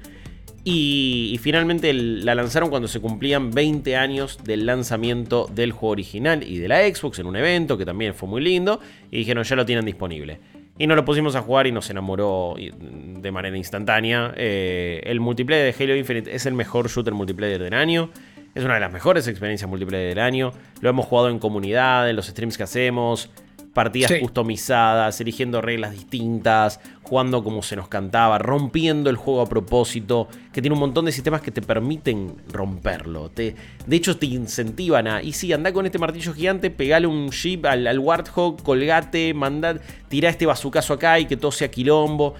Y, 0.63 1.39
finalmente 1.41 1.93
la 1.93 2.35
lanzaron 2.35 2.69
cuando 2.69 2.87
se 2.87 2.99
cumplían 2.99 3.51
20 3.51 3.95
años 3.95 4.39
del 4.43 4.65
lanzamiento 4.65 5.49
del 5.51 5.71
juego 5.71 5.93
original 5.93 6.43
y 6.43 6.57
de 6.59 6.67
la 6.67 6.81
Xbox 6.81 7.19
en 7.19 7.25
un 7.25 7.35
evento 7.35 7.77
que 7.77 7.85
también 7.85 8.13
fue 8.13 8.29
muy 8.29 8.41
lindo. 8.41 8.79
Y 9.09 9.17
dijeron, 9.17 9.43
ya 9.43 9.55
lo 9.55 9.65
tienen 9.65 9.85
disponible. 9.85 10.39
Y 10.77 10.85
nos 10.85 10.97
lo 10.97 11.05
pusimos 11.05 11.35
a 11.35 11.41
jugar 11.41 11.65
y 11.65 11.71
nos 11.71 11.89
enamoró 11.89 12.55
de 12.57 13.31
manera 13.31 13.57
instantánea. 13.57 14.33
Eh, 14.35 15.01
el 15.05 15.19
multiplayer 15.19 15.73
de 15.73 15.83
Halo 15.83 15.95
Infinite 15.95 16.35
es 16.35 16.45
el 16.45 16.53
mejor 16.53 16.89
shooter 16.89 17.13
multiplayer 17.13 17.63
del 17.63 17.73
año. 17.73 18.11
Es 18.57 18.63
una 18.63 18.73
de 18.73 18.79
las 18.79 18.91
mejores 18.91 19.27
experiencias 19.27 19.69
multiplayer 19.69 20.09
del 20.09 20.19
año. 20.19 20.51
Lo 20.81 20.89
hemos 20.89 21.05
jugado 21.05 21.29
en 21.29 21.37
comunidad, 21.37 22.09
en 22.09 22.15
los 22.15 22.25
streams 22.25 22.57
que 22.57 22.63
hacemos 22.63 23.29
partidas 23.71 24.11
customizadas, 24.19 25.21
eligiendo 25.21 25.61
reglas 25.61 25.91
distintas, 25.91 26.79
jugando 27.03 27.43
como 27.43 27.61
se 27.61 27.75
nos 27.75 27.87
cantaba, 27.87 28.39
rompiendo 28.39 29.11
el 29.11 29.15
juego 29.15 29.41
a 29.41 29.45
propósito, 29.45 30.27
que 30.51 30.63
tiene 30.63 30.73
un 30.73 30.79
montón 30.79 31.05
de 31.05 31.11
sistemas 31.11 31.41
que 31.41 31.51
te 31.51 31.61
permiten 31.61 32.33
romperlo. 32.51 33.29
Te, 33.29 33.55
de 33.85 33.95
hecho, 33.95 34.17
te 34.17 34.25
incentivan 34.25 35.07
a, 35.07 35.21
y 35.21 35.33
sí, 35.33 35.53
anda 35.53 35.71
con 35.71 35.85
este 35.85 35.99
martillo 35.99 36.33
gigante, 36.33 36.71
pegale 36.71 37.05
un 37.05 37.29
jeep 37.29 37.63
al, 37.67 37.85
al 37.85 37.99
Warthog, 37.99 38.63
colgate, 38.63 39.35
mandad, 39.35 39.79
tira 40.07 40.29
este 40.29 40.47
bazucazo 40.47 40.95
acá 40.95 41.19
y 41.19 41.27
que 41.27 41.37
todo 41.37 41.51
sea 41.51 41.69
quilombo. 41.69 42.33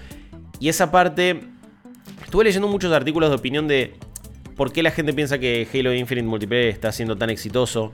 Y 0.58 0.68
esa 0.68 0.90
parte, 0.90 1.42
estuve 2.24 2.42
leyendo 2.42 2.66
muchos 2.66 2.92
artículos 2.92 3.30
de 3.30 3.36
opinión 3.36 3.68
de 3.68 3.94
por 4.58 4.72
qué 4.72 4.82
la 4.82 4.90
gente 4.90 5.14
piensa 5.14 5.38
que 5.38 5.68
Halo 5.72 5.94
Infinite 5.94 6.26
Multiplayer 6.26 6.66
está 6.66 6.90
siendo 6.90 7.16
tan 7.16 7.30
exitoso. 7.30 7.92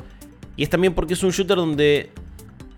Y 0.57 0.63
es 0.63 0.71
también 0.71 0.95
porque 0.95 1.13
es 1.13 1.23
un 1.23 1.31
shooter 1.31 1.59
donde 1.59 2.11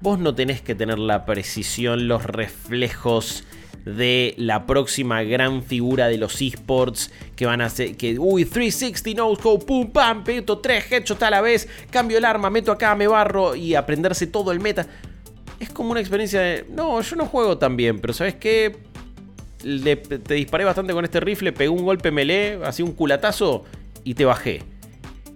vos 0.00 0.18
no 0.18 0.34
tenés 0.34 0.60
que 0.60 0.74
tener 0.74 0.98
la 0.98 1.24
precisión, 1.24 2.08
los 2.08 2.24
reflejos 2.24 3.44
de 3.84 4.34
la 4.38 4.66
próxima 4.66 5.22
gran 5.22 5.62
figura 5.62 6.08
de 6.08 6.18
los 6.18 6.42
esports 6.42 7.12
que 7.36 7.46
van 7.46 7.60
a 7.60 7.66
hacer 7.66 7.96
que 7.96 8.18
uy 8.18 8.44
360 8.44 9.22
no 9.22 9.32
go 9.36 9.60
pum 9.60 9.92
pam 9.92 10.24
peto 10.24 10.58
tres 10.58 10.90
headshots 10.90 11.22
a 11.22 11.30
la 11.30 11.40
vez 11.40 11.68
cambio 11.88 12.18
el 12.18 12.24
arma 12.24 12.50
meto 12.50 12.72
acá 12.72 12.96
me 12.96 13.06
barro 13.06 13.54
y 13.54 13.76
aprenderse 13.76 14.26
todo 14.26 14.50
el 14.50 14.58
meta 14.58 14.88
es 15.60 15.70
como 15.70 15.92
una 15.92 16.00
experiencia 16.00 16.40
de 16.40 16.66
no 16.68 17.00
yo 17.00 17.14
no 17.14 17.26
juego 17.26 17.58
tan 17.58 17.76
bien 17.76 18.00
pero 18.00 18.12
sabes 18.12 18.34
qué 18.34 18.76
te 19.82 20.34
disparé 20.34 20.64
bastante 20.64 20.92
con 20.92 21.04
este 21.04 21.20
rifle 21.20 21.52
pegué 21.52 21.68
un 21.68 21.84
golpe 21.84 22.10
melee 22.10 22.60
así 22.64 22.82
un 22.82 22.92
culatazo 22.92 23.64
y 24.04 24.14
te 24.14 24.24
bajé 24.24 24.62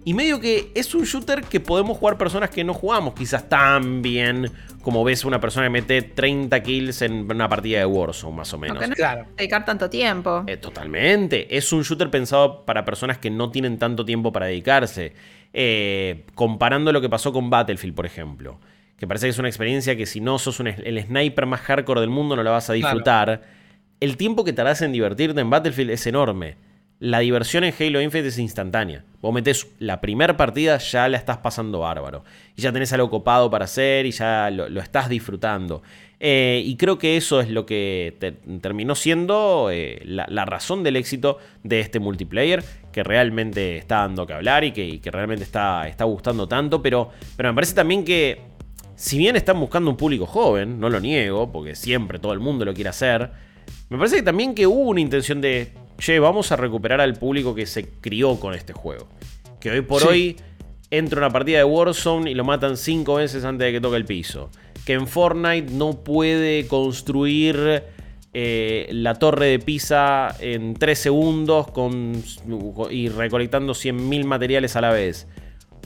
y 0.03 0.13
medio 0.13 0.39
que 0.39 0.71
es 0.73 0.95
un 0.95 1.03
shooter 1.03 1.43
que 1.43 1.59
podemos 1.59 1.97
jugar 1.97 2.17
personas 2.17 2.49
que 2.49 2.63
no 2.63 2.73
jugamos 2.73 3.13
quizás 3.13 3.47
tan 3.49 4.01
bien 4.01 4.51
como 4.81 5.03
ves 5.03 5.25
una 5.25 5.39
persona 5.39 5.67
que 5.67 5.69
mete 5.69 6.01
30 6.01 6.63
kills 6.63 7.01
en 7.01 7.31
una 7.31 7.47
partida 7.47 7.79
de 7.79 7.85
Warzone, 7.85 8.35
más 8.35 8.53
o 8.53 8.57
menos. 8.57 8.87
No 8.87 8.95
claro. 8.95 9.25
Dedicar 9.37 9.63
tanto 9.63 9.89
tiempo. 9.89 10.43
Eh, 10.47 10.57
totalmente. 10.57 11.55
Es 11.55 11.71
un 11.71 11.83
shooter 11.83 12.09
pensado 12.09 12.65
para 12.65 12.83
personas 12.83 13.17
que 13.17 13.29
no 13.29 13.51
tienen 13.51 13.77
tanto 13.77 14.05
tiempo 14.05 14.31
para 14.31 14.47
dedicarse. 14.47 15.13
Eh, 15.53 16.25
comparando 16.33 16.91
lo 16.91 17.01
que 17.01 17.09
pasó 17.09 17.31
con 17.31 17.49
Battlefield, 17.49 17.93
por 17.93 18.05
ejemplo. 18.05 18.59
Que 18.97 19.07
parece 19.07 19.27
que 19.27 19.31
es 19.31 19.39
una 19.39 19.49
experiencia 19.49 19.95
que 19.95 20.05
si 20.05 20.19
no 20.19 20.39
sos 20.39 20.59
el 20.59 21.03
sniper 21.03 21.45
más 21.45 21.61
hardcore 21.61 22.01
del 22.01 22.09
mundo 22.09 22.35
no 22.35 22.43
la 22.43 22.51
vas 22.51 22.69
a 22.69 22.73
disfrutar. 22.73 23.41
El 24.01 24.17
tiempo 24.17 24.43
que 24.43 24.51
tardas 24.51 24.81
en 24.81 24.91
divertirte 24.91 25.39
en 25.39 25.49
Battlefield 25.49 25.91
es 25.91 26.05
enorme 26.05 26.57
la 27.01 27.17
diversión 27.17 27.63
en 27.63 27.73
Halo 27.77 27.99
Infinite 27.99 28.27
es 28.27 28.37
instantánea. 28.37 29.03
Vos 29.21 29.33
metés 29.33 29.67
la 29.79 29.99
primera 30.01 30.37
partida, 30.37 30.77
ya 30.77 31.09
la 31.09 31.17
estás 31.17 31.37
pasando 31.37 31.79
bárbaro. 31.79 32.23
Y 32.55 32.61
ya 32.61 32.71
tenés 32.71 32.93
algo 32.93 33.09
copado 33.09 33.49
para 33.49 33.65
hacer 33.65 34.05
y 34.05 34.11
ya 34.11 34.51
lo, 34.51 34.79
estás 34.79 35.09
disfrutando. 35.09 35.81
Eh, 36.19 36.61
y 36.63 36.75
creo 36.75 36.99
que 36.99 37.17
eso 37.17 37.41
es 37.41 37.49
lo 37.49 37.65
que 37.65 38.37
terminó 38.61 38.93
siendo 38.93 39.69
eh, 39.71 39.99
la, 40.05 40.45
razón 40.45 40.83
del 40.83 40.95
éxito 40.95 41.39
de 41.63 41.79
este 41.79 41.99
multiplayer, 41.99 42.63
que 42.91 43.01
realmente 43.01 43.77
está 43.77 44.01
dando 44.01 44.27
que 44.27 44.33
hablar 44.33 44.63
y 44.63 44.71
que, 44.71 45.01
realmente 45.11 45.43
está, 45.43 45.87
está 45.87 46.03
gustando 46.03 46.47
tanto. 46.47 46.83
Pero, 46.83 47.09
pero 47.35 47.49
me 47.49 47.55
parece 47.55 47.73
también 47.73 48.05
que, 48.05 48.43
si 48.95 49.17
bien 49.17 49.35
están 49.35 49.59
buscando 49.59 49.89
un 49.89 49.97
público 49.97 50.27
joven, 50.27 50.79
no 50.79 50.87
lo 50.87 50.99
niego, 50.99 51.51
porque 51.51 51.73
siempre 51.73 52.19
todo 52.19 52.33
el 52.33 52.39
mundo 52.39 52.63
lo 52.63 52.75
quiere 52.75 52.91
hacer, 52.91 53.31
me 53.89 53.97
parece 53.97 54.17
que 54.17 54.23
también 54.23 54.55
que 54.55 54.67
hubo 54.67 54.89
una 54.89 55.01
intención 55.01 55.41
de 55.41 55.71
che, 56.01 56.19
vamos 56.19 56.51
a 56.51 56.55
recuperar 56.55 56.99
al 56.99 57.13
público 57.13 57.53
que 57.53 57.65
se 57.65 57.87
crió 57.87 58.39
con 58.39 58.53
este 58.53 58.73
juego. 58.73 59.07
Que 59.59 59.69
hoy 59.69 59.81
por 59.81 60.03
hoy 60.03 60.37
entra 60.89 61.19
una 61.19 61.29
partida 61.29 61.59
de 61.59 61.63
Warzone 61.63 62.31
y 62.31 62.33
lo 62.33 62.43
matan 62.43 62.75
cinco 62.75 63.15
veces 63.15 63.45
antes 63.45 63.67
de 63.67 63.71
que 63.71 63.79
toque 63.79 63.97
el 63.97 64.05
piso. 64.05 64.49
Que 64.85 64.93
en 64.93 65.07
Fortnite 65.07 65.71
no 65.73 66.03
puede 66.03 66.67
construir 66.67 67.83
eh, 68.33 68.89
la 68.91 69.15
torre 69.15 69.47
de 69.47 69.59
Pisa 69.59 70.35
en 70.39 70.73
3 70.73 70.97
segundos 70.97 71.69
con, 71.69 72.23
y 72.89 73.09
recolectando 73.09 73.73
100.000 73.73 74.25
materiales 74.25 74.75
a 74.75 74.81
la 74.81 74.91
vez. 74.91 75.27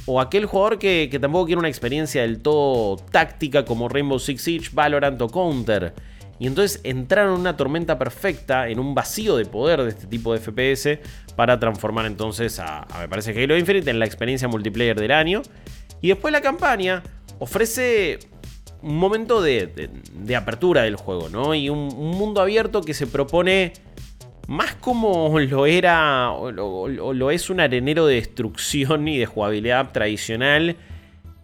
O 0.06 0.22
aquel 0.22 0.46
jugador 0.46 0.80
que, 0.80 1.10
que 1.12 1.20
tampoco 1.20 1.48
quiere 1.48 1.60
una 1.60 1.70
experiencia 1.70 2.22
del 2.22 2.40
todo 2.40 2.98
táctica 3.12 3.66
como 3.66 3.90
Rainbow 3.90 4.20
Six 4.20 4.42
Siege, 4.42 4.70
Valorant 4.74 5.22
o 5.22 5.28
Counter 5.28 5.94
y 6.38 6.48
entonces 6.48 6.82
entraron 6.84 7.36
en 7.36 7.42
una 7.42 7.56
tormenta 7.56 7.98
perfecta, 7.98 8.68
en 8.68 8.80
un 8.80 8.94
vacío 8.94 9.38
de 9.38 9.46
poder 9.46 9.84
de 9.84 9.90
este 9.90 10.08
tipo 10.08 10.34
de 10.34 10.40
FPS, 10.40 11.00
para 11.36 11.60
transformar 11.60 12.06
entonces 12.06 12.60
a, 12.60 12.86
me 13.00 13.08
parece, 13.08 13.32
Halo 13.32 13.58
Infinite 13.58 13.90
en 13.90 14.00
la 14.00 14.06
experiencia 14.06 14.48
multiplayer 14.48 15.00
del 15.00 15.12
año. 15.12 15.42
Y 16.02 16.10
después 16.10 16.32
la 16.32 16.42
campaña 16.42 17.04
ofrece 17.40 18.20
un 18.82 18.98
momento 18.98 19.42
de, 19.42 19.90
apertura 20.36 20.84
del 20.84 20.98
juego, 20.98 21.30
¿no? 21.30 21.56
Y 21.56 21.70
un, 21.70 21.88
mundo 21.88 22.42
abierto 22.42 22.82
que 22.82 22.94
se 22.94 23.08
propone 23.08 23.74
más 24.48 24.76
como 24.76 25.40
lo 25.40 25.66
era 25.66 26.32
o 26.32 26.52
lo 26.52 27.32
es 27.32 27.50
un 27.50 27.62
arenero 27.62 28.06
de 28.06 28.16
destrucción 28.16 29.08
y 29.08 29.18
de 29.18 29.26
jugabilidad 29.26 29.92
tradicional. 29.92 30.76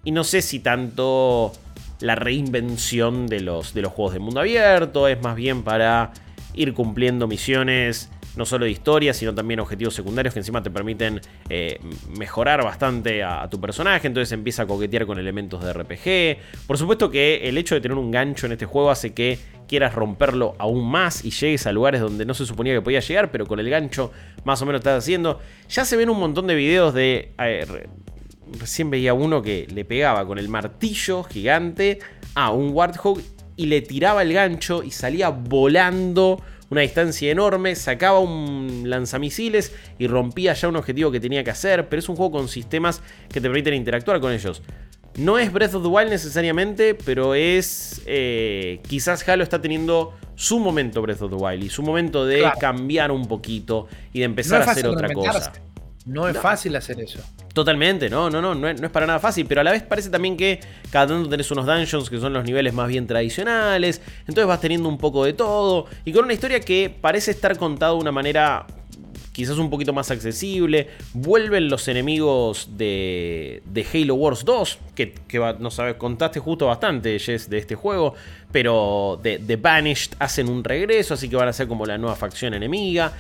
Y 0.03 0.11
no 0.11 0.23
sé 0.23 0.41
si 0.41 0.59
tanto 0.59 1.53
la 2.01 2.15
reinvención 2.15 3.27
de 3.27 3.41
los, 3.41 3.73
de 3.73 3.81
los 3.81 3.91
juegos 3.91 4.13
de 4.13 4.19
mundo 4.19 4.39
abierto, 4.39 5.07
es 5.07 5.21
más 5.21 5.35
bien 5.35 5.63
para 5.63 6.11
ir 6.53 6.73
cumpliendo 6.73 7.27
misiones 7.27 8.09
no 8.35 8.45
solo 8.45 8.65
de 8.65 8.71
historia, 8.71 9.13
sino 9.13 9.33
también 9.33 9.59
objetivos 9.59 9.93
secundarios 9.93 10.33
que 10.33 10.39
encima 10.39 10.63
te 10.63 10.71
permiten 10.71 11.19
eh, 11.49 11.79
mejorar 12.17 12.63
bastante 12.63 13.23
a, 13.23 13.47
tu 13.49 13.59
personaje, 13.59 14.07
entonces 14.07 14.31
empieza 14.31 14.63
a 14.63 14.67
coquetear 14.67 15.05
con 15.05 15.19
elementos 15.19 15.63
de 15.63 15.73
RPG. 15.73 16.65
Por 16.67 16.77
supuesto 16.77 17.09
que 17.09 17.49
el 17.49 17.57
hecho 17.57 17.75
de 17.75 17.81
tener 17.81 17.97
un 17.97 18.11
gancho 18.11 18.45
en 18.45 18.53
este 18.53 18.65
juego 18.65 18.89
hace 18.89 19.13
que 19.13 19.37
quieras 19.67 19.95
romperlo 19.95 20.55
aún 20.59 20.89
más 20.89 21.23
y 21.23 21.31
llegues 21.31 21.65
a 21.65 21.71
lugares 21.71 22.01
donde 22.01 22.25
no 22.25 22.33
se 22.33 22.45
suponía 22.45 22.73
que 22.73 22.81
podía 22.81 22.99
llegar, 22.99 23.31
pero 23.31 23.45
con 23.45 23.59
el 23.59 23.69
gancho 23.69 24.11
más 24.43 24.61
o 24.61 24.65
menos 24.65 24.79
estás 24.79 25.03
haciendo. 25.03 25.39
Ya 25.69 25.85
se 25.85 25.97
ven 25.97 26.09
un 26.09 26.19
montón 26.19 26.47
de 26.47 26.55
videos 26.55 26.93
de 26.93 27.33
recién 28.59 28.89
veía 28.89 29.13
uno 29.13 29.41
que 29.41 29.67
le 29.73 29.85
pegaba 29.85 30.25
con 30.25 30.37
el 30.37 30.49
martillo 30.49 31.23
gigante 31.23 31.99
a 32.35 32.51
un 32.51 32.71
Warthog 32.73 33.21
y 33.55 33.65
le 33.65 33.81
tiraba 33.81 34.21
el 34.21 34.33
gancho 34.33 34.83
y 34.83 34.91
salía 34.91 35.29
volando 35.29 36.41
una 36.71 36.81
distancia 36.81 37.29
enorme, 37.29 37.75
sacaba 37.75 38.19
un 38.19 38.83
lanzamisiles 38.85 39.75
y 39.99 40.07
rompía 40.07 40.53
ya 40.53 40.69
un 40.69 40.77
objetivo 40.77 41.11
que 41.11 41.19
tenía 41.19 41.43
que 41.43 41.51
hacer, 41.51 41.89
pero 41.89 41.99
es 41.99 42.07
un 42.07 42.15
juego 42.15 42.31
con 42.31 42.47
sistemas 42.47 43.01
que 43.27 43.41
te 43.41 43.49
permiten 43.49 43.73
interactuar 43.73 44.21
con 44.21 44.31
ellos. 44.31 44.63
No 45.17 45.37
es 45.37 45.51
Breath 45.51 45.75
of 45.75 45.83
the 45.83 45.89
Wild 45.89 46.09
necesariamente, 46.09 46.95
pero 46.95 47.35
es... 47.35 48.01
Eh, 48.05 48.79
quizás 48.87 49.27
Halo 49.27 49.43
está 49.43 49.61
teniendo 49.61 50.13
su 50.35 50.59
momento 50.59 51.01
Breath 51.01 51.21
of 51.23 51.31
the 51.31 51.35
Wild 51.35 51.65
y 51.65 51.69
su 51.69 51.83
momento 51.83 52.25
de 52.25 52.49
cambiar 52.57 53.11
un 53.11 53.27
poquito 53.27 53.87
y 54.13 54.19
de 54.19 54.25
empezar 54.25 54.61
a 54.61 54.71
hacer 54.71 54.87
otra 54.87 55.13
cosa. 55.13 55.51
No 56.05 56.27
es 56.27 56.37
fácil 56.37 56.75
hacer 56.75 56.99
eso. 56.99 57.19
Totalmente, 57.53 58.09
no, 58.09 58.29
no, 58.29 58.41
no, 58.41 58.55
no 58.55 58.67
es, 58.67 58.81
para 58.89 59.05
nada 59.05 59.19
fácil, 59.19 59.45
pero 59.45 59.61
a 59.61 59.63
la 59.63 59.71
vez 59.71 59.83
parece 59.83 60.09
también 60.09 60.37
que 60.37 60.59
cada 60.89 61.07
tanto 61.07 61.29
tenés 61.29 61.51
unos 61.51 61.65
dungeons 61.65 62.09
que 62.09 62.17
son 62.17 62.33
los 62.33 62.43
niveles 62.43 62.73
más 62.73 62.87
bien 62.87 63.05
tradicionales, 63.07 64.01
entonces 64.21 64.45
vas 64.45 64.61
teniendo 64.61 64.89
un 64.89 64.97
poco 64.97 65.25
de 65.25 65.33
todo, 65.33 65.85
y 66.05 66.13
con 66.13 66.23
una 66.25 66.33
historia 66.33 66.59
que 66.59 66.89
parece 66.89 67.31
estar 67.31 67.57
contada 67.57 67.91
de 67.93 67.99
una 67.99 68.11
manera 68.11 68.65
quizás 69.31 69.57
un 69.57 69.69
poquito 69.69 69.93
más 69.93 70.11
accesible. 70.11 70.89
Vuelven 71.13 71.69
los 71.69 71.87
enemigos 71.87 72.69
de, 72.77 73.63
de 73.65 73.85
Halo 73.93 74.15
Wars 74.15 74.45
2, 74.45 74.79
que, 74.95 75.15
no 75.59 75.71
sabes, 75.71 75.95
contaste 75.95 76.39
justo 76.39 76.67
bastante, 76.67 77.17
Jess, 77.17 77.49
de 77.49 77.57
este 77.57 77.75
juego. 77.75 78.13
Pero 78.51 79.19
de, 79.21 79.37
de 79.37 79.55
Banished 79.55 80.13
hacen 80.19 80.49
un 80.49 80.63
regreso, 80.63 81.13
así 81.13 81.29
que 81.29 81.35
van 81.35 81.47
a 81.47 81.53
ser 81.53 81.67
como 81.67 81.85
la 81.85 81.97
nueva 81.97 82.15
facción 82.15 82.53
enemiga. 82.53 83.13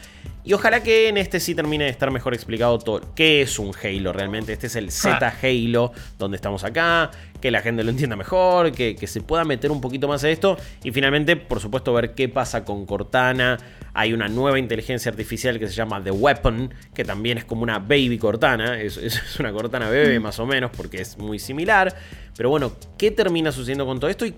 Y 0.43 0.53
ojalá 0.53 0.81
que 0.81 1.07
en 1.07 1.17
este 1.17 1.39
sí 1.39 1.53
termine 1.53 1.83
de 1.83 1.91
estar 1.91 2.09
mejor 2.09 2.33
explicado 2.33 2.79
todo 2.79 3.13
qué 3.15 3.41
es 3.41 3.59
un 3.59 3.71
Halo 3.83 4.11
realmente. 4.11 4.53
Este 4.53 4.67
es 4.67 4.75
el 4.75 4.91
Z 4.91 5.19
ah. 5.21 5.33
Halo, 5.41 5.91
donde 6.17 6.35
estamos 6.35 6.63
acá, 6.63 7.11
que 7.39 7.51
la 7.51 7.61
gente 7.61 7.83
lo 7.83 7.91
entienda 7.91 8.15
mejor, 8.15 8.71
que, 8.71 8.95
se 9.05 9.21
pueda 9.21 9.43
meter 9.43 9.69
un 9.69 9.81
poquito 9.81 10.07
más 10.07 10.23
a 10.23 10.29
esto. 10.29 10.57
Y 10.83 10.91
finalmente, 10.91 11.35
por 11.35 11.59
supuesto, 11.59 11.93
ver 11.93 12.15
qué 12.15 12.27
pasa 12.27 12.65
con 12.65 12.87
Cortana. 12.87 13.57
Hay 13.93 14.13
una 14.13 14.27
nueva 14.29 14.57
inteligencia 14.57 15.11
artificial 15.11 15.59
que 15.59 15.67
se 15.67 15.73
llama 15.73 16.03
The 16.03 16.11
Weapon, 16.11 16.73
que 16.93 17.03
también 17.03 17.37
es 17.37 17.45
como 17.45 17.61
una 17.61 17.77
baby 17.77 18.17
Cortana. 18.17 18.81
Es, 18.81 18.97
es 18.97 19.39
una 19.39 19.51
Cortana 19.51 19.89
bebé 19.89 20.19
mm. 20.19 20.23
más 20.23 20.39
o 20.39 20.47
menos, 20.47 20.71
porque 20.75 21.01
es 21.01 21.19
muy 21.19 21.37
similar. 21.37 21.95
Pero 22.35 22.49
bueno, 22.49 22.71
¿qué 22.97 23.11
termina 23.11 23.51
sucediendo 23.51 23.85
con 23.85 23.99
todo 23.99 24.09
esto? 24.09 24.25
Y 24.25 24.33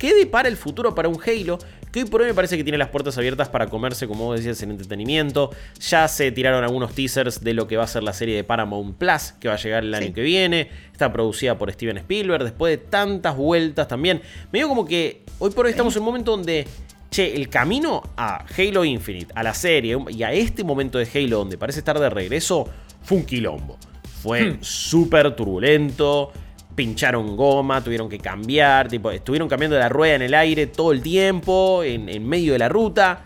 ¿Qué 0.00 0.14
depara 0.14 0.48
el 0.48 0.56
futuro 0.56 0.94
para 0.94 1.10
un 1.10 1.18
Halo? 1.20 1.58
Que 1.92 1.98
hoy 2.00 2.04
por 2.06 2.22
hoy 2.22 2.28
me 2.28 2.32
parece 2.32 2.56
que 2.56 2.64
tiene 2.64 2.78
las 2.78 2.88
puertas 2.88 3.18
abiertas 3.18 3.50
para 3.50 3.66
comerse, 3.66 4.08
como 4.08 4.24
vos 4.24 4.38
decías, 4.38 4.62
en 4.62 4.70
entretenimiento. 4.70 5.50
Ya 5.78 6.08
se 6.08 6.32
tiraron 6.32 6.64
algunos 6.64 6.94
teasers 6.94 7.44
de 7.44 7.52
lo 7.52 7.68
que 7.68 7.76
va 7.76 7.84
a 7.84 7.86
ser 7.86 8.02
la 8.02 8.14
serie 8.14 8.34
de 8.34 8.42
Paramount 8.42 8.96
Plus, 8.96 9.32
que 9.38 9.48
va 9.48 9.54
a 9.54 9.58
llegar 9.58 9.84
el 9.84 9.92
año 9.92 10.14
que 10.14 10.22
viene. 10.22 10.70
Está 10.90 11.12
producida 11.12 11.58
por 11.58 11.70
Steven 11.70 11.98
Spielberg, 11.98 12.44
después 12.44 12.78
de 12.78 12.78
tantas 12.78 13.36
vueltas 13.36 13.88
también. 13.88 14.22
Me 14.50 14.60
digo 14.60 14.70
como 14.70 14.86
que 14.86 15.20
hoy 15.38 15.50
por 15.50 15.66
hoy 15.66 15.72
estamos 15.72 15.94
en 15.96 16.00
un 16.00 16.06
momento 16.06 16.30
donde 16.30 16.66
che, 17.10 17.36
el 17.36 17.50
camino 17.50 18.02
a 18.16 18.46
Halo 18.56 18.86
Infinite, 18.86 19.34
a 19.34 19.42
la 19.42 19.52
serie 19.52 19.98
y 20.08 20.22
a 20.22 20.32
este 20.32 20.64
momento 20.64 20.96
de 20.96 21.06
Halo 21.12 21.40
donde 21.40 21.58
parece 21.58 21.80
estar 21.80 22.00
de 22.00 22.08
regreso, 22.08 22.66
fue 23.02 23.18
un 23.18 23.26
quilombo. 23.26 23.76
Fue 24.22 24.52
hmm. 24.52 24.58
súper 24.62 25.36
turbulento 25.36 26.32
pincharon 26.80 27.36
goma, 27.36 27.84
tuvieron 27.84 28.08
que 28.08 28.18
cambiar, 28.18 28.88
tipo, 28.88 29.10
estuvieron 29.10 29.50
cambiando 29.50 29.78
la 29.78 29.90
rueda 29.90 30.14
en 30.14 30.22
el 30.22 30.32
aire 30.32 30.66
todo 30.66 30.92
el 30.92 31.02
tiempo, 31.02 31.84
en, 31.84 32.26
medio 32.26 32.54
de 32.54 32.58
la 32.58 32.70
ruta, 32.70 33.20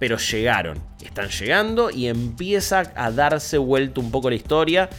pero 0.00 0.16
llegaron, 0.16 0.76
están 1.00 1.28
llegando 1.28 1.88
y 1.88 2.08
empieza 2.08 2.82
a 2.96 3.12
darse 3.12 3.58
vuelta 3.58 4.00
un 4.00 4.10
poco 4.10 4.28
la 4.28 4.34
historia. 4.34 4.90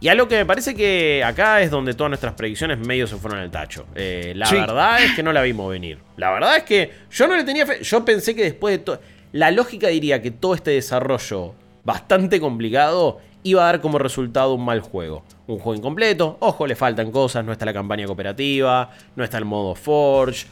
Y 0.00 0.08
algo 0.08 0.28
que 0.28 0.36
me 0.36 0.46
parece 0.46 0.74
que 0.74 1.22
acá 1.22 1.60
es 1.60 1.70
donde 1.70 1.92
todas 1.92 2.08
nuestras 2.08 2.32
predicciones 2.32 2.78
medio 2.78 3.06
se 3.06 3.16
fueron 3.16 3.38
al 3.38 3.50
tacho. 3.50 3.84
Eh, 3.94 4.32
la 4.34 4.50
verdad 4.50 5.04
es 5.04 5.12
que 5.12 5.22
no 5.22 5.30
la 5.30 5.42
vimos 5.42 5.70
venir. 5.70 5.98
La 6.16 6.30
verdad 6.30 6.56
es 6.56 6.62
que 6.62 6.90
yo 7.10 7.26
no 7.26 7.36
le 7.36 7.44
tenía 7.44 7.66
fe. 7.66 7.82
Yo 7.82 8.02
pensé 8.02 8.34
que 8.34 8.44
después 8.44 8.78
de 8.78 8.78
todo. 8.78 9.00
La 9.32 9.50
lógica 9.50 9.88
diría 9.88 10.22
que 10.22 10.30
todo 10.30 10.54
este 10.54 10.70
desarrollo 10.70 11.54
bastante 11.84 12.40
complicado 12.40 13.20
iba 13.46 13.62
a 13.62 13.66
dar 13.66 13.80
como 13.80 13.98
resultado 13.98 14.54
un 14.54 14.64
mal 14.64 14.80
juego. 14.80 15.22
Un 15.46 15.58
juego 15.58 15.76
incompleto, 15.76 16.36
ojo, 16.40 16.66
le 16.66 16.74
faltan 16.74 17.12
cosas, 17.12 17.44
no 17.44 17.52
está 17.52 17.64
la 17.64 17.72
campaña 17.72 18.04
cooperativa, 18.06 18.90
no 19.14 19.22
está 19.22 19.38
el 19.38 19.44
modo 19.44 19.76
Forge. 19.76 20.46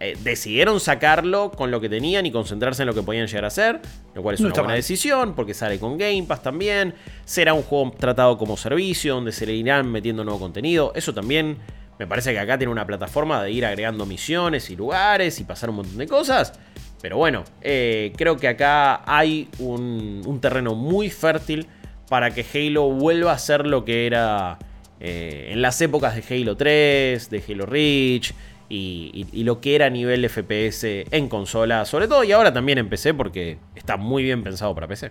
Eh, 0.00 0.16
decidieron 0.22 0.78
sacarlo 0.78 1.50
con 1.50 1.70
lo 1.70 1.80
que 1.80 1.88
tenían 1.88 2.24
y 2.24 2.30
concentrarse 2.30 2.82
en 2.82 2.86
lo 2.86 2.94
que 2.94 3.02
podían 3.02 3.26
llegar 3.26 3.44
a 3.44 3.48
hacer, 3.48 3.80
lo 4.14 4.22
cual 4.22 4.36
es 4.36 4.40
una 4.40 4.52
buena 4.54 4.74
decisión 4.74 5.34
porque 5.34 5.54
sale 5.54 5.78
con 5.78 5.98
Game 5.98 6.22
Pass 6.22 6.42
también. 6.42 6.94
Será 7.24 7.52
un 7.52 7.62
juego 7.62 7.92
tratado 7.98 8.38
como 8.38 8.56
servicio 8.56 9.16
donde 9.16 9.32
se 9.32 9.44
le 9.44 9.52
irán 9.52 9.90
metiendo 9.90 10.24
nuevo 10.24 10.38
contenido. 10.40 10.92
Eso 10.94 11.12
también 11.12 11.58
me 11.98 12.06
parece 12.06 12.32
que 12.32 12.38
acá 12.38 12.56
tiene 12.56 12.72
una 12.72 12.86
plataforma 12.86 13.42
de 13.42 13.50
ir 13.50 13.66
agregando 13.66 14.06
misiones 14.06 14.70
y 14.70 14.76
lugares 14.76 15.40
y 15.40 15.44
pasar 15.44 15.68
un 15.68 15.76
montón 15.76 15.98
de 15.98 16.06
cosas. 16.06 16.58
Pero 17.02 17.18
bueno, 17.18 17.44
eh, 17.60 18.12
creo 18.16 18.36
que 18.36 18.48
acá 18.48 19.02
hay 19.04 19.48
un 19.58 20.38
terreno 20.40 20.74
muy 20.74 21.10
fértil 21.10 21.66
para 22.08 22.30
que 22.30 22.44
Halo 22.54 22.90
vuelva 22.90 23.32
a 23.32 23.38
ser 23.38 23.66
lo 23.66 23.84
que 23.84 24.06
era 24.06 24.58
eh, 25.00 25.50
en 25.52 25.62
las 25.62 25.80
épocas 25.80 26.14
de 26.14 26.34
Halo 26.34 26.56
3, 26.56 27.30
de 27.30 27.44
Halo 27.48 27.66
Reach 27.66 28.32
y, 28.68 29.26
y, 29.32 29.44
lo 29.44 29.60
que 29.60 29.74
era 29.74 29.86
a 29.86 29.90
nivel 29.90 30.28
FPS 30.28 31.06
en 31.10 31.28
consola, 31.28 31.84
sobre 31.84 32.06
todo 32.08 32.24
y 32.24 32.32
ahora 32.32 32.52
también 32.52 32.78
en 32.78 32.88
PC 32.88 33.14
porque 33.14 33.58
está 33.74 33.96
muy 33.96 34.22
bien 34.22 34.42
pensado 34.42 34.74
para 34.74 34.86
PC. 34.86 35.10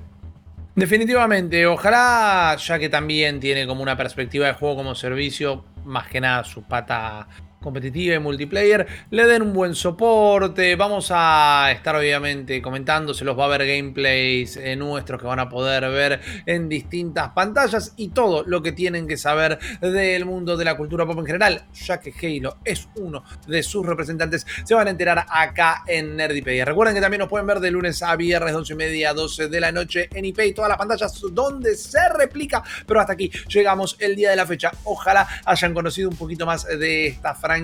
Definitivamente, 0.75 1.65
ojalá, 1.65 2.55
ya 2.57 2.77
que 2.77 2.87
también 2.87 3.39
tiene 3.39 3.65
como 3.65 3.81
una 3.81 3.97
perspectiva 3.97 4.45
de 4.45 4.53
juego 4.53 4.75
como 4.75 4.93
servicio, 4.93 5.65
más 5.85 6.07
que 6.07 6.21
nada 6.21 6.43
su 6.43 6.61
pata 6.61 7.27
competitiva 7.67 8.15
y 8.15 8.19
multiplayer, 8.19 8.87
le 9.09 9.25
den 9.25 9.41
un 9.41 9.53
buen 9.53 9.75
soporte. 9.75 10.77
Vamos 10.77 11.11
a 11.13 11.69
estar 11.73 11.97
obviamente 11.97 12.61
comentando, 12.61 13.13
se 13.13 13.25
los 13.25 13.37
va 13.37 13.43
a 13.43 13.49
ver 13.49 13.67
gameplays 13.67 14.55
eh, 14.55 14.77
nuestros 14.77 15.19
que 15.19 15.27
van 15.27 15.39
a 15.39 15.49
poder 15.49 15.81
ver 15.91 16.21
en 16.45 16.69
distintas 16.69 17.29
pantallas 17.31 17.93
y 17.97 18.09
todo 18.09 18.43
lo 18.45 18.63
que 18.63 18.71
tienen 18.71 19.05
que 19.05 19.17
saber 19.17 19.59
del 19.81 20.23
mundo 20.23 20.55
de 20.55 20.63
la 20.63 20.77
cultura 20.77 21.05
pop 21.05 21.19
en 21.19 21.25
general, 21.25 21.65
ya 21.73 21.99
que 21.99 22.13
Halo 22.21 22.57
es 22.63 22.87
uno 22.95 23.23
de 23.47 23.61
sus 23.63 23.85
representantes, 23.85 24.47
se 24.63 24.73
van 24.73 24.87
a 24.87 24.91
enterar 24.91 25.25
acá 25.29 25.83
en 25.87 26.15
Nerdipedia. 26.15 26.63
Recuerden 26.63 26.95
que 26.95 27.01
también 27.01 27.19
nos 27.19 27.29
pueden 27.29 27.47
ver 27.47 27.59
de 27.59 27.69
lunes 27.69 28.01
a 28.01 28.15
viernes, 28.15 28.55
11 28.55 28.73
y 28.73 28.75
media, 28.77 29.13
12 29.13 29.49
de 29.49 29.59
la 29.59 29.73
noche 29.73 30.07
en 30.13 30.23
IP 30.23 30.55
todas 30.55 30.69
las 30.69 30.77
pantallas 30.77 31.21
donde 31.31 31.75
se 31.75 32.07
replica. 32.09 32.63
Pero 32.85 33.01
hasta 33.01 33.13
aquí 33.13 33.29
llegamos 33.49 33.97
el 33.99 34.15
día 34.15 34.29
de 34.29 34.37
la 34.37 34.45
fecha. 34.45 34.71
Ojalá 34.85 35.27
hayan 35.43 35.73
conocido 35.73 36.09
un 36.09 36.15
poquito 36.15 36.45
más 36.45 36.65
de 36.65 37.07
esta 37.07 37.35
franquicia 37.35 37.56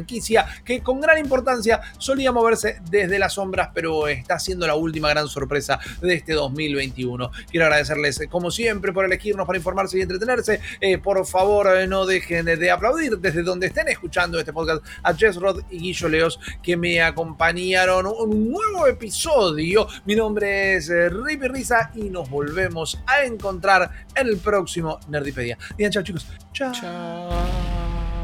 que 0.66 0.82
con 0.82 1.00
gran 1.00 1.18
importancia 1.18 1.82
solía 1.98 2.32
moverse 2.32 2.82
desde 2.90 3.20
las 3.20 3.34
sombras, 3.34 3.70
pero 3.74 4.08
está 4.08 4.40
siendo 4.40 4.68
la 4.68 4.76
última 4.76 5.10
gran 5.10 5.28
sorpresa 5.28 5.80
de 6.02 6.16
este 6.16 6.34
2021. 6.34 7.32
Quiero 7.50 7.66
agradecerles, 7.66 8.22
como 8.30 8.52
siempre, 8.52 8.92
por 8.92 9.06
elegirnos 9.06 9.46
para 9.46 9.58
informarse 9.58 9.98
y 9.98 10.02
entretenerse. 10.02 10.60
Eh, 10.82 10.98
por 10.98 11.26
favor, 11.26 11.68
eh, 11.78 11.88
no 11.88 12.06
dejen 12.06 12.46
de 12.46 12.72
aplaudir 12.72 13.18
desde 13.18 13.44
donde 13.44 13.68
estén 13.68 13.88
escuchando 13.88 14.40
este 14.40 14.54
podcast 14.54 14.84
a 15.04 15.14
Jess 15.14 15.36
Rod 15.38 15.64
y 15.70 15.80
Guillo 15.80 16.10
Leos 16.10 16.40
que 16.62 16.78
me 16.78 17.02
acompañaron 17.02 18.08
un 18.08 18.52
nuevo 18.52 18.88
episodio. 18.88 19.88
Mi 20.06 20.16
nombre 20.16 20.76
es 20.76 20.90
eh, 20.90 21.10
Rippy 21.10 21.48
Risa 21.48 21.92
y 21.96 22.10
nos 22.10 22.30
volvemos 22.30 23.02
a 23.06 23.24
encontrar 23.24 23.90
en 24.16 24.28
el 24.28 24.38
próximo 24.38 25.00
Nerdipedia. 25.08 25.58
Bien, 25.78 25.92
chao 25.92 26.04
chicos. 26.04 26.28
Chao. 26.54 26.72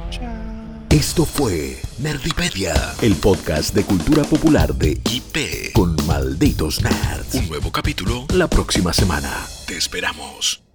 Chao. 0.09 0.48
Esto 0.89 1.23
fue 1.23 1.79
Nerdipedia, 1.99 2.73
el 3.03 3.15
podcast 3.15 3.75
de 3.75 3.83
cultura 3.83 4.23
popular 4.23 4.73
de 4.73 4.99
IP 5.11 5.71
con 5.73 5.95
malditos 6.07 6.81
nerds. 6.81 7.35
Un 7.35 7.47
nuevo 7.47 7.71
capítulo 7.71 8.25
la 8.33 8.47
próxima 8.47 8.91
semana. 8.91 9.31
Te 9.67 9.77
esperamos. 9.77 10.68